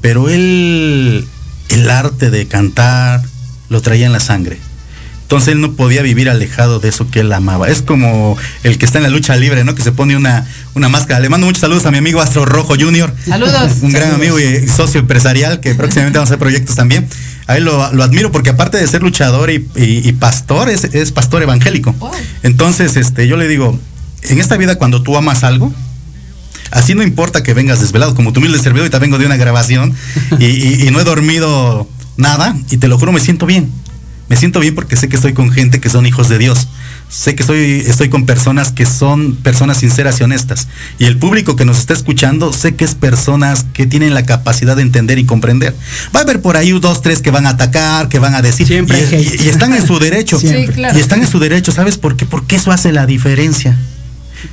pero 0.00 0.30
él, 0.30 1.26
el 1.68 1.90
arte 1.90 2.30
de 2.30 2.46
cantar, 2.46 3.20
lo 3.68 3.82
traía 3.82 4.06
en 4.06 4.12
la 4.12 4.20
sangre. 4.20 4.58
Entonces 5.28 5.48
él 5.52 5.60
no 5.60 5.72
podía 5.72 6.00
vivir 6.00 6.30
alejado 6.30 6.80
de 6.80 6.88
eso 6.88 7.10
que 7.10 7.20
él 7.20 7.30
amaba. 7.34 7.68
Es 7.68 7.82
como 7.82 8.38
el 8.62 8.78
que 8.78 8.86
está 8.86 8.96
en 8.96 9.02
la 9.04 9.10
lucha 9.10 9.36
libre, 9.36 9.62
¿no? 9.62 9.74
Que 9.74 9.82
se 9.82 9.92
pone 9.92 10.16
una, 10.16 10.46
una 10.74 10.88
máscara. 10.88 11.20
Le 11.20 11.28
mando 11.28 11.46
muchos 11.46 11.60
saludos 11.60 11.84
a 11.84 11.90
mi 11.90 11.98
amigo 11.98 12.22
Astro 12.22 12.46
Rojo 12.46 12.76
Jr. 12.80 13.14
Saludos. 13.26 13.72
Un 13.82 13.92
gran 13.92 14.14
amigo 14.14 14.40
y 14.40 14.66
socio 14.68 15.00
empresarial 15.00 15.60
que 15.60 15.74
próximamente 15.74 16.16
vamos 16.18 16.30
a 16.30 16.32
hacer 16.32 16.38
proyectos 16.38 16.76
también. 16.76 17.06
A 17.46 17.58
él 17.58 17.64
lo, 17.66 17.92
lo 17.92 18.04
admiro 18.04 18.32
porque 18.32 18.48
aparte 18.48 18.78
de 18.78 18.86
ser 18.88 19.02
luchador 19.02 19.50
y, 19.50 19.68
y- 19.76 20.08
y 20.08 20.12
pastor, 20.12 20.70
es, 20.70 20.84
es 20.84 21.12
pastor 21.12 21.42
evangélico. 21.42 21.94
Entonces, 22.42 22.96
este, 22.96 23.28
yo 23.28 23.36
le 23.36 23.48
digo, 23.48 23.78
en 24.22 24.38
esta 24.38 24.56
vida 24.56 24.76
cuando 24.76 25.02
tú 25.02 25.14
amas 25.18 25.44
algo, 25.44 25.70
así 26.70 26.94
no 26.94 27.02
importa 27.02 27.42
que 27.42 27.52
vengas 27.52 27.80
desvelado, 27.82 28.14
como 28.14 28.32
tu 28.32 28.40
humilde 28.40 28.58
servidor, 28.60 28.86
y 28.86 28.90
te 28.90 28.98
vengo 28.98 29.18
de 29.18 29.26
una 29.26 29.36
grabación 29.36 29.94
y, 30.38 30.46
y- 30.46 30.88
y 30.88 30.90
no 30.90 31.00
he 31.00 31.04
dormido 31.04 31.86
nada, 32.16 32.56
y 32.70 32.78
te 32.78 32.88
lo 32.88 32.98
juro, 32.98 33.12
me 33.12 33.20
siento 33.20 33.44
bien. 33.44 33.70
Me 34.28 34.36
siento 34.36 34.60
bien 34.60 34.74
porque 34.74 34.96
sé 34.96 35.08
que 35.08 35.16
estoy 35.16 35.32
con 35.32 35.50
gente 35.50 35.80
que 35.80 35.88
son 35.88 36.04
hijos 36.06 36.28
de 36.28 36.36
Dios. 36.38 36.68
Sé 37.08 37.34
que 37.34 37.42
estoy, 37.42 37.82
estoy 37.86 38.10
con 38.10 38.26
personas 38.26 38.72
que 38.72 38.84
son 38.84 39.34
personas 39.36 39.78
sinceras 39.78 40.20
y 40.20 40.24
honestas. 40.24 40.68
Y 40.98 41.06
el 41.06 41.16
público 41.16 41.56
que 41.56 41.64
nos 41.64 41.78
está 41.78 41.94
escuchando, 41.94 42.52
sé 42.52 42.74
que 42.74 42.84
es 42.84 42.94
personas 42.94 43.64
que 43.72 43.86
tienen 43.86 44.12
la 44.12 44.26
capacidad 44.26 44.76
de 44.76 44.82
entender 44.82 45.18
y 45.18 45.24
comprender. 45.24 45.74
Va 46.14 46.20
a 46.20 46.22
haber 46.24 46.42
por 46.42 46.58
ahí 46.58 46.70
dos, 46.78 47.00
tres 47.00 47.22
que 47.22 47.30
van 47.30 47.46
a 47.46 47.50
atacar, 47.50 48.10
que 48.10 48.18
van 48.18 48.34
a 48.34 48.42
decir. 48.42 48.66
Siempre 48.66 48.98
y, 49.10 49.14
y- 49.14 49.46
y 49.46 49.48
están 49.48 49.72
en 49.72 49.86
su 49.86 49.98
derecho. 50.00 50.38
Sí, 50.38 50.66
claro. 50.74 50.98
Y 50.98 51.00
están 51.00 51.20
en 51.22 51.26
su 51.28 51.38
derecho. 51.38 51.72
¿Sabes 51.72 51.96
por 51.96 52.16
qué? 52.16 52.26
Porque 52.26 52.56
eso 52.56 52.70
hace 52.70 52.92
la 52.92 53.06
diferencia. 53.06 53.78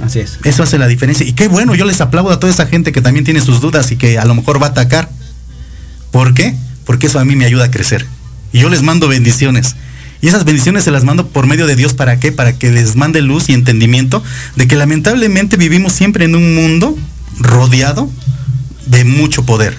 Así 0.01 0.19
es. 0.19 0.39
Eso 0.45 0.63
hace 0.63 0.77
la 0.77 0.87
diferencia. 0.87 1.25
Y 1.27 1.33
qué 1.33 1.49
bueno, 1.49 1.75
yo 1.75 1.83
les 1.83 1.99
aplaudo 1.99 2.31
a 2.31 2.39
toda 2.39 2.53
esa 2.53 2.65
gente 2.67 2.93
que 2.93 3.01
también 3.01 3.25
tiene 3.25 3.41
sus 3.41 3.59
dudas 3.59 3.91
y 3.91 3.97
que 3.97 4.17
a 4.17 4.23
lo 4.23 4.33
mejor 4.35 4.61
va 4.61 4.67
a 4.67 4.69
atacar. 4.69 5.09
¿Por 6.11 6.33
qué? 6.33 6.55
Porque 6.85 7.07
eso 7.07 7.19
a 7.19 7.25
mí 7.25 7.35
me 7.35 7.43
ayuda 7.45 7.65
a 7.65 7.71
crecer. 7.71 8.05
Y 8.55 8.59
yo 8.59 8.69
les 8.69 8.83
mando 8.83 9.09
bendiciones. 9.09 9.75
Y 10.21 10.29
esas 10.29 10.45
bendiciones 10.45 10.85
se 10.85 10.91
las 10.91 11.03
mando 11.03 11.27
por 11.27 11.45
medio 11.45 11.67
de 11.67 11.75
Dios. 11.75 11.93
¿Para 11.93 12.21
qué? 12.21 12.31
Para 12.31 12.57
que 12.57 12.71
les 12.71 12.95
mande 12.95 13.21
luz 13.21 13.49
y 13.49 13.53
entendimiento 13.53 14.23
de 14.55 14.65
que 14.65 14.77
lamentablemente 14.77 15.57
vivimos 15.57 15.91
siempre 15.91 16.23
en 16.23 16.37
un 16.37 16.55
mundo 16.55 16.97
rodeado 17.37 18.09
de 18.85 19.03
mucho 19.03 19.43
poder. 19.43 19.77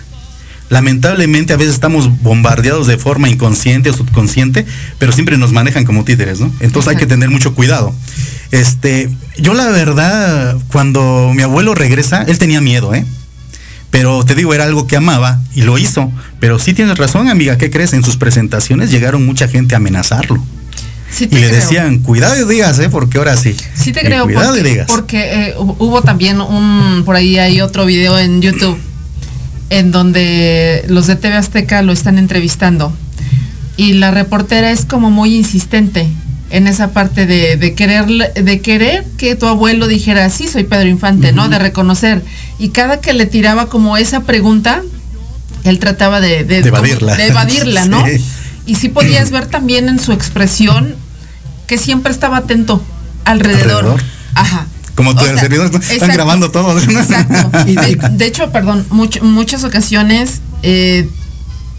Lamentablemente 0.69 1.55
a 1.55 1.57
veces 1.57 1.73
estamos 1.73 2.21
bombardeados 2.21 2.87
de 2.87 2.99
forma 2.99 3.31
inconsciente 3.31 3.89
o 3.89 3.95
subconsciente, 3.95 4.67
pero 4.99 5.11
siempre 5.11 5.39
nos 5.39 5.53
manejan 5.53 5.87
como 5.87 6.05
títeres, 6.05 6.41
¿no? 6.41 6.53
Entonces 6.61 6.91
hay 6.91 6.97
que 6.99 7.07
tener 7.07 7.31
mucho 7.31 7.55
cuidado. 7.55 7.95
Este, 8.51 9.09
yo 9.39 9.55
la 9.55 9.71
verdad, 9.71 10.55
cuando 10.71 11.33
mi 11.35 11.41
abuelo 11.41 11.75
regresa, 11.75 12.25
él 12.25 12.39
tenía 12.39 12.61
miedo, 12.61 12.95
¿eh? 12.95 13.07
Pero 13.99 14.23
te 14.27 14.35
digo, 14.35 14.53
era 14.53 14.65
algo 14.65 14.87
que 14.87 14.95
amaba 14.97 15.41
y 15.55 15.63
lo 15.63 15.79
hizo. 15.79 16.13
Pero 16.39 16.59
sí 16.59 16.75
tienes 16.75 16.99
razón, 16.99 17.29
amiga, 17.29 17.57
¿qué 17.57 17.71
crees? 17.71 17.95
En 17.95 18.05
sus 18.05 18.19
presentaciones 18.19 18.91
llegaron 18.91 19.25
mucha 19.25 19.49
gente 19.49 19.75
a 19.75 19.79
amenazarlo. 19.79 20.45
Sí 21.11 21.29
y 21.31 21.35
le 21.37 21.49
creo. 21.49 21.55
decían, 21.61 21.99
cuidado 22.01 22.37
y 22.39 22.53
digas, 22.53 22.79
¿eh? 22.79 22.91
Porque 22.91 23.17
ahora 23.17 23.37
sí. 23.39 23.57
Sí 23.75 23.93
te 23.93 24.01
Y 24.01 24.05
creo, 24.05 24.25
Cuidado 24.25 24.49
porque, 24.55 24.61
y 24.61 24.71
digas. 24.71 24.87
porque, 24.87 25.19
eh, 25.49 25.55
hu- 25.57 25.77
hubo 25.79 26.03
también 26.03 26.43
un, 26.43 27.05
por 27.07 27.17
ahí 27.17 27.39
hay 27.39 27.63
otro 27.63 27.87
video 27.87 28.19
en 28.19 28.43
YouTube 28.43 28.77
en 29.71 29.93
donde 29.93 30.85
los 30.89 31.07
de 31.07 31.17
TV 31.17 31.35
Azteca 31.37 31.81
lo 31.81 31.93
están 31.93 32.19
entrevistando 32.19 32.93
y 33.79 33.95
la 33.95 34.11
reportera 34.11 34.71
es 34.73 34.85
como 34.85 35.11
muy 35.11 35.35
insistente 35.37 36.07
en 36.51 36.67
esa 36.67 36.93
parte 36.93 37.27
de, 37.27 37.57
de 37.57 37.75
querer 37.75 38.07
de 38.07 38.61
querer 38.61 39.05
que 39.19 39.35
tu 39.35 39.47
abuelo 39.47 39.89
dijera 39.89 40.29
sí 40.31 40.47
soy 40.49 40.65
Pedro 40.65 40.89
Infante, 40.89 41.33
¿no? 41.33 41.49
De 41.49 41.59
reconocer 41.59 42.23
y 42.59 42.71
cada 42.71 43.01
que 43.01 43.13
le 43.13 43.27
tiraba 43.27 43.67
como 43.69 43.97
esa 43.97 44.21
pregunta 44.21 44.83
él 45.65 45.79
trataba 45.79 46.21
de, 46.21 46.45
de, 46.45 46.63
De 46.63 46.69
evadirla. 46.69 47.17
de 47.17 47.27
evadirla, 47.27 47.87
¿no? 47.87 48.05
Sí. 48.07 48.25
Y 48.67 48.75
sí 48.77 48.89
podías 48.89 49.31
ver 49.31 49.47
también 49.47 49.89
en 49.89 50.01
su 50.01 50.13
expresión 50.13 50.97
que 51.69 51.79
siempre 51.79 52.13
estaba 52.13 52.39
atento 52.39 52.83
alrededor. 53.25 53.85
Alrededor. 53.85 54.03
Ajá. 54.35 54.67
Como 54.97 55.13
sea, 55.19 55.39
servidor, 55.39 55.67
están 55.67 55.83
exacto. 55.83 56.15
grabando 56.15 56.51
todo. 56.51 56.77
Exacto. 56.81 57.51
De, 57.65 57.99
de 58.13 58.27
hecho, 58.27 58.51
perdón, 58.51 58.85
much- 58.91 59.21
muchas 59.23 59.63
ocasiones 59.63 60.41
eh, 60.63 61.09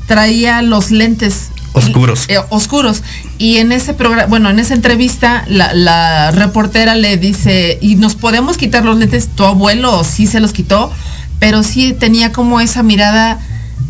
traía 0.08 0.62
los 0.62 0.92
lentes 0.92 1.50
Oscuros. 1.86 2.26
eh, 2.28 2.38
oscuros. 2.50 3.04
Y 3.38 3.58
en 3.58 3.72
ese 3.72 3.94
programa, 3.94 4.28
bueno, 4.28 4.50
en 4.50 4.60
esa 4.60 4.74
entrevista, 4.74 5.44
la, 5.48 5.74
la 5.74 6.32
reportera 6.32 6.96
le 6.96 7.18
dice, 7.18 7.78
¿y 7.82 7.96
nos 7.96 8.16
podemos 8.16 8.58
quitar 8.58 8.84
los 8.86 8.98
lentes? 8.98 9.30
Tu 9.36 9.44
abuelo 9.44 10.04
sí 10.04 10.28
se 10.28 10.40
los 10.40 10.52
quitó, 10.54 10.92
pero 11.40 11.64
sí 11.64 11.94
tenía 11.94 12.32
como 12.32 12.60
esa 12.62 12.84
mirada 12.84 13.40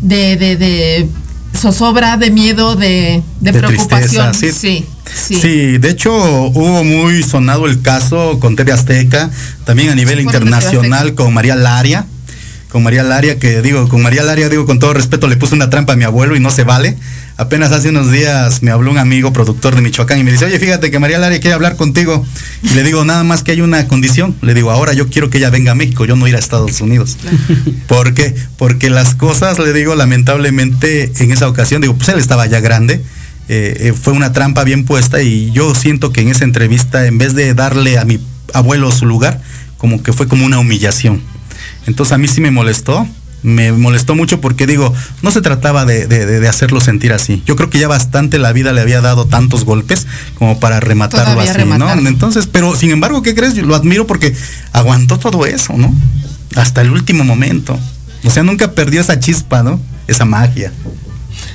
de, 0.02 0.36
de, 0.36 0.56
de 0.56 1.08
zozobra, 1.56 2.16
de 2.16 2.30
miedo, 2.30 2.76
de, 2.76 3.22
de, 3.40 3.52
De 3.52 3.58
preocupación. 3.58 4.32
tristeza, 4.32 4.58
sí. 4.60 4.84
sí, 5.12 5.34
sí. 5.34 5.40
Sí, 5.40 5.78
de 5.78 5.90
hecho 5.90 6.12
hubo 6.14 6.84
muy 6.84 7.22
sonado 7.22 7.66
el 7.66 7.80
caso 7.82 8.38
con 8.38 8.54
TV 8.54 8.70
Azteca, 8.72 9.30
también 9.64 9.88
a 9.90 9.94
nivel 9.94 10.20
internacional 10.20 11.14
con 11.14 11.32
María 11.34 11.56
Laria, 11.56 12.06
con 12.68 12.82
María 12.82 13.02
Laria 13.02 13.38
que 13.38 13.62
digo, 13.62 13.88
con 13.88 14.02
María 14.02 14.22
Laria 14.22 14.48
digo 14.48 14.66
con 14.66 14.78
todo 14.78 14.92
respeto 14.92 15.26
le 15.26 15.36
puse 15.36 15.54
una 15.54 15.70
trampa 15.70 15.94
a 15.94 15.96
mi 15.96 16.04
abuelo 16.04 16.36
y 16.36 16.40
no 16.40 16.50
se 16.50 16.64
vale. 16.64 16.96
Apenas 17.38 17.70
hace 17.70 17.90
unos 17.90 18.10
días 18.10 18.64
me 18.64 18.72
habló 18.72 18.90
un 18.90 18.98
amigo 18.98 19.32
productor 19.32 19.76
de 19.76 19.80
Michoacán 19.80 20.18
y 20.18 20.24
me 20.24 20.32
dice, 20.32 20.46
oye, 20.46 20.58
fíjate 20.58 20.90
que 20.90 20.98
María 20.98 21.18
Laria 21.18 21.38
quiere 21.40 21.54
hablar 21.54 21.76
contigo. 21.76 22.26
Y 22.64 22.70
le 22.70 22.82
digo, 22.82 23.04
nada 23.04 23.22
más 23.22 23.44
que 23.44 23.52
hay 23.52 23.60
una 23.60 23.86
condición. 23.86 24.34
Le 24.42 24.54
digo, 24.54 24.72
ahora 24.72 24.92
yo 24.92 25.08
quiero 25.08 25.30
que 25.30 25.38
ella 25.38 25.48
venga 25.48 25.70
a 25.70 25.74
México, 25.76 26.04
yo 26.04 26.16
no 26.16 26.26
ir 26.26 26.34
a 26.34 26.40
Estados 26.40 26.80
Unidos. 26.80 27.16
¿Por 27.86 28.12
qué? 28.12 28.34
Porque 28.56 28.90
las 28.90 29.14
cosas, 29.14 29.60
le 29.60 29.72
digo, 29.72 29.94
lamentablemente 29.94 31.12
en 31.16 31.30
esa 31.30 31.46
ocasión, 31.46 31.80
digo, 31.80 31.94
pues 31.94 32.08
él 32.08 32.18
estaba 32.18 32.44
ya 32.46 32.58
grande, 32.58 33.04
eh, 33.48 33.76
eh, 33.80 33.92
fue 33.92 34.14
una 34.14 34.32
trampa 34.32 34.64
bien 34.64 34.84
puesta 34.84 35.22
y 35.22 35.52
yo 35.52 35.76
siento 35.76 36.12
que 36.12 36.22
en 36.22 36.28
esa 36.30 36.42
entrevista, 36.42 37.06
en 37.06 37.18
vez 37.18 37.34
de 37.34 37.54
darle 37.54 37.98
a 37.98 38.04
mi 38.04 38.18
abuelo 38.52 38.90
su 38.90 39.06
lugar, 39.06 39.40
como 39.76 40.02
que 40.02 40.12
fue 40.12 40.26
como 40.26 40.44
una 40.44 40.58
humillación. 40.58 41.22
Entonces 41.86 42.12
a 42.12 42.18
mí 42.18 42.28
sí 42.28 42.40
me 42.40 42.50
molestó, 42.50 43.06
me 43.42 43.70
molestó 43.72 44.14
mucho 44.14 44.40
porque 44.40 44.66
digo, 44.66 44.92
no 45.22 45.30
se 45.30 45.40
trataba 45.40 45.84
de, 45.84 46.06
de- 46.06 46.26
de- 46.26 46.40
de 46.40 46.48
hacerlo 46.48 46.80
sentir 46.80 47.12
así. 47.12 47.42
Yo 47.46 47.54
creo 47.56 47.70
que 47.70 47.78
ya 47.78 47.88
bastante 47.88 48.38
la 48.38 48.52
vida 48.52 48.72
le 48.72 48.80
había 48.80 49.00
dado 49.00 49.26
tantos 49.26 49.64
golpes 49.64 50.06
como 50.38 50.58
para 50.60 50.80
rematarlo 50.80 51.32
Todavía 51.32 51.52
así. 51.52 51.58
¿no? 51.78 52.08
Entonces, 52.08 52.46
pero 52.50 52.74
sin 52.76 52.90
embargo, 52.90 53.22
¿qué 53.22 53.34
crees? 53.34 53.54
Yo 53.54 53.64
lo 53.64 53.74
admiro 53.74 54.06
porque 54.06 54.34
aguantó 54.72 55.18
todo 55.18 55.46
eso, 55.46 55.74
¿no? 55.76 55.94
Hasta 56.56 56.80
el 56.82 56.90
último 56.90 57.24
momento. 57.24 57.78
O 58.24 58.30
sea, 58.30 58.42
nunca 58.42 58.72
perdió 58.72 59.00
esa 59.00 59.20
chispa, 59.20 59.62
¿no? 59.62 59.80
Esa 60.08 60.24
magia. 60.24 60.72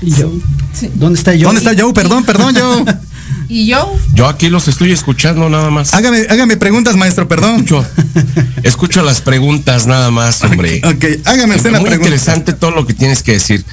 ¿Y 0.01 0.11
yo? 0.11 0.31
Sí. 0.73 0.89
¿Dónde 0.95 1.19
está 1.19 1.33
yo? 1.35 1.47
¿Dónde 1.47 1.59
está 1.59 1.73
Joe? 1.79 1.93
Perdón, 1.93 2.23
perdón, 2.23 2.55
Joe. 2.57 2.85
Y 3.47 3.67
yo, 3.67 3.93
Yo 4.13 4.27
aquí 4.27 4.49
los 4.49 4.67
estoy 4.67 4.91
escuchando 4.91 5.49
nada 5.49 5.69
más. 5.69 5.93
Hágame, 5.93 6.25
hágame 6.29 6.57
preguntas, 6.57 6.95
maestro, 6.95 7.27
perdón. 7.27 7.55
Escucho, 7.55 7.85
escucho 8.63 9.03
las 9.03 9.21
preguntas 9.21 9.85
nada 9.87 10.11
más, 10.11 10.43
hombre. 10.43 10.81
Ok, 10.85 11.25
hágame 11.25 11.55
usted 11.55 11.69
una 11.69 11.79
Muy 11.79 11.89
pregunta. 11.89 12.09
interesante 12.09 12.53
todo 12.53 12.71
lo 12.71 12.85
que 12.85 12.93
tienes 12.93 13.21
que 13.23 13.33
decir. 13.33 13.65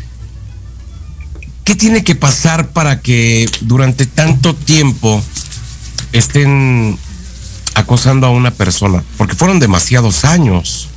¿Qué 1.65 1.77
tiene 1.77 2.03
que 2.03 2.15
pasar 2.15 2.71
para 2.71 3.01
que 3.01 3.49
durante 3.61 4.07
tanto 4.07 4.55
tiempo 4.55 5.23
estén 6.13 6.99
acosando 7.75 8.27
a 8.27 8.31
una 8.31 8.51
persona? 8.51 9.05
Porque 9.17 9.37
fueron 9.37 9.61
demasiados 9.61 10.25
años. 10.25 10.89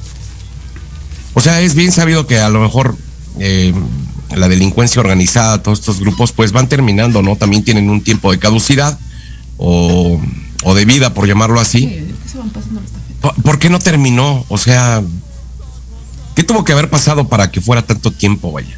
O 1.36 1.42
sea, 1.42 1.62
es 1.62 1.76
bien 1.76 1.92
sabido 1.92 2.28
que 2.28 2.40
a 2.40 2.50
lo 2.50 2.60
mejor 2.60 2.96
eh, 3.40 3.74
la 4.36 4.48
delincuencia 4.48 5.00
organizada, 5.00 5.62
todos 5.62 5.80
estos 5.80 6.00
grupos, 6.00 6.32
pues 6.32 6.52
van 6.52 6.68
terminando, 6.68 7.22
¿no? 7.22 7.36
También 7.36 7.64
tienen 7.64 7.90
un 7.90 8.02
tiempo 8.02 8.32
de 8.32 8.40
caducidad 8.40 8.98
o, 9.58 10.20
o 10.64 10.76
de 10.76 10.86
vida, 10.86 11.14
por 11.14 11.28
llamarlo 11.28 11.60
así. 11.60 11.88
¿qué 11.88 12.30
se 12.32 12.38
van 12.38 12.50
pasando 12.50 12.82
la 12.82 12.86
estafeta? 12.86 13.20
¿Por, 13.22 13.44
por 13.44 13.60
qué 13.60 13.70
no 13.70 13.80
terminó? 13.80 14.46
O 14.50 14.58
sea, 14.58 15.02
¿qué 16.36 16.44
tuvo 16.44 16.64
que 16.64 16.74
haber 16.74 16.90
pasado 16.90 17.28
para 17.28 17.52
que 17.52 17.62
fuera 17.62 17.82
tanto 17.82 18.12
tiempo, 18.12 18.52
vaya? 18.52 18.76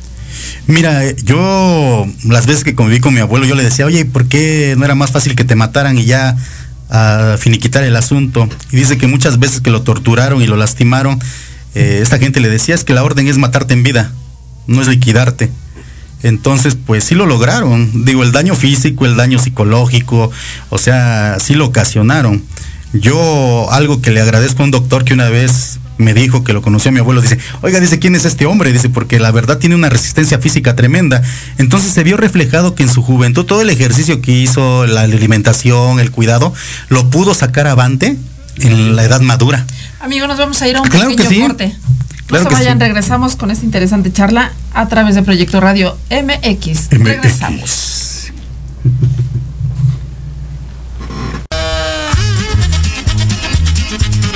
Mira, 0.67 1.11
yo 1.11 2.05
las 2.25 2.45
veces 2.45 2.63
que 2.63 2.75
conviví 2.75 2.99
con 2.99 3.13
mi 3.13 3.19
abuelo, 3.19 3.45
yo 3.45 3.55
le 3.55 3.63
decía, 3.63 3.85
oye, 3.85 4.05
¿por 4.05 4.27
qué 4.27 4.75
no 4.77 4.85
era 4.85 4.95
más 4.95 5.11
fácil 5.11 5.35
que 5.35 5.43
te 5.43 5.55
mataran 5.55 5.97
y 5.97 6.05
ya 6.05 6.35
a 6.89 7.37
finiquitar 7.39 7.83
el 7.83 7.95
asunto? 7.95 8.49
Y 8.71 8.77
dice 8.77 8.97
que 8.97 9.07
muchas 9.07 9.39
veces 9.39 9.61
que 9.61 9.69
lo 9.69 9.83
torturaron 9.83 10.41
y 10.41 10.47
lo 10.47 10.57
lastimaron, 10.57 11.19
eh, 11.75 11.99
esta 12.01 12.17
gente 12.17 12.39
le 12.39 12.49
decía, 12.49 12.73
es 12.75 12.83
que 12.83 12.93
la 12.93 13.03
orden 13.03 13.27
es 13.27 13.37
matarte 13.37 13.73
en 13.73 13.83
vida, 13.83 14.11
no 14.67 14.81
es 14.81 14.87
liquidarte. 14.87 15.51
Entonces, 16.23 16.75
pues 16.75 17.03
sí 17.03 17.15
lo 17.15 17.25
lograron. 17.25 18.05
Digo, 18.05 18.23
el 18.23 18.31
daño 18.31 18.55
físico, 18.55 19.05
el 19.05 19.15
daño 19.15 19.37
psicológico, 19.37 20.31
o 20.69 20.77
sea, 20.77 21.37
sí 21.39 21.53
lo 21.53 21.65
ocasionaron. 21.65 22.43
Yo 22.93 23.67
algo 23.71 24.01
que 24.01 24.11
le 24.11 24.21
agradezco 24.21 24.63
a 24.63 24.65
un 24.65 24.71
doctor 24.71 25.03
que 25.03 25.13
una 25.13 25.29
vez 25.29 25.79
me 25.97 26.13
dijo 26.13 26.43
que 26.43 26.53
lo 26.53 26.61
conoció 26.61 26.89
a 26.89 26.91
mi 26.91 26.99
abuelo, 26.99 27.21
dice, 27.21 27.37
oiga, 27.61 27.79
dice, 27.79 27.99
¿quién 27.99 28.15
es 28.15 28.25
este 28.25 28.45
hombre? 28.45 28.71
Dice, 28.73 28.89
porque 28.89 29.19
la 29.19 29.31
verdad 29.31 29.59
tiene 29.59 29.75
una 29.75 29.89
resistencia 29.89 30.39
física 30.39 30.75
tremenda. 30.75 31.21
Entonces 31.57 31.93
se 31.93 32.03
vio 32.03 32.17
reflejado 32.17 32.75
que 32.75 32.83
en 32.83 32.89
su 32.89 33.01
juventud 33.01 33.45
todo 33.45 33.61
el 33.61 33.69
ejercicio 33.69 34.21
que 34.21 34.31
hizo, 34.31 34.87
la 34.87 35.01
alimentación, 35.01 35.99
el 35.99 36.11
cuidado, 36.11 36.53
lo 36.89 37.09
pudo 37.09 37.33
sacar 37.33 37.67
avante 37.67 38.17
en 38.57 38.95
la 38.95 39.03
edad 39.03 39.21
madura. 39.21 39.65
Amigo, 39.99 40.27
nos 40.27 40.37
vamos 40.37 40.61
a 40.61 40.67
ir 40.67 40.75
a 40.75 40.81
un 40.81 40.87
Claro 40.87 41.09
que 41.11 41.15
pequeño 41.17 41.29
sí. 41.29 41.41
corte. 41.41 41.75
Claro 42.27 42.45
no 42.45 42.49
se 42.49 42.55
vayan, 42.55 42.77
sí. 42.79 42.83
regresamos 42.83 43.35
con 43.35 43.51
esta 43.51 43.65
interesante 43.65 44.11
charla 44.11 44.51
a 44.73 44.87
través 44.87 45.15
de 45.15 45.23
Proyecto 45.23 45.59
Radio 45.59 45.97
MX. 46.09 46.89
MX. 46.89 46.89
Regresamos. 46.91 48.31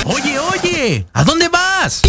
Oye, 0.04 0.38
oye, 0.38 1.06
¿a 1.12 1.24
dónde 1.24 1.48
vas? 1.48 2.02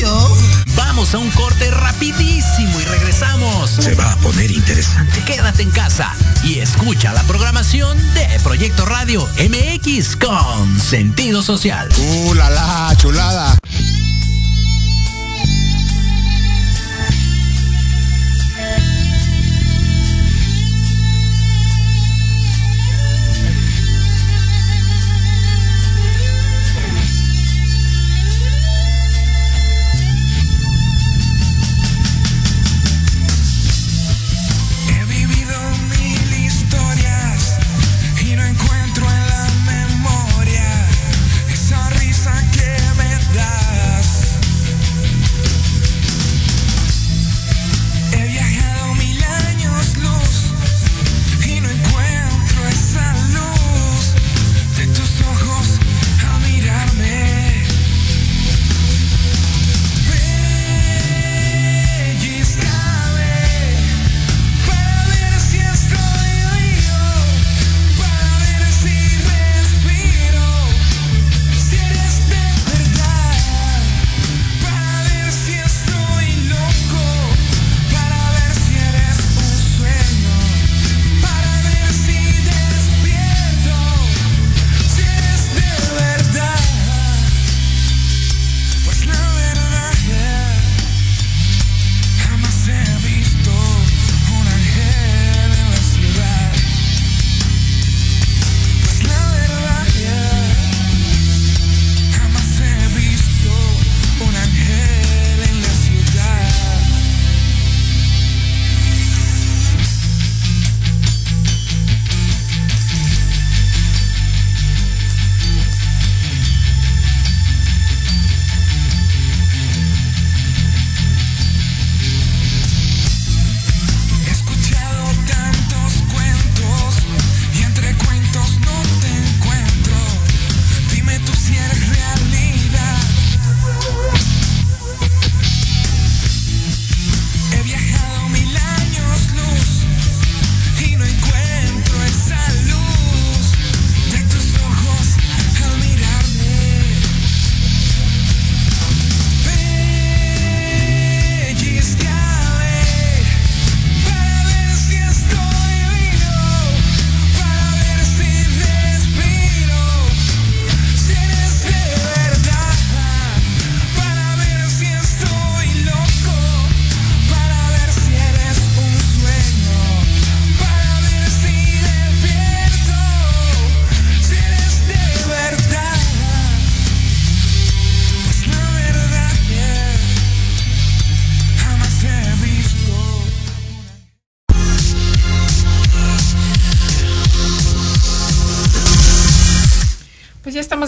yo? 0.00 0.36
Vamos 0.76 1.14
a 1.14 1.18
un 1.18 1.30
corte 1.30 1.70
rapidísimo 1.70 2.80
y 2.80 2.84
regresamos. 2.84 3.70
Se 3.70 3.94
va 3.94 4.12
a 4.12 4.16
poner 4.16 4.50
interesante. 4.50 5.22
Quédate 5.24 5.62
en 5.62 5.70
casa 5.70 6.12
y 6.44 6.58
escucha 6.58 7.12
la 7.12 7.22
programación 7.24 7.96
de 8.14 8.26
Proyecto 8.42 8.84
Radio 8.86 9.28
MX 9.38 10.16
con 10.16 10.80
sentido 10.80 11.42
social. 11.42 11.88
¡Uh, 11.98 12.34
la, 12.34 12.50
la, 12.50 12.94
chulada! 12.96 13.56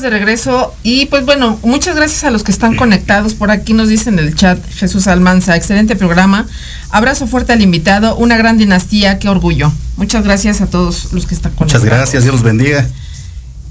De 0.08 0.18
regreso 0.18 0.74
y 0.82 1.06
pues 1.06 1.24
bueno, 1.24 1.58
muchas 1.62 1.94
gracias 1.94 2.24
a 2.24 2.30
los 2.30 2.42
que 2.42 2.50
están 2.50 2.76
conectados. 2.76 3.34
Por 3.34 3.50
aquí 3.50 3.74
nos 3.74 3.88
dicen 3.88 4.18
en 4.18 4.26
el 4.26 4.34
chat 4.34 4.58
Jesús 4.72 5.06
Almanza, 5.06 5.56
excelente 5.56 5.96
programa. 5.96 6.46
Abrazo 6.90 7.26
fuerte 7.26 7.52
al 7.52 7.60
invitado, 7.60 8.16
una 8.16 8.36
gran 8.36 8.56
dinastía, 8.56 9.18
qué 9.18 9.28
orgullo. 9.28 9.72
Muchas 9.96 10.24
gracias 10.24 10.60
a 10.60 10.66
todos 10.66 11.12
los 11.12 11.26
que 11.26 11.34
están 11.34 11.52
conectados. 11.52 11.84
Muchas 11.84 11.98
gracias, 11.98 12.22
Dios 12.22 12.34
los 12.34 12.42
bendiga. 12.42 12.88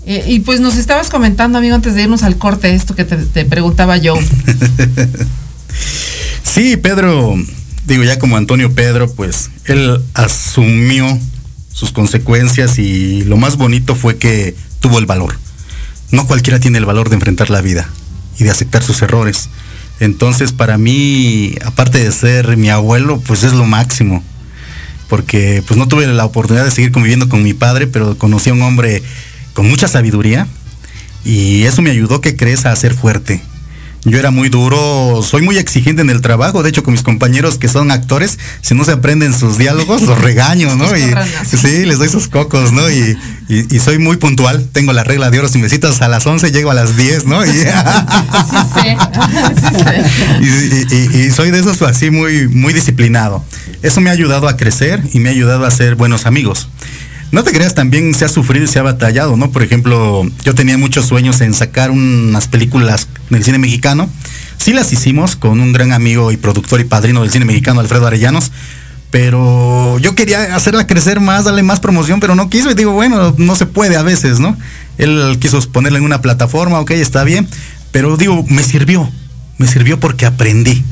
Eh, 0.05 0.23
y 0.27 0.39
pues 0.41 0.59
nos 0.59 0.77
estabas 0.77 1.09
comentando, 1.09 1.57
amigo, 1.57 1.75
antes 1.75 1.95
de 1.95 2.03
irnos 2.03 2.23
al 2.23 2.37
corte, 2.37 2.73
esto 2.73 2.95
que 2.95 3.03
te, 3.03 3.17
te 3.17 3.43
preguntaba 3.45 3.97
yo. 3.97 4.15
sí, 6.43 6.77
Pedro, 6.77 7.35
digo 7.87 8.03
ya 8.03 8.19
como 8.19 8.37
Antonio 8.37 8.73
Pedro, 8.73 9.11
pues 9.11 9.49
él 9.65 9.99
asumió 10.13 11.19
sus 11.73 11.91
consecuencias 11.91 12.79
y 12.79 13.23
lo 13.23 13.37
más 13.37 13.57
bonito 13.57 13.95
fue 13.95 14.17
que 14.17 14.55
tuvo 14.79 14.99
el 14.99 15.05
valor. 15.05 15.37
No 16.11 16.25
cualquiera 16.27 16.59
tiene 16.59 16.77
el 16.77 16.85
valor 16.85 17.09
de 17.09 17.15
enfrentar 17.15 17.49
la 17.49 17.61
vida 17.61 17.89
y 18.39 18.43
de 18.43 18.51
aceptar 18.51 18.83
sus 18.83 19.01
errores. 19.01 19.49
Entonces 19.99 20.51
para 20.51 20.77
mí, 20.77 21.55
aparte 21.65 22.03
de 22.03 22.11
ser 22.11 22.55
mi 22.57 22.69
abuelo, 22.69 23.19
pues 23.19 23.43
es 23.43 23.53
lo 23.53 23.65
máximo. 23.65 24.23
Porque 25.09 25.63
pues 25.65 25.77
no 25.77 25.87
tuve 25.87 26.05
la 26.07 26.25
oportunidad 26.25 26.65
de 26.65 26.71
seguir 26.71 26.91
conviviendo 26.91 27.29
con 27.29 27.43
mi 27.43 27.53
padre, 27.53 27.87
pero 27.87 28.17
conocí 28.17 28.49
a 28.49 28.53
un 28.53 28.61
hombre 28.61 29.01
con 29.53 29.67
mucha 29.67 29.87
sabiduría 29.87 30.47
y 31.23 31.63
eso 31.63 31.81
me 31.81 31.89
ayudó 31.89 32.21
que 32.21 32.35
crees 32.35 32.65
a 32.65 32.75
ser 32.75 32.93
fuerte. 32.93 33.41
Yo 34.07 34.17
era 34.17 34.31
muy 34.31 34.47
duro, 34.47 35.21
soy 35.21 35.41
muy 35.41 35.57
exigente 35.57 36.01
en 36.01 36.09
el 36.09 36.21
trabajo, 36.21 36.63
de 36.63 36.69
hecho 36.69 36.81
con 36.81 36.93
mis 36.93 37.03
compañeros 37.03 37.57
que 37.57 37.67
son 37.67 37.91
actores, 37.91 38.39
si 38.61 38.73
no 38.73 38.85
se 38.85 38.93
aprenden 38.93 39.33
sus 39.33 39.57
diálogos, 39.57 40.01
los 40.03 40.17
regaño, 40.21 40.73
¿no? 40.77 40.95
Y, 40.95 41.13
sí, 41.45 41.85
les 41.85 41.97
doy 41.99 42.07
sus 42.07 42.29
cocos, 42.29 42.71
¿no? 42.71 42.89
Y, 42.89 43.17
y, 43.49 43.79
soy 43.79 43.99
muy 43.99 44.15
puntual, 44.15 44.65
tengo 44.71 44.93
la 44.93 45.03
regla 45.03 45.29
de 45.29 45.39
oro, 45.39 45.49
si 45.49 45.57
me 45.57 45.67
citas 45.67 46.01
a 46.01 46.07
las 46.07 46.25
11 46.25 46.53
llego 46.53 46.71
a 46.71 46.73
las 46.73 46.95
10, 46.95 47.25
¿no? 47.25 47.41
Y, 50.39 51.17
y, 51.17 51.31
soy 51.31 51.51
de 51.51 51.59
esos 51.59 51.81
así 51.81 52.09
muy, 52.09 52.47
muy 52.47 52.71
disciplinado. 52.71 53.43
Eso 53.81 53.99
me 53.99 54.09
ha 54.09 54.13
ayudado 54.13 54.47
a 54.47 54.55
crecer 54.55 55.01
y 55.13 55.19
me 55.19 55.29
ha 55.29 55.31
ayudado 55.33 55.65
a 55.65 55.71
ser 55.71 55.95
buenos 55.95 56.25
amigos. 56.25 56.69
No 57.31 57.43
te 57.43 57.51
creas, 57.51 57.75
también 57.75 58.13
se 58.13 58.23
ha 58.23 58.29
sufrido 58.29 58.63
y 58.63 58.67
se 58.67 58.79
ha 58.79 58.83
batallado, 58.83 59.35
¿no? 59.35 59.51
Por 59.51 59.63
ejemplo, 59.63 60.25
yo 60.45 60.55
tenía 60.55 60.77
muchos 60.77 61.07
sueños 61.07 61.41
en 61.41 61.53
sacar 61.53 61.91
unas 61.91 62.47
películas 62.47 63.09
del 63.29 63.43
cine 63.43 63.57
mexicano. 63.57 64.09
Sí 64.57 64.73
las 64.73 64.91
hicimos 64.91 65.35
con 65.35 65.59
un 65.59 65.73
gran 65.73 65.93
amigo 65.93 66.31
y 66.31 66.37
productor 66.37 66.81
y 66.81 66.83
padrino 66.83 67.21
del 67.21 67.31
cine 67.31 67.45
mexicano, 67.45 67.79
Alfredo 67.79 68.07
Arellanos. 68.07 68.51
Pero 69.11 69.97
yo 69.99 70.15
quería 70.15 70.55
hacerla 70.55 70.85
crecer 70.85 71.19
más, 71.19 71.45
darle 71.45 71.63
más 71.63 71.79
promoción, 71.79 72.19
pero 72.19 72.35
no 72.35 72.49
quiso. 72.49 72.69
Y 72.71 72.73
digo, 72.73 72.91
bueno, 72.91 73.33
no 73.37 73.55
se 73.55 73.65
puede 73.65 73.95
a 73.95 74.01
veces, 74.01 74.39
¿no? 74.39 74.57
Él 74.97 75.37
quiso 75.39 75.59
ponerla 75.71 75.99
en 75.99 76.05
una 76.05 76.21
plataforma, 76.21 76.79
ok, 76.79 76.91
está 76.91 77.23
bien. 77.23 77.47
Pero 77.91 78.17
digo, 78.17 78.45
me 78.49 78.63
sirvió. 78.63 79.09
Me 79.57 79.67
sirvió 79.67 79.99
porque 79.99 80.25
aprendí. 80.25 80.83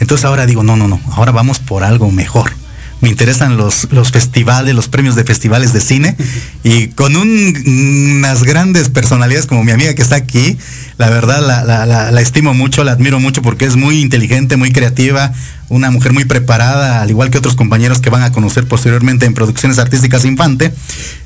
Entonces 0.00 0.24
ahora 0.24 0.46
digo, 0.46 0.62
no, 0.62 0.76
no, 0.76 0.88
no. 0.88 1.00
Ahora 1.12 1.30
vamos 1.32 1.60
por 1.60 1.84
algo 1.84 2.10
mejor 2.10 2.63
me 3.04 3.10
interesan 3.10 3.58
los, 3.58 3.92
los 3.92 4.12
festivales, 4.12 4.74
los 4.74 4.88
premios 4.88 5.14
de 5.14 5.24
festivales 5.24 5.74
de 5.74 5.82
cine. 5.82 6.16
Y 6.62 6.86
con 6.88 7.14
unas 7.14 8.44
grandes 8.44 8.88
personalidades 8.88 9.44
como 9.44 9.62
mi 9.62 9.72
amiga 9.72 9.94
que 9.94 10.00
está 10.00 10.16
aquí, 10.16 10.56
la 10.96 11.10
verdad 11.10 11.42
la, 11.42 12.20
estimo 12.22 12.54
mucho, 12.54 12.82
la 12.82 12.92
admiro 12.92 13.20
mucho 13.20 13.42
porque 13.42 13.66
es 13.66 13.76
muy 13.76 14.00
inteligente, 14.00 14.56
muy 14.56 14.72
creativa, 14.72 15.34
una 15.68 15.90
mujer 15.90 16.14
muy 16.14 16.24
preparada, 16.24 17.02
al 17.02 17.10
igual 17.10 17.28
que 17.28 17.36
otros 17.36 17.56
compañeros 17.56 18.00
que 18.00 18.08
van 18.08 18.22
a 18.22 18.32
conocer 18.32 18.66
posteriormente 18.66 19.26
en 19.26 19.34
producciones 19.34 19.78
artísticas 19.78 20.24
infante. 20.24 20.72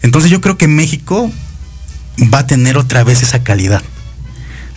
Entonces 0.03 0.33
yo 0.33 0.41
creo 0.41 0.59
que 0.59 0.67
México 0.67 1.31
va 2.35 2.41
a 2.41 2.47
tener 2.49 2.77
otra 2.77 3.05
vez 3.05 3.23
esa 3.23 3.45
calidad. 3.45 3.85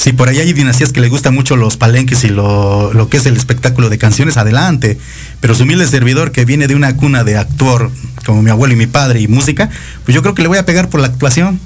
Si 0.01 0.13
por 0.13 0.29
ahí 0.29 0.39
hay 0.39 0.51
dinastías 0.51 0.91
que 0.91 0.99
le 0.99 1.09
gustan 1.09 1.35
mucho 1.35 1.55
los 1.55 1.77
palenques 1.77 2.23
y 2.23 2.29
lo, 2.29 2.91
lo, 2.91 3.07
que 3.07 3.17
es 3.17 3.25
el 3.27 3.37
espectáculo 3.37 3.87
de 3.87 3.99
canciones, 3.99 4.35
adelante. 4.35 4.97
Pero 5.41 5.53
su 5.53 5.61
humilde 5.61 5.85
servidor 5.85 6.31
que 6.31 6.43
viene 6.43 6.67
de 6.67 6.73
una 6.73 6.97
cuna 6.97 7.23
de 7.23 7.37
actor, 7.37 7.91
como 8.25 8.41
mi 8.41 8.49
abuelo 8.49 8.73
y 8.73 8.77
mi 8.77 8.87
padre, 8.87 9.21
y 9.21 9.27
música, 9.27 9.69
pues 10.03 10.15
yo 10.15 10.23
creo 10.23 10.33
que 10.33 10.41
le 10.41 10.47
voy 10.47 10.57
a 10.57 10.65
pegar 10.65 10.89
por 10.89 11.01
la 11.01 11.05
actuación. 11.05 11.59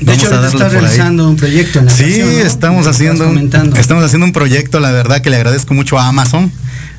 De 0.00 0.14
hecho, 0.14 0.32
está 0.32 0.70
realizando 0.70 1.28
un 1.28 1.36
proyecto 1.36 1.80
en 1.80 1.84
la 1.84 1.90
Sí, 1.90 2.22
estamos 2.42 2.86
haciendo, 2.86 3.30
estamos 3.76 4.02
haciendo 4.02 4.24
un 4.24 4.32
proyecto, 4.32 4.80
la 4.80 4.90
verdad 4.90 5.20
que 5.20 5.28
le 5.28 5.36
agradezco 5.36 5.74
mucho 5.74 5.98
a 5.98 6.08
Amazon 6.08 6.50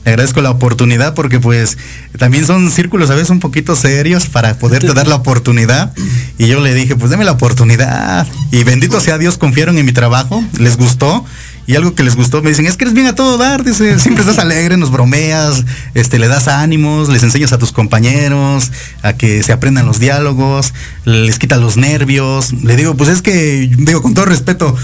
le 0.05 0.11
agradezco 0.11 0.41
la 0.41 0.51
oportunidad 0.51 1.13
porque 1.13 1.39
pues 1.39 1.77
también 2.17 2.45
son 2.45 2.69
círculos 2.71 3.09
a 3.09 3.15
veces 3.15 3.29
un 3.29 3.39
poquito 3.39 3.75
serios 3.75 4.27
para 4.27 4.55
poderte 4.57 4.93
dar 4.93 5.07
la 5.07 5.15
oportunidad. 5.15 5.93
Y 6.37 6.47
yo 6.47 6.59
le 6.59 6.73
dije, 6.73 6.95
pues 6.95 7.09
deme 7.09 7.23
la 7.23 7.31
oportunidad. 7.31 8.27
Y 8.51 8.63
bendito 8.63 8.99
sea 8.99 9.17
Dios, 9.17 9.37
confiaron 9.37 9.77
en 9.77 9.85
mi 9.85 9.93
trabajo, 9.93 10.43
les 10.59 10.77
gustó 10.77 11.25
y 11.65 11.75
algo 11.75 11.95
que 11.95 12.03
les 12.03 12.15
gustó, 12.15 12.41
me 12.41 12.49
dicen, 12.49 12.65
es 12.65 12.75
que 12.75 12.83
eres 12.83 12.93
bien 12.93 13.07
a 13.07 13.15
todo 13.15 13.37
dar, 13.37 13.63
dice, 13.63 13.99
siempre 13.99 14.23
estás 14.23 14.39
alegre, 14.39 14.77
nos 14.77 14.91
bromeas, 14.91 15.63
este, 15.93 16.19
le 16.19 16.27
das 16.27 16.47
ánimos, 16.47 17.09
les 17.09 17.23
enseñas 17.23 17.53
a 17.53 17.57
tus 17.57 17.71
compañeros 17.71 18.71
a 19.01 19.13
que 19.13 19.43
se 19.43 19.53
aprendan 19.53 19.85
los 19.85 19.99
diálogos, 19.99 20.73
les 21.05 21.39
quitas 21.39 21.59
los 21.59 21.77
nervios. 21.77 22.53
Le 22.63 22.75
digo, 22.75 22.95
pues 22.95 23.09
es 23.09 23.21
que, 23.21 23.69
digo, 23.77 24.01
con 24.01 24.13
todo 24.13 24.25
respeto, 24.25 24.75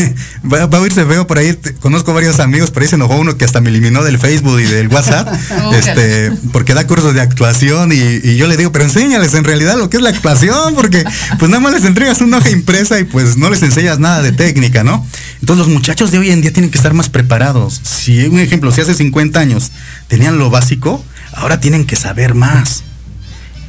va, 0.52 0.62
a 0.62 0.80
oírse 0.80 1.04
feo 1.04 1.26
por 1.26 1.38
ahí, 1.38 1.58
conozco 1.80 2.14
varios 2.14 2.38
amigos, 2.40 2.70
por 2.70 2.82
ahí 2.82 2.88
se 2.88 2.96
enojó 2.96 3.16
uno 3.16 3.36
que 3.36 3.44
hasta 3.44 3.60
me 3.60 3.70
eliminó 3.70 4.04
del 4.04 4.18
Facebook 4.18 4.60
y 4.60 4.64
del 4.64 4.88
WhatsApp, 4.88 5.28
este, 5.72 6.32
porque 6.52 6.74
da 6.74 6.86
cursos 6.86 7.14
de 7.14 7.20
actuación 7.20 7.92
y, 7.92 7.96
y, 7.96 8.36
yo 8.36 8.46
le 8.46 8.56
digo, 8.56 8.70
pero 8.70 8.84
enséñales 8.84 9.34
en 9.34 9.44
realidad 9.44 9.76
lo 9.76 9.90
que 9.90 9.96
es 9.96 10.02
la 10.02 10.10
actuación, 10.10 10.74
porque 10.74 11.04
pues 11.38 11.50
nada 11.50 11.60
más 11.60 11.72
les 11.72 11.84
entregas 11.84 12.20
una 12.20 12.38
hoja 12.38 12.50
impresa 12.50 12.98
y 13.00 13.04
pues 13.04 13.36
no 13.36 13.50
les 13.50 13.62
enseñas 13.62 13.98
nada 13.98 14.22
de 14.22 14.32
técnica, 14.32 14.84
¿no? 14.84 15.04
Entonces 15.40 15.66
los 15.66 15.74
muchachos 15.74 16.10
de 16.10 16.18
hoy 16.18 16.27
en 16.30 16.40
día 16.40 16.52
tienen 16.52 16.70
que 16.70 16.78
estar 16.78 16.94
más 16.94 17.08
preparados. 17.08 17.80
Si 17.82 18.26
un 18.26 18.38
ejemplo, 18.38 18.72
si 18.72 18.80
hace 18.80 18.94
50 18.94 19.38
años 19.38 19.70
tenían 20.08 20.38
lo 20.38 20.50
básico, 20.50 21.04
ahora 21.32 21.60
tienen 21.60 21.84
que 21.86 21.96
saber 21.96 22.34
más. 22.34 22.84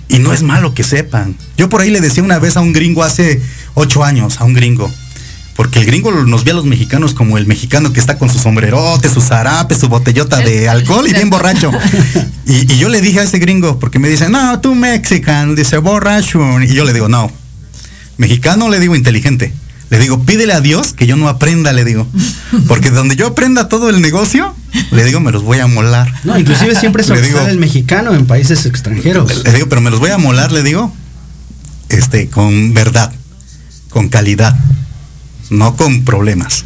Y 0.07 0.19
no 0.19 0.33
es 0.33 0.41
malo 0.41 0.73
que 0.73 0.83
sepan. 0.83 1.35
Yo 1.57 1.69
por 1.69 1.81
ahí 1.81 1.91
le 1.91 2.01
decía 2.01 2.23
una 2.23 2.39
vez 2.39 2.57
a 2.57 2.61
un 2.61 2.73
gringo 2.73 3.03
hace 3.03 3.41
8 3.75 4.03
años, 4.03 4.41
a 4.41 4.43
un 4.43 4.53
gringo, 4.53 4.91
porque 5.55 5.79
el 5.79 5.85
gringo 5.85 6.11
nos 6.11 6.45
ve 6.45 6.51
a 6.51 6.53
los 6.53 6.65
mexicanos 6.65 7.13
como 7.13 7.37
el 7.37 7.45
mexicano 7.45 7.93
que 7.93 7.99
está 7.99 8.17
con 8.17 8.29
su 8.29 8.39
sombrerote, 8.39 9.09
su 9.09 9.21
zarape, 9.21 9.75
su 9.75 9.89
botellota 9.89 10.37
de 10.37 10.69
alcohol 10.69 11.07
y 11.07 11.13
bien 11.13 11.29
borracho. 11.29 11.71
Y, 12.45 12.73
y, 12.73 12.79
yo 12.79 12.89
le 12.89 12.99
dije 12.99 13.19
a 13.19 13.23
ese 13.23 13.37
gringo, 13.37 13.77
porque 13.77 13.99
me 13.99 14.09
dice, 14.09 14.27
no, 14.27 14.59
tú 14.59 14.73
mexican, 14.73 15.53
dice 15.53 15.77
borracho. 15.77 16.59
Y 16.61 16.73
yo 16.73 16.83
le 16.83 16.93
digo, 16.93 17.07
no, 17.07 17.31
mexicano 18.17 18.69
le 18.69 18.79
digo 18.79 18.95
inteligente. 18.95 19.53
Le 19.89 19.97
digo, 19.97 20.23
pídele 20.23 20.53
a 20.53 20.61
Dios 20.61 20.93
que 20.93 21.07
yo 21.07 21.15
no 21.15 21.27
aprenda, 21.27 21.73
le 21.73 21.83
digo. 21.83 22.07
Porque 22.67 22.91
donde 22.91 23.15
yo 23.15 23.27
aprenda 23.27 23.69
todo 23.69 23.89
el 23.89 24.01
negocio, 24.01 24.55
le 24.91 25.03
digo, 25.03 25.19
me 25.19 25.31
los 25.31 25.43
voy 25.43 25.59
a 25.59 25.67
molar. 25.67 26.13
No, 26.23 26.37
inclusive 26.37 26.75
siempre 26.75 27.03
se 27.03 27.19
digo 27.21 27.39
el 27.41 27.57
mexicano 27.57 28.13
en 28.13 28.25
países 28.25 28.65
extranjeros. 28.65 29.43
Le, 29.43 29.53
digo, 29.53 29.67
pero 29.67 29.81
me 29.81 29.89
los 29.89 29.99
voy 29.99 30.11
a 30.11 30.17
molar, 30.17 30.51
le 30.51 30.61
digo, 30.61 30.93
este, 31.89 32.29
con 32.29 32.73
verdad, 32.73 33.11
con 33.89 34.09
calidad, 34.09 34.55
no 35.49 35.75
con 35.75 36.05
problemas. 36.05 36.65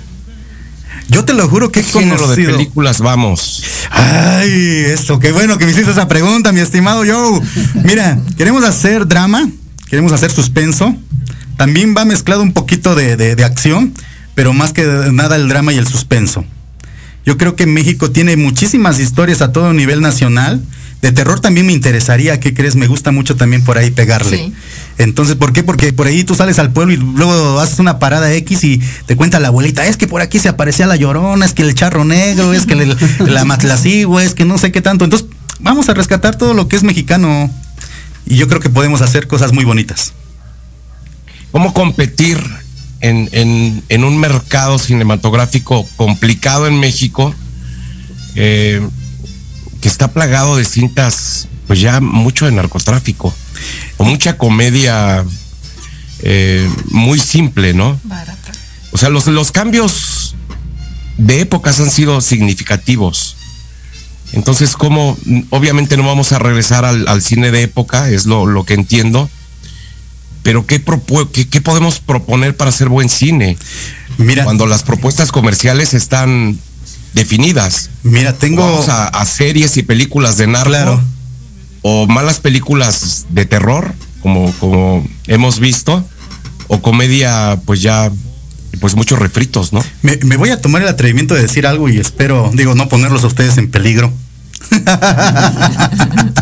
Yo 1.10 1.26
te 1.26 1.34
lo 1.34 1.48
juro 1.48 1.72
que 1.72 1.82
he 1.82 1.84
conocido. 1.84 2.30
de 2.30 2.46
películas 2.46 3.00
vamos? 3.00 3.64
Ay, 3.92 4.52
esto, 4.88 5.20
qué 5.20 5.32
bueno 5.32 5.58
que 5.58 5.66
me 5.66 5.72
hiciste 5.72 5.92
esa 5.92 6.08
pregunta, 6.08 6.52
mi 6.52 6.60
estimado 6.60 7.04
Joe. 7.06 7.42
Mira, 7.84 8.20
queremos 8.38 8.64
hacer 8.64 9.08
drama, 9.08 9.50
queremos 9.90 10.12
hacer 10.12 10.32
suspenso, 10.32 10.96
también 11.58 11.96
va 11.96 12.06
mezclado 12.06 12.42
un 12.42 12.54
poquito 12.54 12.96
de, 12.96 13.44
acción, 13.44 13.94
pero 14.36 14.54
más 14.54 14.74
que 14.74 14.84
nada 15.12 15.36
el 15.36 15.48
drama 15.48 15.74
y 15.74 15.78
el 15.78 15.88
suspenso. 15.88 16.46
Yo 17.26 17.38
creo 17.38 17.56
que 17.56 17.66
México 17.66 18.12
tiene 18.12 18.36
muchísimas 18.36 19.00
historias 19.00 19.42
a 19.42 19.52
todo 19.52 19.74
nivel 19.74 20.02
nacional. 20.02 20.62
De 21.02 21.12
terror 21.12 21.40
también 21.40 21.66
me 21.66 21.74
interesaría, 21.74 22.40
¿qué 22.40 22.54
crees? 22.54 22.76
Me 22.76 22.88
gusta 22.88 23.12
mucho 23.12 23.36
también 23.36 23.64
por 23.64 23.78
ahí 23.78 23.92
pegarle. 23.92 24.52
Entonces, 24.98 25.36
¿por 25.36 25.54
qué? 25.54 25.64
Porque 25.64 25.92
por 25.94 26.08
ahí 26.08 26.24
tú 26.24 26.36
sales 26.36 26.60
al 26.60 26.72
pueblo 26.72 26.94
y 26.94 26.98
luego 26.98 27.60
haces 27.60 27.80
una 27.80 28.00
parada 28.00 28.34
X 28.34 28.64
y 28.64 28.82
te 29.06 29.16
cuenta 29.16 29.40
la 29.40 29.50
abuelita, 29.50 29.86
es 29.86 29.98
que 29.98 30.08
por 30.08 30.22
aquí 30.22 30.40
se 30.40 30.50
aparecía 30.50 30.88
la 30.88 30.96
llorona, 30.96 31.46
es 31.46 31.54
que 31.54 31.64
el 31.64 31.76
charro 31.76 32.06
negro, 32.06 32.54
es 32.54 32.66
que 32.66 32.76
la 33.20 33.46
matlacigua, 33.46 34.24
es 34.24 34.34
que 34.34 34.46
no 34.46 34.58
sé 34.58 34.72
qué 34.72 34.82
tanto. 34.82 35.04
Entonces, 35.06 35.28
vamos 35.60 35.90
a 35.90 35.94
rescatar 35.94 36.38
todo 36.38 36.54
lo 36.54 36.68
que 36.68 36.76
es 36.76 36.84
mexicano 36.84 37.50
y 38.26 38.36
yo 38.36 38.48
creo 38.48 38.60
que 38.60 38.70
podemos 38.70 39.02
hacer 39.02 39.28
cosas 39.28 39.54
muy 39.54 39.66
bonitas 39.66 40.14
cómo 41.54 41.72
competir 41.72 42.44
en, 43.00 44.04
un 44.04 44.18
mercado 44.18 44.80
cinematográfico 44.80 45.88
complicado 45.96 46.68
en 46.68 46.80
México, 46.80 47.34
eh, 48.36 48.82
que 49.80 49.88
está 49.88 50.12
plagado 50.12 50.58
de 50.58 50.66
cintas, 50.66 51.48
pues 51.68 51.80
ya 51.80 52.02
mucho 52.02 52.46
de 52.48 52.54
narcotráfico, 52.54 53.32
o 53.98 54.04
mucha 54.04 54.36
comedia 54.36 55.24
eh, 56.24 56.68
muy 56.90 57.20
simple, 57.20 57.76
¿no? 57.76 58.00
O 58.92 58.98
sea, 58.98 59.10
los, 59.10 59.28
los 59.28 59.52
cambios 59.52 60.36
de 61.18 61.42
épocas 61.42 61.80
han 61.80 61.92
sido 61.92 62.20
significativos. 62.20 63.36
Entonces, 64.32 64.76
como 64.76 65.16
obviamente 65.52 65.98
no 65.98 66.04
vamos 66.04 66.32
a 66.32 66.40
regresar 66.40 66.84
al, 66.84 67.22
cine 67.22 67.52
de 67.52 67.62
época, 67.62 68.10
es 68.10 68.26
lo, 68.26 68.48
lo 68.48 68.64
que 68.64 68.74
entiendo, 68.74 69.30
pero 70.44 70.66
¿qué, 70.68 70.84
propu- 70.84 71.30
qué, 71.32 71.48
qué 71.48 71.62
podemos 71.62 72.00
proponer 72.00 72.56
para 72.56 72.70
hacer 72.70 72.90
buen 72.90 73.10
cine? 73.10 73.58
Mira, 74.18 74.44
Cuando 74.44 74.68
las 74.68 74.84
propuestas 74.84 75.32
comerciales 75.32 75.94
están 75.96 76.58
definidas. 77.14 77.90
mira, 78.04 78.34
tengo. 78.34 78.62
Vamos 78.64 78.90
a, 78.90 79.08
a 79.08 79.26
series 79.26 79.76
y 79.78 79.84
películas 79.84 80.38
de 80.38 80.48
narco. 80.48 80.70
Claro. 80.70 81.02
O 81.82 82.08
malas 82.08 82.40
películas 82.40 83.26
de 83.30 83.46
terror, 83.46 83.94
como, 84.22 84.52
como 84.60 85.06
hemos 85.28 85.60
visto. 85.60 86.08
O 86.68 86.82
comedia, 86.82 87.60
pues 87.66 87.82
ya, 87.82 88.10
pues 88.80 88.96
muchos 88.96 89.20
refritos, 89.20 89.74
¿no? 89.74 89.84
Me, 90.02 90.18
me 90.24 90.38
voy 90.38 90.50
a 90.50 90.62
tomar 90.62 90.82
el 90.82 90.88
atrevimiento 90.88 91.34
de 91.36 91.42
decir 91.42 91.68
algo 91.68 91.90
y 91.90 92.00
espero, 92.00 92.52
digo, 92.54 92.74
no 92.76 92.88
ponerlos 92.88 93.24
a 93.24 93.28
ustedes 93.28 93.58
en 93.58 93.70
peligro. 93.70 94.14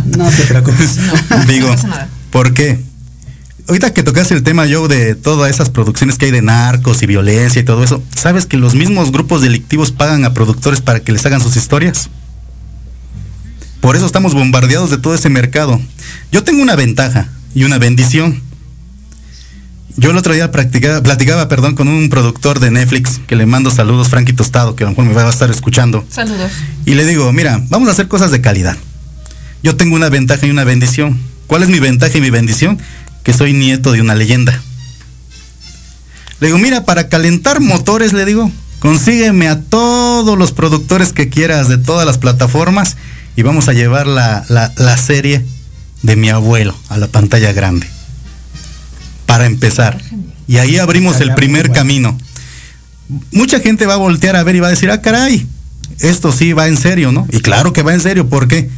No 0.06 0.30
te 0.30 0.44
preocupes. 0.48 0.98
digo, 1.48 1.74
no. 1.76 1.96
¿por 2.32 2.54
qué? 2.54 2.80
Ahorita 3.72 3.94
que 3.94 4.04
tocaste 4.04 4.34
el 4.34 4.44
tema, 4.44 4.66
Joe, 4.70 4.90
de 4.90 5.16
todas 5.16 5.50
esas 5.50 5.70
producciones 5.70 6.18
que 6.18 6.26
hay 6.26 6.32
de 6.32 6.42
narcos 6.42 7.04
y 7.04 7.06
violencia 7.06 7.62
y 7.62 7.64
todo 7.64 7.86
eso, 7.86 8.04
¿sabes 8.14 8.46
que 8.46 8.58
los 8.58 8.76
mismos 8.76 9.14
grupos 9.14 9.42
delictivos 9.42 9.94
pagan 9.94 10.26
a 10.26 10.34
productores 10.34 10.82
para 10.82 11.00
que 11.00 11.14
les 11.14 11.26
hagan 11.26 11.40
sus 11.40 11.56
historias? 11.56 12.10
Por 13.80 13.96
eso 13.96 14.06
estamos 14.06 14.34
bombardeados 14.34 14.90
de 14.90 14.98
todo 14.98 15.16
ese 15.16 15.30
mercado. 15.30 15.80
Yo 16.34 16.44
tengo 16.44 16.62
una 16.62 16.76
ventaja 16.76 17.30
y 17.56 17.64
una 17.64 17.78
bendición. 17.78 18.42
Yo 19.96 20.12
el 20.12 20.18
otro 20.18 20.34
día 20.34 20.52
practicaba, 20.52 21.02
platicaba 21.02 21.48
perdón, 21.48 21.74
con 21.74 21.88
un 21.88 22.10
productor 22.10 22.60
de 22.60 22.72
Netflix 22.72 23.22
que 23.26 23.38
le 23.38 23.46
mando 23.46 23.72
saludos, 23.72 24.10
Frankie 24.10 24.34
Tostado, 24.34 24.76
que 24.76 24.84
a 24.84 24.88
lo 24.88 24.92
mejor 24.92 25.06
me 25.06 25.14
va 25.14 25.26
a 25.26 25.30
estar 25.30 25.50
escuchando. 25.50 26.06
Saludos. 26.10 26.52
Y 26.86 26.96
le 26.96 27.06
digo, 27.06 27.32
mira, 27.32 27.64
vamos 27.70 27.88
a 27.88 27.94
hacer 27.94 28.10
cosas 28.10 28.32
de 28.32 28.42
calidad. 28.42 28.76
Yo 29.64 29.78
tengo 29.78 29.96
una 29.96 30.10
ventaja 30.10 30.46
y 30.46 30.52
una 30.52 30.66
bendición. 30.66 31.18
¿Cuál 31.48 31.64
es 31.64 31.70
mi 31.70 31.80
ventaja 31.80 32.18
y 32.18 32.22
mi 32.22 32.30
bendición? 32.30 32.80
Que 33.24 33.34
soy 33.34 33.54
nieto 33.54 33.92
de 33.92 34.02
una 34.02 34.16
leyenda. 34.16 34.60
Le 36.40 36.48
digo, 36.48 36.58
mira, 36.58 36.86
para 36.86 37.08
calentar 37.08 37.60
motores, 37.62 38.14
le 38.14 38.26
digo, 38.26 38.52
consígueme 38.80 39.48
a 39.48 39.62
todos 39.62 40.38
los 40.38 40.52
productores 40.52 41.14
que 41.14 41.30
quieras 41.30 41.68
de 41.70 41.78
todas 41.78 42.06
las 42.06 42.18
plataformas 42.18 42.98
y 43.36 43.44
vamos 43.44 43.68
a 43.68 43.74
llevar 43.74 44.08
la, 44.08 44.44
la- 44.50 44.74
la 44.78 44.98
serie 44.98 45.46
de 46.02 46.16
mi 46.16 46.30
abuelo 46.30 46.76
a 46.90 46.98
la 46.98 47.08
pantalla 47.08 47.54
grande. 47.54 47.88
Para 49.28 49.46
empezar. 49.46 50.02
Y 50.48 50.58
ahí 50.58 50.78
abrimos 50.78 51.22
el 51.22 51.34
primer 51.36 51.72
camino. 51.72 52.18
Mucha 53.32 53.60
gente 53.60 53.86
va 53.86 53.94
a 53.94 53.98
voltear 53.98 54.36
a 54.36 54.44
ver 54.44 54.56
y 54.56 54.60
va 54.62 54.68
a 54.68 54.72
decir, 54.72 54.90
ah, 54.90 55.02
caray, 55.02 55.46
esto 56.00 56.32
sí 56.32 56.54
va 56.54 56.68
en 56.68 56.76
serio, 56.78 57.12
¿no? 57.12 57.28
Y 57.32 57.40
claro 57.42 57.72
que 57.72 57.84
va 57.84 57.94
en 57.94 58.02
serio, 58.02 58.28
¿por 58.28 58.48
qué? 58.48 58.64
Porque 58.64 58.72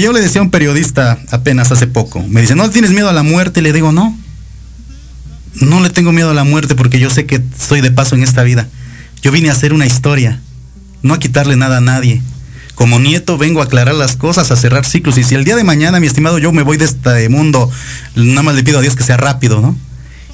yo 0.00 0.12
le 0.12 0.20
decía 0.20 0.40
a 0.40 0.44
un 0.44 0.50
periodista 0.50 1.18
apenas 1.30 1.70
hace 1.70 1.86
poco, 1.86 2.22
me 2.28 2.40
dice, 2.40 2.54
¿no 2.54 2.68
tienes 2.70 2.90
miedo 2.90 3.08
a 3.08 3.12
la 3.12 3.22
muerte? 3.22 3.60
Y 3.60 3.62
le 3.62 3.72
digo, 3.72 3.92
no. 3.92 4.18
No 5.60 5.80
le 5.80 5.90
tengo 5.90 6.12
miedo 6.12 6.30
a 6.30 6.34
la 6.34 6.44
muerte 6.44 6.74
porque 6.74 6.98
yo 6.98 7.10
sé 7.10 7.26
que 7.26 7.36
estoy 7.36 7.82
de 7.82 7.90
paso 7.90 8.14
en 8.14 8.22
esta 8.22 8.42
vida. 8.42 8.68
Yo 9.22 9.30
vine 9.30 9.50
a 9.50 9.52
hacer 9.52 9.72
una 9.72 9.86
historia, 9.86 10.40
no 11.02 11.14
a 11.14 11.18
quitarle 11.18 11.56
nada 11.56 11.76
a 11.76 11.80
nadie. 11.80 12.22
Como 12.74 12.98
nieto 12.98 13.36
vengo 13.36 13.60
a 13.60 13.64
aclarar 13.64 13.94
las 13.94 14.16
cosas, 14.16 14.50
a 14.50 14.56
cerrar 14.56 14.86
ciclos. 14.86 15.18
Y 15.18 15.24
si 15.24 15.34
el 15.34 15.44
día 15.44 15.56
de 15.56 15.62
mañana, 15.62 16.00
mi 16.00 16.06
estimado, 16.06 16.38
yo 16.38 16.52
me 16.52 16.62
voy 16.62 16.78
de 16.78 16.86
este 16.86 17.28
mundo, 17.28 17.70
nada 18.16 18.42
más 18.42 18.54
le 18.54 18.64
pido 18.64 18.78
a 18.78 18.82
Dios 18.82 18.96
que 18.96 19.04
sea 19.04 19.18
rápido, 19.18 19.60
¿no? 19.60 19.76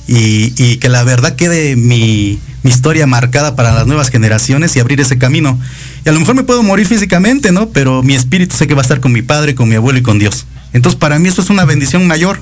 Y, 0.07 0.55
y 0.57 0.77
que 0.77 0.89
la 0.89 1.03
verdad 1.03 1.35
quede 1.35 1.77
mi, 1.77 2.39
mi 2.63 2.71
historia 2.71 3.07
marcada 3.07 3.57
para 3.57 3.73
las 3.73 3.87
nuevas 3.87 4.11
generaciones 4.11 4.75
y 4.77 4.81
abrir 4.81 5.01
ese 5.01 5.19
camino. 5.19 5.59
Y 6.05 6.09
a 6.09 6.13
lo 6.13 6.21
mejor 6.21 6.35
me 6.35 6.43
puedo 6.43 6.63
morir 6.63 6.87
físicamente, 6.87 7.53
¿no? 7.53 7.71
Pero 7.71 8.03
mi 8.03 8.15
espíritu 8.15 8.57
sé 8.57 8.67
que 8.67 8.75
va 8.75 8.81
a 8.81 8.83
estar 8.83 9.01
con 9.01 9.13
mi 9.13 9.23
padre, 9.23 9.55
con 9.55 9.69
mi 9.69 9.77
abuelo 9.77 9.99
y 9.99 10.03
con 10.03 10.19
Dios. 10.19 10.47
Entonces 10.73 10.99
para 10.99 11.19
mí 11.19 11.29
eso 11.29 11.43
es 11.43 11.51
una 11.51 11.65
bendición 11.65 12.07
mayor. 12.07 12.41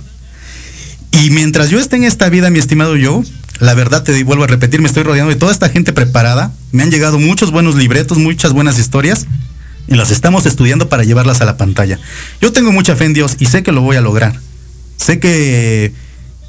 Y 1.13 1.31
mientras 1.31 1.71
yo 1.71 1.79
esté 1.79 1.97
en 1.97 2.05
esta 2.05 2.29
vida, 2.29 2.51
mi 2.51 2.59
estimado 2.59 2.97
yo, 2.97 3.23
la 3.59 3.75
verdad 3.75 4.03
te 4.03 4.23
vuelvo 4.25 4.45
a 4.45 4.47
repetir, 4.47 4.81
me 4.81 4.89
estoy 4.89 5.03
rodeando 5.03 5.33
de 5.33 5.39
toda 5.39 5.53
esta 5.53 5.69
gente 5.69 5.93
preparada. 5.93 6.53
Me 6.73 6.83
han 6.83 6.91
llegado 6.91 7.19
muchos 7.19 7.51
buenos 7.51 7.75
libretos, 7.75 8.19
muchas 8.19 8.53
buenas 8.53 8.79
historias. 8.79 9.27
Y 9.89 9.95
las 9.95 10.11
estamos 10.11 10.47
estudiando 10.47 10.89
para 10.89 11.05
llevarlas 11.05 11.41
a 11.41 11.45
la 11.45 11.57
pantalla. 11.57 11.99
Yo 12.41 12.53
tengo 12.53 12.73
mucha 12.73 12.97
fe 12.97 13.05
en 13.05 13.15
Dios 13.15 13.37
y 13.39 13.47
sé 13.47 13.63
que 13.63 13.73
lo 13.73 13.83
voy 13.83 13.97
a 13.97 14.01
lograr. 14.01 14.35
Sé 14.97 15.21
que 15.21 15.93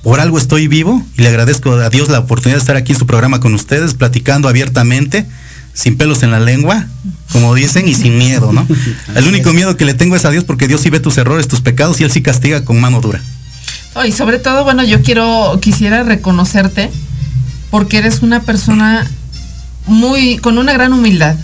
por 0.07 0.21
algo 0.21 0.37
estoy 0.37 0.69
vivo 0.69 1.05
y 1.17 1.21
le 1.21 1.27
agradezco 1.27 1.73
a 1.73 1.89
Dios 1.89 2.07
la 2.07 2.19
oportunidad 2.19 2.55
de 2.55 2.61
estar 2.61 2.77
aquí 2.77 2.93
en 2.93 2.97
su 2.97 3.05
programa 3.05 3.41
con 3.41 3.53
ustedes, 3.53 3.93
platicando 3.93 4.47
abiertamente, 4.47 5.25
sin 5.73 5.97
pelos 5.97 6.23
en 6.23 6.31
la 6.31 6.39
lengua, 6.39 6.87
como 7.33 7.53
dicen, 7.53 7.89
y 7.89 7.93
sin 7.93 8.17
miedo, 8.17 8.53
¿no? 8.53 8.65
El 9.15 9.27
único 9.27 9.51
miedo 9.51 9.75
que 9.75 9.83
le 9.83 9.93
tengo 9.93 10.15
es 10.15 10.23
a 10.23 10.29
Dios 10.29 10.45
porque 10.45 10.69
Dios 10.69 10.79
sí 10.79 10.89
ve 10.89 11.01
tus 11.01 11.17
errores, 11.17 11.49
tus 11.49 11.59
pecados 11.59 11.99
y 11.99 12.05
Él 12.05 12.11
sí 12.11 12.21
castiga 12.21 12.63
con 12.63 12.79
mano 12.79 13.01
dura. 13.01 13.19
Oh, 13.95 14.05
y 14.05 14.13
sobre 14.13 14.39
todo, 14.39 14.63
bueno, 14.63 14.81
yo 14.85 15.01
quiero, 15.01 15.59
quisiera 15.61 16.03
reconocerte 16.03 16.89
porque 17.69 17.97
eres 17.97 18.21
una 18.21 18.43
persona 18.43 19.05
muy, 19.87 20.37
con 20.37 20.57
una 20.57 20.71
gran 20.71 20.93
humildad. 20.93 21.35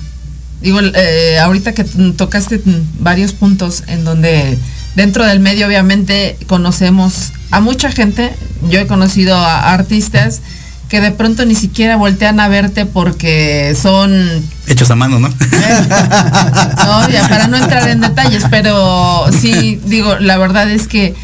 Digo, 0.62 0.80
eh, 0.80 1.38
ahorita 1.40 1.74
que 1.74 1.84
tocaste 1.84 2.62
varios 2.98 3.34
puntos 3.34 3.84
en 3.88 4.06
donde 4.06 4.58
dentro 4.96 5.26
del 5.26 5.42
medio 5.42 5.68
obviamente 5.68 6.38
conocemos 6.48 7.34
a 7.52 7.60
mucha 7.60 7.92
gente, 7.92 8.34
yo 8.70 8.80
he 8.80 8.88
conocido 8.88 9.36
a 9.36 9.74
artistas 9.74 10.42
que 10.90 11.02
de 11.02 11.12
pronto 11.12 11.46
ni 11.46 11.56
siquiera 11.56 11.96
voltean 11.96 12.40
a 12.40 12.48
verte 12.48 12.86
porque 12.86 13.76
son 13.82 14.44
Hechos 14.68 14.92
a 14.92 14.96
mano, 14.96 15.20
¿no? 15.20 15.28
no, 16.86 17.10
ya 17.10 17.28
para 17.28 17.48
no 17.48 17.58
entrar 17.58 17.88
en 17.90 18.02
detalles, 18.02 18.44
pero 18.50 19.26
sí, 19.42 19.80
digo, 19.86 20.18
la 20.20 20.38
verdad 20.38 20.70
es 20.70 20.88
que, 20.88 21.16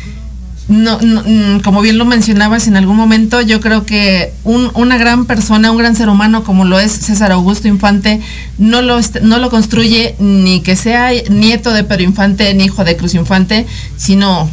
no, 0.68 1.00
no, 1.02 1.24
mm, 1.26 1.60
como 1.62 1.82
bien 1.82 1.98
lo 1.98 2.06
mencionabas 2.06 2.68
en 2.68 2.76
algún 2.78 2.96
momento, 2.98 3.42
yo 3.42 3.60
creo 3.60 3.86
que 3.86 4.34
un- 4.44 4.72
una 4.74 4.98
gran 4.98 5.26
persona, 5.26 5.72
un 5.72 5.78
gran 5.78 5.96
ser 5.96 6.10
humano 6.10 6.44
como 6.44 6.66
lo 6.66 6.80
es 6.80 6.92
César 6.92 7.32
Augusto 7.32 7.68
Infante, 7.68 8.20
no 8.58 8.82
lo, 8.82 9.00
no 9.22 9.40
lo 9.40 9.50
construye 9.50 10.16
ni 10.20 10.62
que 10.62 10.76
sea 10.76 11.10
nieto 11.30 11.72
de 11.72 11.84
Pedro 11.84 12.04
Infante 12.04 12.54
ni 12.56 12.66
hijo 12.66 12.84
de 12.84 12.98
Cruz 12.98 13.14
Infante, 13.16 13.66
sino 13.98 14.50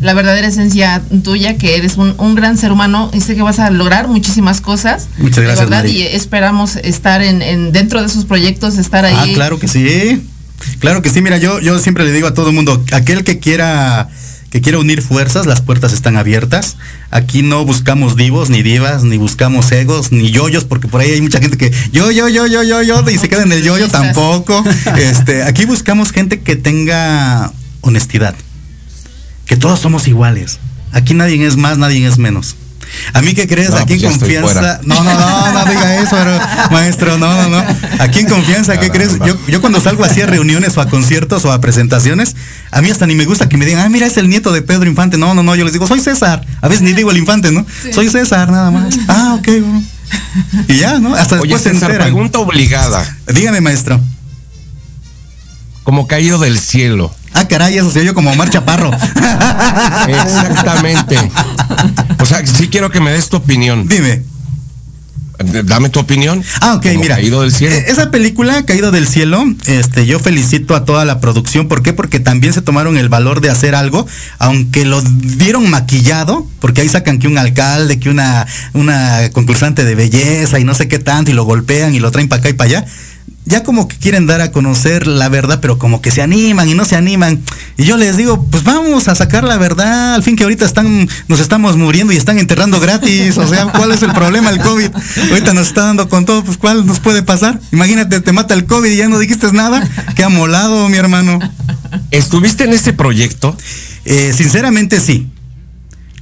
la 0.00 0.14
verdadera 0.14 0.48
esencia 0.48 1.02
tuya, 1.22 1.56
que 1.56 1.76
eres 1.76 1.96
un, 1.96 2.14
un 2.18 2.34
gran 2.34 2.58
ser 2.58 2.72
humano 2.72 3.10
y 3.14 3.20
sé 3.20 3.34
que 3.34 3.42
vas 3.42 3.58
a 3.58 3.70
lograr 3.70 4.08
muchísimas 4.08 4.60
cosas. 4.60 5.08
Muchas 5.18 5.44
gracias, 5.44 5.68
verdad, 5.68 5.84
Mari. 5.84 5.90
y 5.98 6.02
esperamos 6.02 6.76
estar 6.76 7.22
en, 7.22 7.42
en- 7.42 7.72
dentro 7.72 8.00
de 8.00 8.06
esos 8.06 8.24
proyectos, 8.24 8.78
estar 8.78 9.04
ahí. 9.04 9.14
Ah, 9.16 9.26
claro 9.34 9.58
que 9.58 9.68
sí. 9.68 10.22
Claro 10.80 11.02
que 11.02 11.10
sí, 11.10 11.20
mira, 11.22 11.36
yo, 11.38 11.60
yo 11.60 11.78
siempre 11.78 12.04
le 12.04 12.12
digo 12.12 12.26
a 12.28 12.34
todo 12.34 12.48
el 12.48 12.54
mundo, 12.54 12.82
aquel 12.92 13.24
que 13.24 13.38
quiera 13.38 14.08
que 14.48 14.60
quiera 14.62 14.78
unir 14.78 15.02
fuerzas, 15.02 15.44
las 15.44 15.60
puertas 15.60 15.92
están 15.92 16.16
abiertas. 16.16 16.76
Aquí 17.10 17.42
no 17.42 17.64
buscamos 17.66 18.16
divos, 18.16 18.48
ni 18.48 18.62
divas, 18.62 19.02
ni 19.02 19.18
buscamos 19.18 19.70
egos, 19.72 20.12
ni 20.12 20.30
yoyos, 20.30 20.64
porque 20.64 20.88
por 20.88 21.00
ahí 21.00 21.10
hay 21.10 21.20
mucha 21.20 21.40
gente 21.40 21.58
que 21.58 21.70
yo, 21.92 22.10
yo, 22.10 22.28
yo, 22.28 22.46
yo, 22.46 22.62
yo, 22.62 22.80
yo, 22.82 23.10
y 23.10 23.18
se 23.18 23.28
queda 23.28 23.42
en 23.42 23.52
el 23.52 23.62
yoyo 23.62 23.88
tampoco. 23.90 24.64
Este, 24.96 25.42
aquí 25.42 25.66
buscamos 25.66 26.10
gente 26.12 26.40
que 26.40 26.56
tenga 26.56 27.52
honestidad. 27.82 28.34
Que 29.46 29.56
todos 29.56 29.80
somos 29.80 30.06
iguales. 30.08 30.58
Aquí 30.92 31.14
nadie 31.14 31.44
es 31.46 31.56
más, 31.56 31.78
nadie 31.78 32.06
es 32.06 32.18
menos. 32.18 32.56
A 33.12 33.20
mí 33.20 33.34
que 33.34 33.46
crees, 33.48 33.70
No, 33.70 33.76
aquí 33.78 33.96
pues 33.98 34.04
en 34.04 34.18
confianza. 34.18 34.80
No, 34.84 35.02
no, 35.02 35.12
no, 35.12 35.52
no 35.52 35.64
diga 35.70 36.00
eso, 36.00 36.16
pero, 36.16 36.38
maestro, 36.70 37.18
no, 37.18 37.42
no, 37.42 37.48
no. 37.48 37.64
Aquí 37.98 38.20
en 38.20 38.28
confianza, 38.28 38.78
¿qué 38.78 38.90
crees? 38.90 39.18
Yo, 39.26 39.36
yo 39.48 39.60
cuando 39.60 39.80
salgo 39.80 40.04
así 40.04 40.20
a 40.20 40.26
reuniones 40.26 40.76
o 40.76 40.80
a 40.80 40.88
conciertos 40.88 41.44
o 41.44 41.52
a 41.52 41.60
presentaciones, 41.60 42.36
a 42.70 42.80
mí 42.82 42.90
hasta 42.90 43.06
ni 43.06 43.14
me 43.14 43.24
gusta 43.24 43.48
que 43.48 43.56
me 43.56 43.66
digan, 43.66 43.84
ah, 43.84 43.88
mira, 43.88 44.06
es 44.06 44.16
el 44.16 44.28
nieto 44.28 44.52
de 44.52 44.62
Pedro 44.62 44.88
Infante. 44.88 45.18
No, 45.18 45.34
no, 45.34 45.42
no, 45.42 45.54
yo 45.56 45.64
les 45.64 45.72
digo, 45.72 45.86
soy 45.86 46.00
César. 46.00 46.46
A 46.60 46.68
veces 46.68 46.82
ni 46.82 46.92
digo 46.92 47.10
el 47.10 47.16
infante, 47.16 47.50
¿no? 47.50 47.66
Soy 47.92 48.08
César, 48.08 48.50
nada 48.50 48.70
más. 48.70 48.94
Ah, 49.08 49.36
ok, 49.38 49.46
bueno. 49.46 49.82
Y 50.68 50.78
ya, 50.78 50.98
¿no? 51.00 51.14
Hasta 51.14 51.36
Oye, 51.40 51.42
después 51.54 51.62
se 51.62 51.70
César, 51.70 51.90
enteran. 51.90 52.08
pregunta 52.08 52.38
obligada. 52.38 53.04
Dígame, 53.32 53.60
maestro. 53.60 54.00
Como 55.82 56.06
caído 56.06 56.38
del 56.38 56.58
cielo. 56.58 57.14
Ah, 57.36 57.46
caray, 57.48 57.76
eso 57.76 57.90
se 57.90 58.00
oyó 58.00 58.14
como 58.14 58.30
Omar 58.30 58.50
Chaparro. 58.50 58.90
Exactamente. 60.08 61.16
O 62.18 62.26
sea, 62.26 62.44
sí 62.46 62.68
quiero 62.68 62.90
que 62.90 63.00
me 63.00 63.12
des 63.12 63.28
tu 63.28 63.36
opinión. 63.36 63.86
Dime. 63.86 64.22
Dame 65.64 65.90
tu 65.90 66.00
opinión. 66.00 66.42
Ah, 66.62 66.76
ok, 66.76 66.82
Como 66.84 67.00
mira. 67.00 67.16
Caído 67.16 67.42
del 67.42 67.52
cielo. 67.52 67.74
Eh, 67.76 67.84
Esa 67.88 68.10
película, 68.10 68.64
Caído 68.64 68.90
del 68.90 69.06
Cielo, 69.06 69.44
este, 69.66 70.06
yo 70.06 70.18
felicito 70.18 70.74
a 70.74 70.86
toda 70.86 71.04
la 71.04 71.20
producción. 71.20 71.68
¿Por 71.68 71.82
qué? 71.82 71.92
Porque 71.92 72.20
también 72.20 72.54
se 72.54 72.62
tomaron 72.62 72.96
el 72.96 73.10
valor 73.10 73.42
de 73.42 73.50
hacer 73.50 73.74
algo, 73.74 74.06
aunque 74.38 74.86
lo 74.86 75.02
dieron 75.02 75.68
maquillado, 75.68 76.46
porque 76.58 76.80
ahí 76.80 76.88
sacan 76.88 77.18
que 77.18 77.28
un 77.28 77.36
alcalde, 77.36 78.00
que 78.00 78.08
una, 78.08 78.46
una 78.72 79.28
concursante 79.32 79.84
de 79.84 79.94
belleza 79.94 80.58
y 80.58 80.64
no 80.64 80.72
sé 80.74 80.88
qué 80.88 80.98
tanto, 80.98 81.30
y 81.30 81.34
lo 81.34 81.44
golpean 81.44 81.94
y 81.94 81.98
lo 82.00 82.10
traen 82.10 82.28
para 82.30 82.40
acá 82.40 82.48
y 82.48 82.54
para 82.54 82.70
allá. 82.70 82.86
Ya 83.44 83.62
como 83.62 83.86
que 83.86 83.96
quieren 83.96 84.26
dar 84.26 84.40
a 84.40 84.50
conocer 84.50 85.06
la 85.06 85.28
verdad, 85.28 85.60
pero 85.62 85.78
como 85.78 86.02
que 86.02 86.10
se 86.10 86.20
animan 86.20 86.68
y 86.68 86.74
no 86.74 86.84
se 86.84 86.96
animan. 86.96 87.40
Y 87.76 87.84
yo 87.84 87.96
les 87.96 88.16
digo, 88.16 88.44
pues 88.50 88.64
vamos 88.64 89.06
a 89.06 89.14
sacar 89.14 89.44
la 89.44 89.56
verdad. 89.56 90.14
Al 90.14 90.24
fin 90.24 90.34
que 90.34 90.42
ahorita 90.42 90.64
están, 90.64 91.08
nos 91.28 91.38
estamos 91.38 91.76
muriendo 91.76 92.12
y 92.12 92.16
están 92.16 92.40
enterrando 92.40 92.80
gratis. 92.80 93.38
O 93.38 93.46
sea, 93.46 93.66
¿cuál 93.66 93.92
es 93.92 94.02
el 94.02 94.12
problema 94.12 94.50
el 94.50 94.58
COVID? 94.58 94.90
Ahorita 95.30 95.54
nos 95.54 95.68
está 95.68 95.82
dando 95.82 96.08
con 96.08 96.24
todo, 96.24 96.42
pues 96.42 96.56
¿cuál 96.56 96.86
nos 96.86 96.98
puede 96.98 97.22
pasar? 97.22 97.60
Imagínate, 97.70 98.20
te 98.20 98.32
mata 98.32 98.52
el 98.54 98.66
COVID 98.66 98.90
y 98.90 98.96
ya 98.96 99.08
no 99.08 99.18
dijiste 99.18 99.52
nada. 99.52 99.88
Qué 100.16 100.24
amolado, 100.24 100.88
mi 100.88 100.96
hermano. 100.96 101.38
¿Estuviste 102.10 102.64
en 102.64 102.72
ese 102.72 102.92
proyecto? 102.92 103.56
Eh, 104.04 104.32
sinceramente 104.36 105.00
sí. 105.00 105.30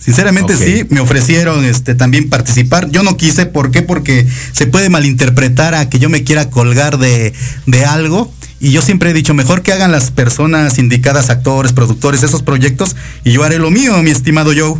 Sinceramente 0.04 0.54
sí, 0.54 0.84
me 0.90 1.00
ofrecieron 1.00 1.64
este 1.64 1.94
también 1.94 2.28
participar. 2.28 2.90
Yo 2.90 3.02
no 3.02 3.16
quise, 3.16 3.46
¿por 3.46 3.70
qué? 3.70 3.80
Porque 3.80 4.26
se 4.52 4.66
puede 4.66 4.90
malinterpretar 4.90 5.74
a 5.74 5.88
que 5.88 5.98
yo 5.98 6.10
me 6.10 6.24
quiera 6.24 6.50
colgar 6.50 6.98
de, 6.98 7.32
de 7.64 7.84
algo. 7.86 8.30
Y 8.60 8.70
yo 8.70 8.82
siempre 8.82 9.10
he 9.10 9.12
dicho, 9.14 9.32
mejor 9.32 9.62
que 9.62 9.72
hagan 9.72 9.92
las 9.92 10.10
personas 10.10 10.76
indicadas, 10.76 11.30
actores, 11.30 11.72
productores, 11.72 12.22
esos 12.22 12.42
proyectos, 12.42 12.96
y 13.24 13.32
yo 13.32 13.44
haré 13.44 13.58
lo 13.58 13.70
mío, 13.70 14.02
mi 14.02 14.10
estimado 14.10 14.52
Joe. 14.54 14.78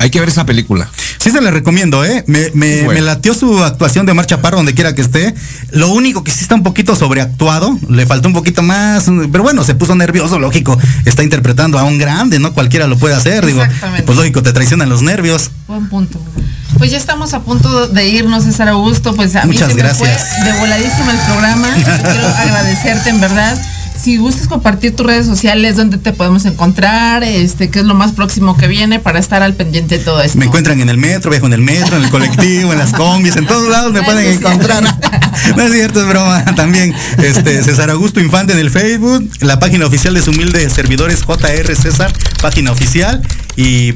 Hay 0.00 0.10
que 0.10 0.18
ver 0.18 0.28
esa 0.30 0.44
película. 0.46 0.88
Sí 1.18 1.30
se 1.30 1.40
le 1.42 1.50
recomiendo, 1.50 2.04
¿eh? 2.04 2.24
Me, 2.26 2.50
me, 2.54 2.76
Bueno. 2.84 2.92
me 2.94 3.00
latió 3.02 3.34
su 3.34 3.62
actuación 3.62 4.06
de 4.06 4.14
Mar 4.14 4.24
Chaparro 4.26 4.56
donde 4.56 4.72
quiera 4.74 4.94
que 4.94 5.02
esté. 5.02 5.34
Lo 5.72 5.88
único 5.90 6.24
que 6.24 6.30
sí 6.32 6.40
está 6.40 6.54
un 6.54 6.62
poquito 6.62 6.96
sobreactuado, 6.96 7.78
le 7.88 8.06
faltó 8.06 8.26
un 8.28 8.34
poquito 8.34 8.62
más, 8.62 9.04
pero 9.30 9.44
bueno, 9.44 9.62
se 9.62 9.74
puso 9.74 9.94
nervioso, 9.94 10.38
lógico. 10.38 10.78
Está 11.04 11.22
interpretando 11.22 11.78
a 11.78 11.84
un 11.84 11.98
grande, 11.98 12.38
¿no? 12.38 12.54
Cualquiera 12.54 12.86
lo 12.86 12.96
puede 12.96 13.14
hacer, 13.14 13.44
digo. 13.44 13.62
Exactamente. 13.62 14.02
Pues 14.04 14.16
lógico, 14.18 14.42
te 14.42 14.52
traicionan 14.54 14.88
los 14.88 15.02
nervios. 15.02 15.50
Buen 15.68 15.88
punto. 15.90 16.18
Pues 16.78 16.90
ya 16.90 16.96
estamos 16.96 17.34
a 17.34 17.40
punto 17.40 17.88
de 17.88 18.08
irnos, 18.08 18.44
César 18.44 18.68
Augusto. 18.68 19.14
Pues 19.14 19.36
a 19.36 19.42
mí 19.44 19.52
Muchas 19.52 19.68
se 19.68 19.74
me 19.74 19.82
gracias. 19.82 20.18
fue 20.38 20.44
de 20.52 20.58
voladísimo 20.58 21.10
el 21.10 21.18
programa. 21.18 21.76
Yo 21.76 21.84
quiero 21.84 22.28
agradecerte 22.38 23.10
en 23.10 23.20
verdad. 23.20 23.60
Si 23.98 24.16
gustas 24.16 24.48
compartir 24.48 24.96
tus 24.96 25.06
redes 25.06 25.26
sociales, 25.26 25.76
dónde 25.76 25.98
te 25.98 26.12
podemos 26.12 26.44
encontrar, 26.46 27.22
este, 27.22 27.70
qué 27.70 27.80
es 27.80 27.84
lo 27.84 27.94
más 27.94 28.12
próximo 28.12 28.56
que 28.56 28.66
viene 28.66 28.98
para 28.98 29.18
estar 29.18 29.42
al 29.42 29.54
pendiente 29.54 29.98
de 29.98 30.04
todo 30.04 30.22
esto. 30.22 30.38
Me 30.38 30.46
encuentran 30.46 30.80
en 30.80 30.88
el 30.88 30.96
metro, 30.96 31.30
viajo 31.30 31.46
en 31.46 31.52
el 31.52 31.60
metro, 31.60 31.96
en 31.96 32.04
el 32.04 32.10
colectivo, 32.10 32.72
en 32.72 32.78
las 32.78 32.92
combis, 32.92 33.36
en 33.36 33.46
todos 33.46 33.68
lados 33.68 33.92
me 33.92 34.02
pueden 34.02 34.26
encontrar. 34.36 34.84
No 35.56 35.62
es 35.62 35.72
cierto, 35.72 36.00
es 36.02 36.08
broma. 36.08 36.44
También 36.56 36.94
este 37.18 37.62
César 37.62 37.90
Augusto 37.90 38.20
Infante 38.20 38.52
en 38.52 38.58
el 38.58 38.70
Facebook, 38.70 39.28
la 39.40 39.58
página 39.58 39.86
oficial 39.86 40.12
de 40.14 40.22
su 40.22 40.30
humilde 40.30 40.68
servidores 40.70 41.22
JR 41.24 41.76
César, 41.76 42.12
página 42.40 42.72
oficial. 42.72 43.22
Y 43.56 43.94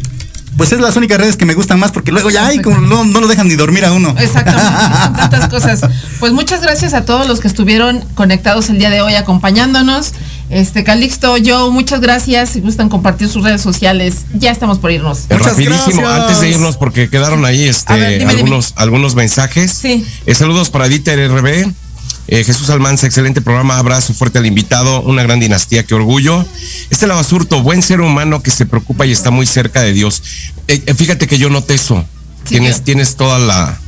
pues 0.56 0.72
es 0.72 0.80
las 0.80 0.96
únicas 0.96 1.18
redes 1.18 1.36
que 1.36 1.44
me 1.44 1.54
gustan 1.54 1.78
más 1.78 1.92
porque 1.92 2.12
luego 2.12 2.30
ya 2.30 2.46
ay, 2.46 2.60
como 2.60 2.80
no, 2.80 3.04
no 3.04 3.20
lo 3.20 3.26
dejan 3.26 3.48
ni 3.48 3.56
dormir 3.56 3.84
a 3.84 3.92
uno. 3.92 4.14
Exactamente, 4.18 4.62
son 5.04 5.14
tantas 5.14 5.48
cosas. 5.48 5.80
Pues 6.20 6.32
muchas 6.32 6.62
gracias 6.62 6.94
a 6.94 7.04
todos 7.04 7.26
los 7.26 7.40
que 7.40 7.48
estuvieron 7.48 8.04
conectados 8.14 8.68
el 8.70 8.78
día 8.78 8.90
de 8.90 9.00
hoy 9.00 9.14
acompañándonos. 9.14 10.12
Este 10.50 10.84
Calixto, 10.84 11.36
yo, 11.36 11.70
muchas 11.70 12.00
gracias. 12.00 12.50
Si 12.50 12.60
gustan 12.60 12.88
compartir 12.88 13.28
sus 13.28 13.42
redes 13.42 13.62
sociales, 13.62 14.26
ya 14.34 14.50
estamos 14.50 14.78
por 14.78 14.92
irnos. 14.92 15.26
Rapidísimo, 15.28 16.06
antes 16.06 16.40
de 16.40 16.50
irnos, 16.50 16.76
porque 16.76 17.08
quedaron 17.08 17.44
ahí 17.44 17.64
este, 17.64 17.92
A 17.92 17.96
ver, 17.96 18.18
dime, 18.18 18.32
algunos, 18.32 18.74
algunos 18.76 19.14
mensajes. 19.14 19.72
Sí. 19.72 20.06
Eh, 20.26 20.34
saludos 20.34 20.70
para 20.70 20.86
Dieter 20.86 21.30
RB. 21.30 21.72
Eh, 22.26 22.42
Jesús 22.42 22.70
Almanza, 22.70 23.06
excelente 23.06 23.42
programa, 23.42 23.76
abrazo 23.78 24.14
fuerte 24.14 24.38
al 24.38 24.46
invitado, 24.46 25.02
una 25.02 25.22
gran 25.22 25.40
dinastía, 25.40 25.84
qué 25.84 25.94
orgullo. 25.94 26.44
Este 26.90 27.06
Basurto, 27.06 27.62
buen 27.62 27.82
ser 27.82 28.00
humano 28.00 28.42
que 28.42 28.50
se 28.50 28.64
preocupa 28.66 29.04
y 29.06 29.12
está 29.12 29.30
muy 29.30 29.46
cerca 29.46 29.82
de 29.82 29.92
Dios. 29.92 30.22
Eh, 30.68 30.82
eh, 30.86 30.94
fíjate 30.94 31.26
que 31.26 31.38
yo 31.38 31.50
noté 31.50 31.74
eso. 31.74 32.02
Sí, 32.44 32.50
tienes, 32.50 32.82
tienes 32.82 33.16
toda 33.16 33.38
la 33.38 33.78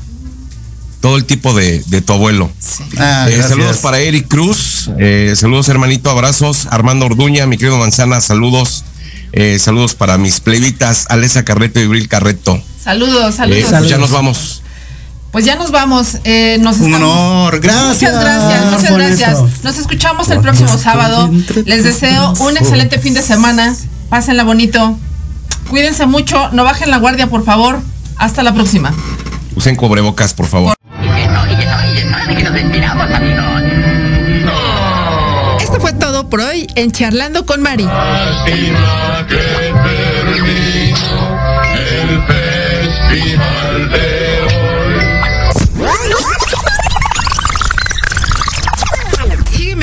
todo 1.01 1.17
el 1.19 1.25
tipo 1.25 1.55
de, 1.55 1.83
de 1.87 2.01
tu 2.03 2.13
abuelo. 2.13 2.51
Ah, 2.99 3.27
Eh, 3.31 3.43
saludos 3.47 3.79
para 3.79 4.01
Eric 4.01 4.27
Cruz, 4.29 4.91
eh, 4.99 5.35
saludos 5.37 5.69
hermanito, 5.69 6.11
abrazos. 6.11 6.67
Armando 6.71 7.07
Orduña, 7.07 7.47
mi 7.47 7.57
querido 7.59 7.79
Manzana, 7.79 8.21
saludos. 8.21 8.85
Eh, 9.33 9.59
saludos 9.59 9.95
para 9.95 10.19
mis 10.19 10.41
plebitas, 10.41 11.07
Alesa 11.09 11.45
Carreto 11.45 11.81
y 11.81 11.87
Bril 11.87 12.09
Carreto. 12.09 12.61
Saludos, 12.83 13.35
Eh, 13.35 13.37
saludos. 13.37 13.65
pues 13.71 13.89
ya 13.89 13.99
nos 13.99 14.11
vamos. 14.11 14.63
Pues 15.37 15.45
ya 15.45 15.55
nos 15.57 15.71
vamos. 15.71 16.17
eh, 16.25 16.57
nos 16.63 16.79
Un 16.79 16.87
estamos- 16.95 17.11
honor, 17.15 17.61
gracias. 17.61 18.11
Muchas 18.11 18.25
gracias, 18.25 18.65
muchas 18.73 18.91
gracias. 18.97 19.33
eso. 19.33 19.51
Nos 19.65 19.77
escuchamos 19.77 20.31
el 20.31 20.41
próximo 20.41 20.79
sábado. 20.79 21.31
Les 21.67 21.85
deseo 21.85 22.33
un 22.41 22.57
excelente 22.57 22.99
fin 22.99 23.13
de 23.13 23.21
semana. 23.21 23.77
Pásenla 24.09 24.45
bonito. 24.45 24.99
Cuídense 25.69 26.07
mucho. 26.07 26.49
No 26.53 26.65
bajen 26.65 26.91
la 26.91 26.97
guardia, 26.97 27.27
por 27.27 27.45
favor. 27.45 27.83
Hasta 28.17 28.43
la 28.43 28.55
próxima. 28.55 28.95
Usen 29.55 29.77
cubrebocas, 29.77 30.33
por 30.33 30.47
favor. 30.47 30.75
Esto 35.61 35.79
fue 35.79 35.93
todo 35.93 36.31
por 36.31 36.41
hoy 36.41 36.67
en 36.77 36.93
Charlando 36.93 37.45
con 37.45 37.61
Mari. 37.61 37.87
El 41.75 42.23
festival 42.27 43.91
de 43.91 44.26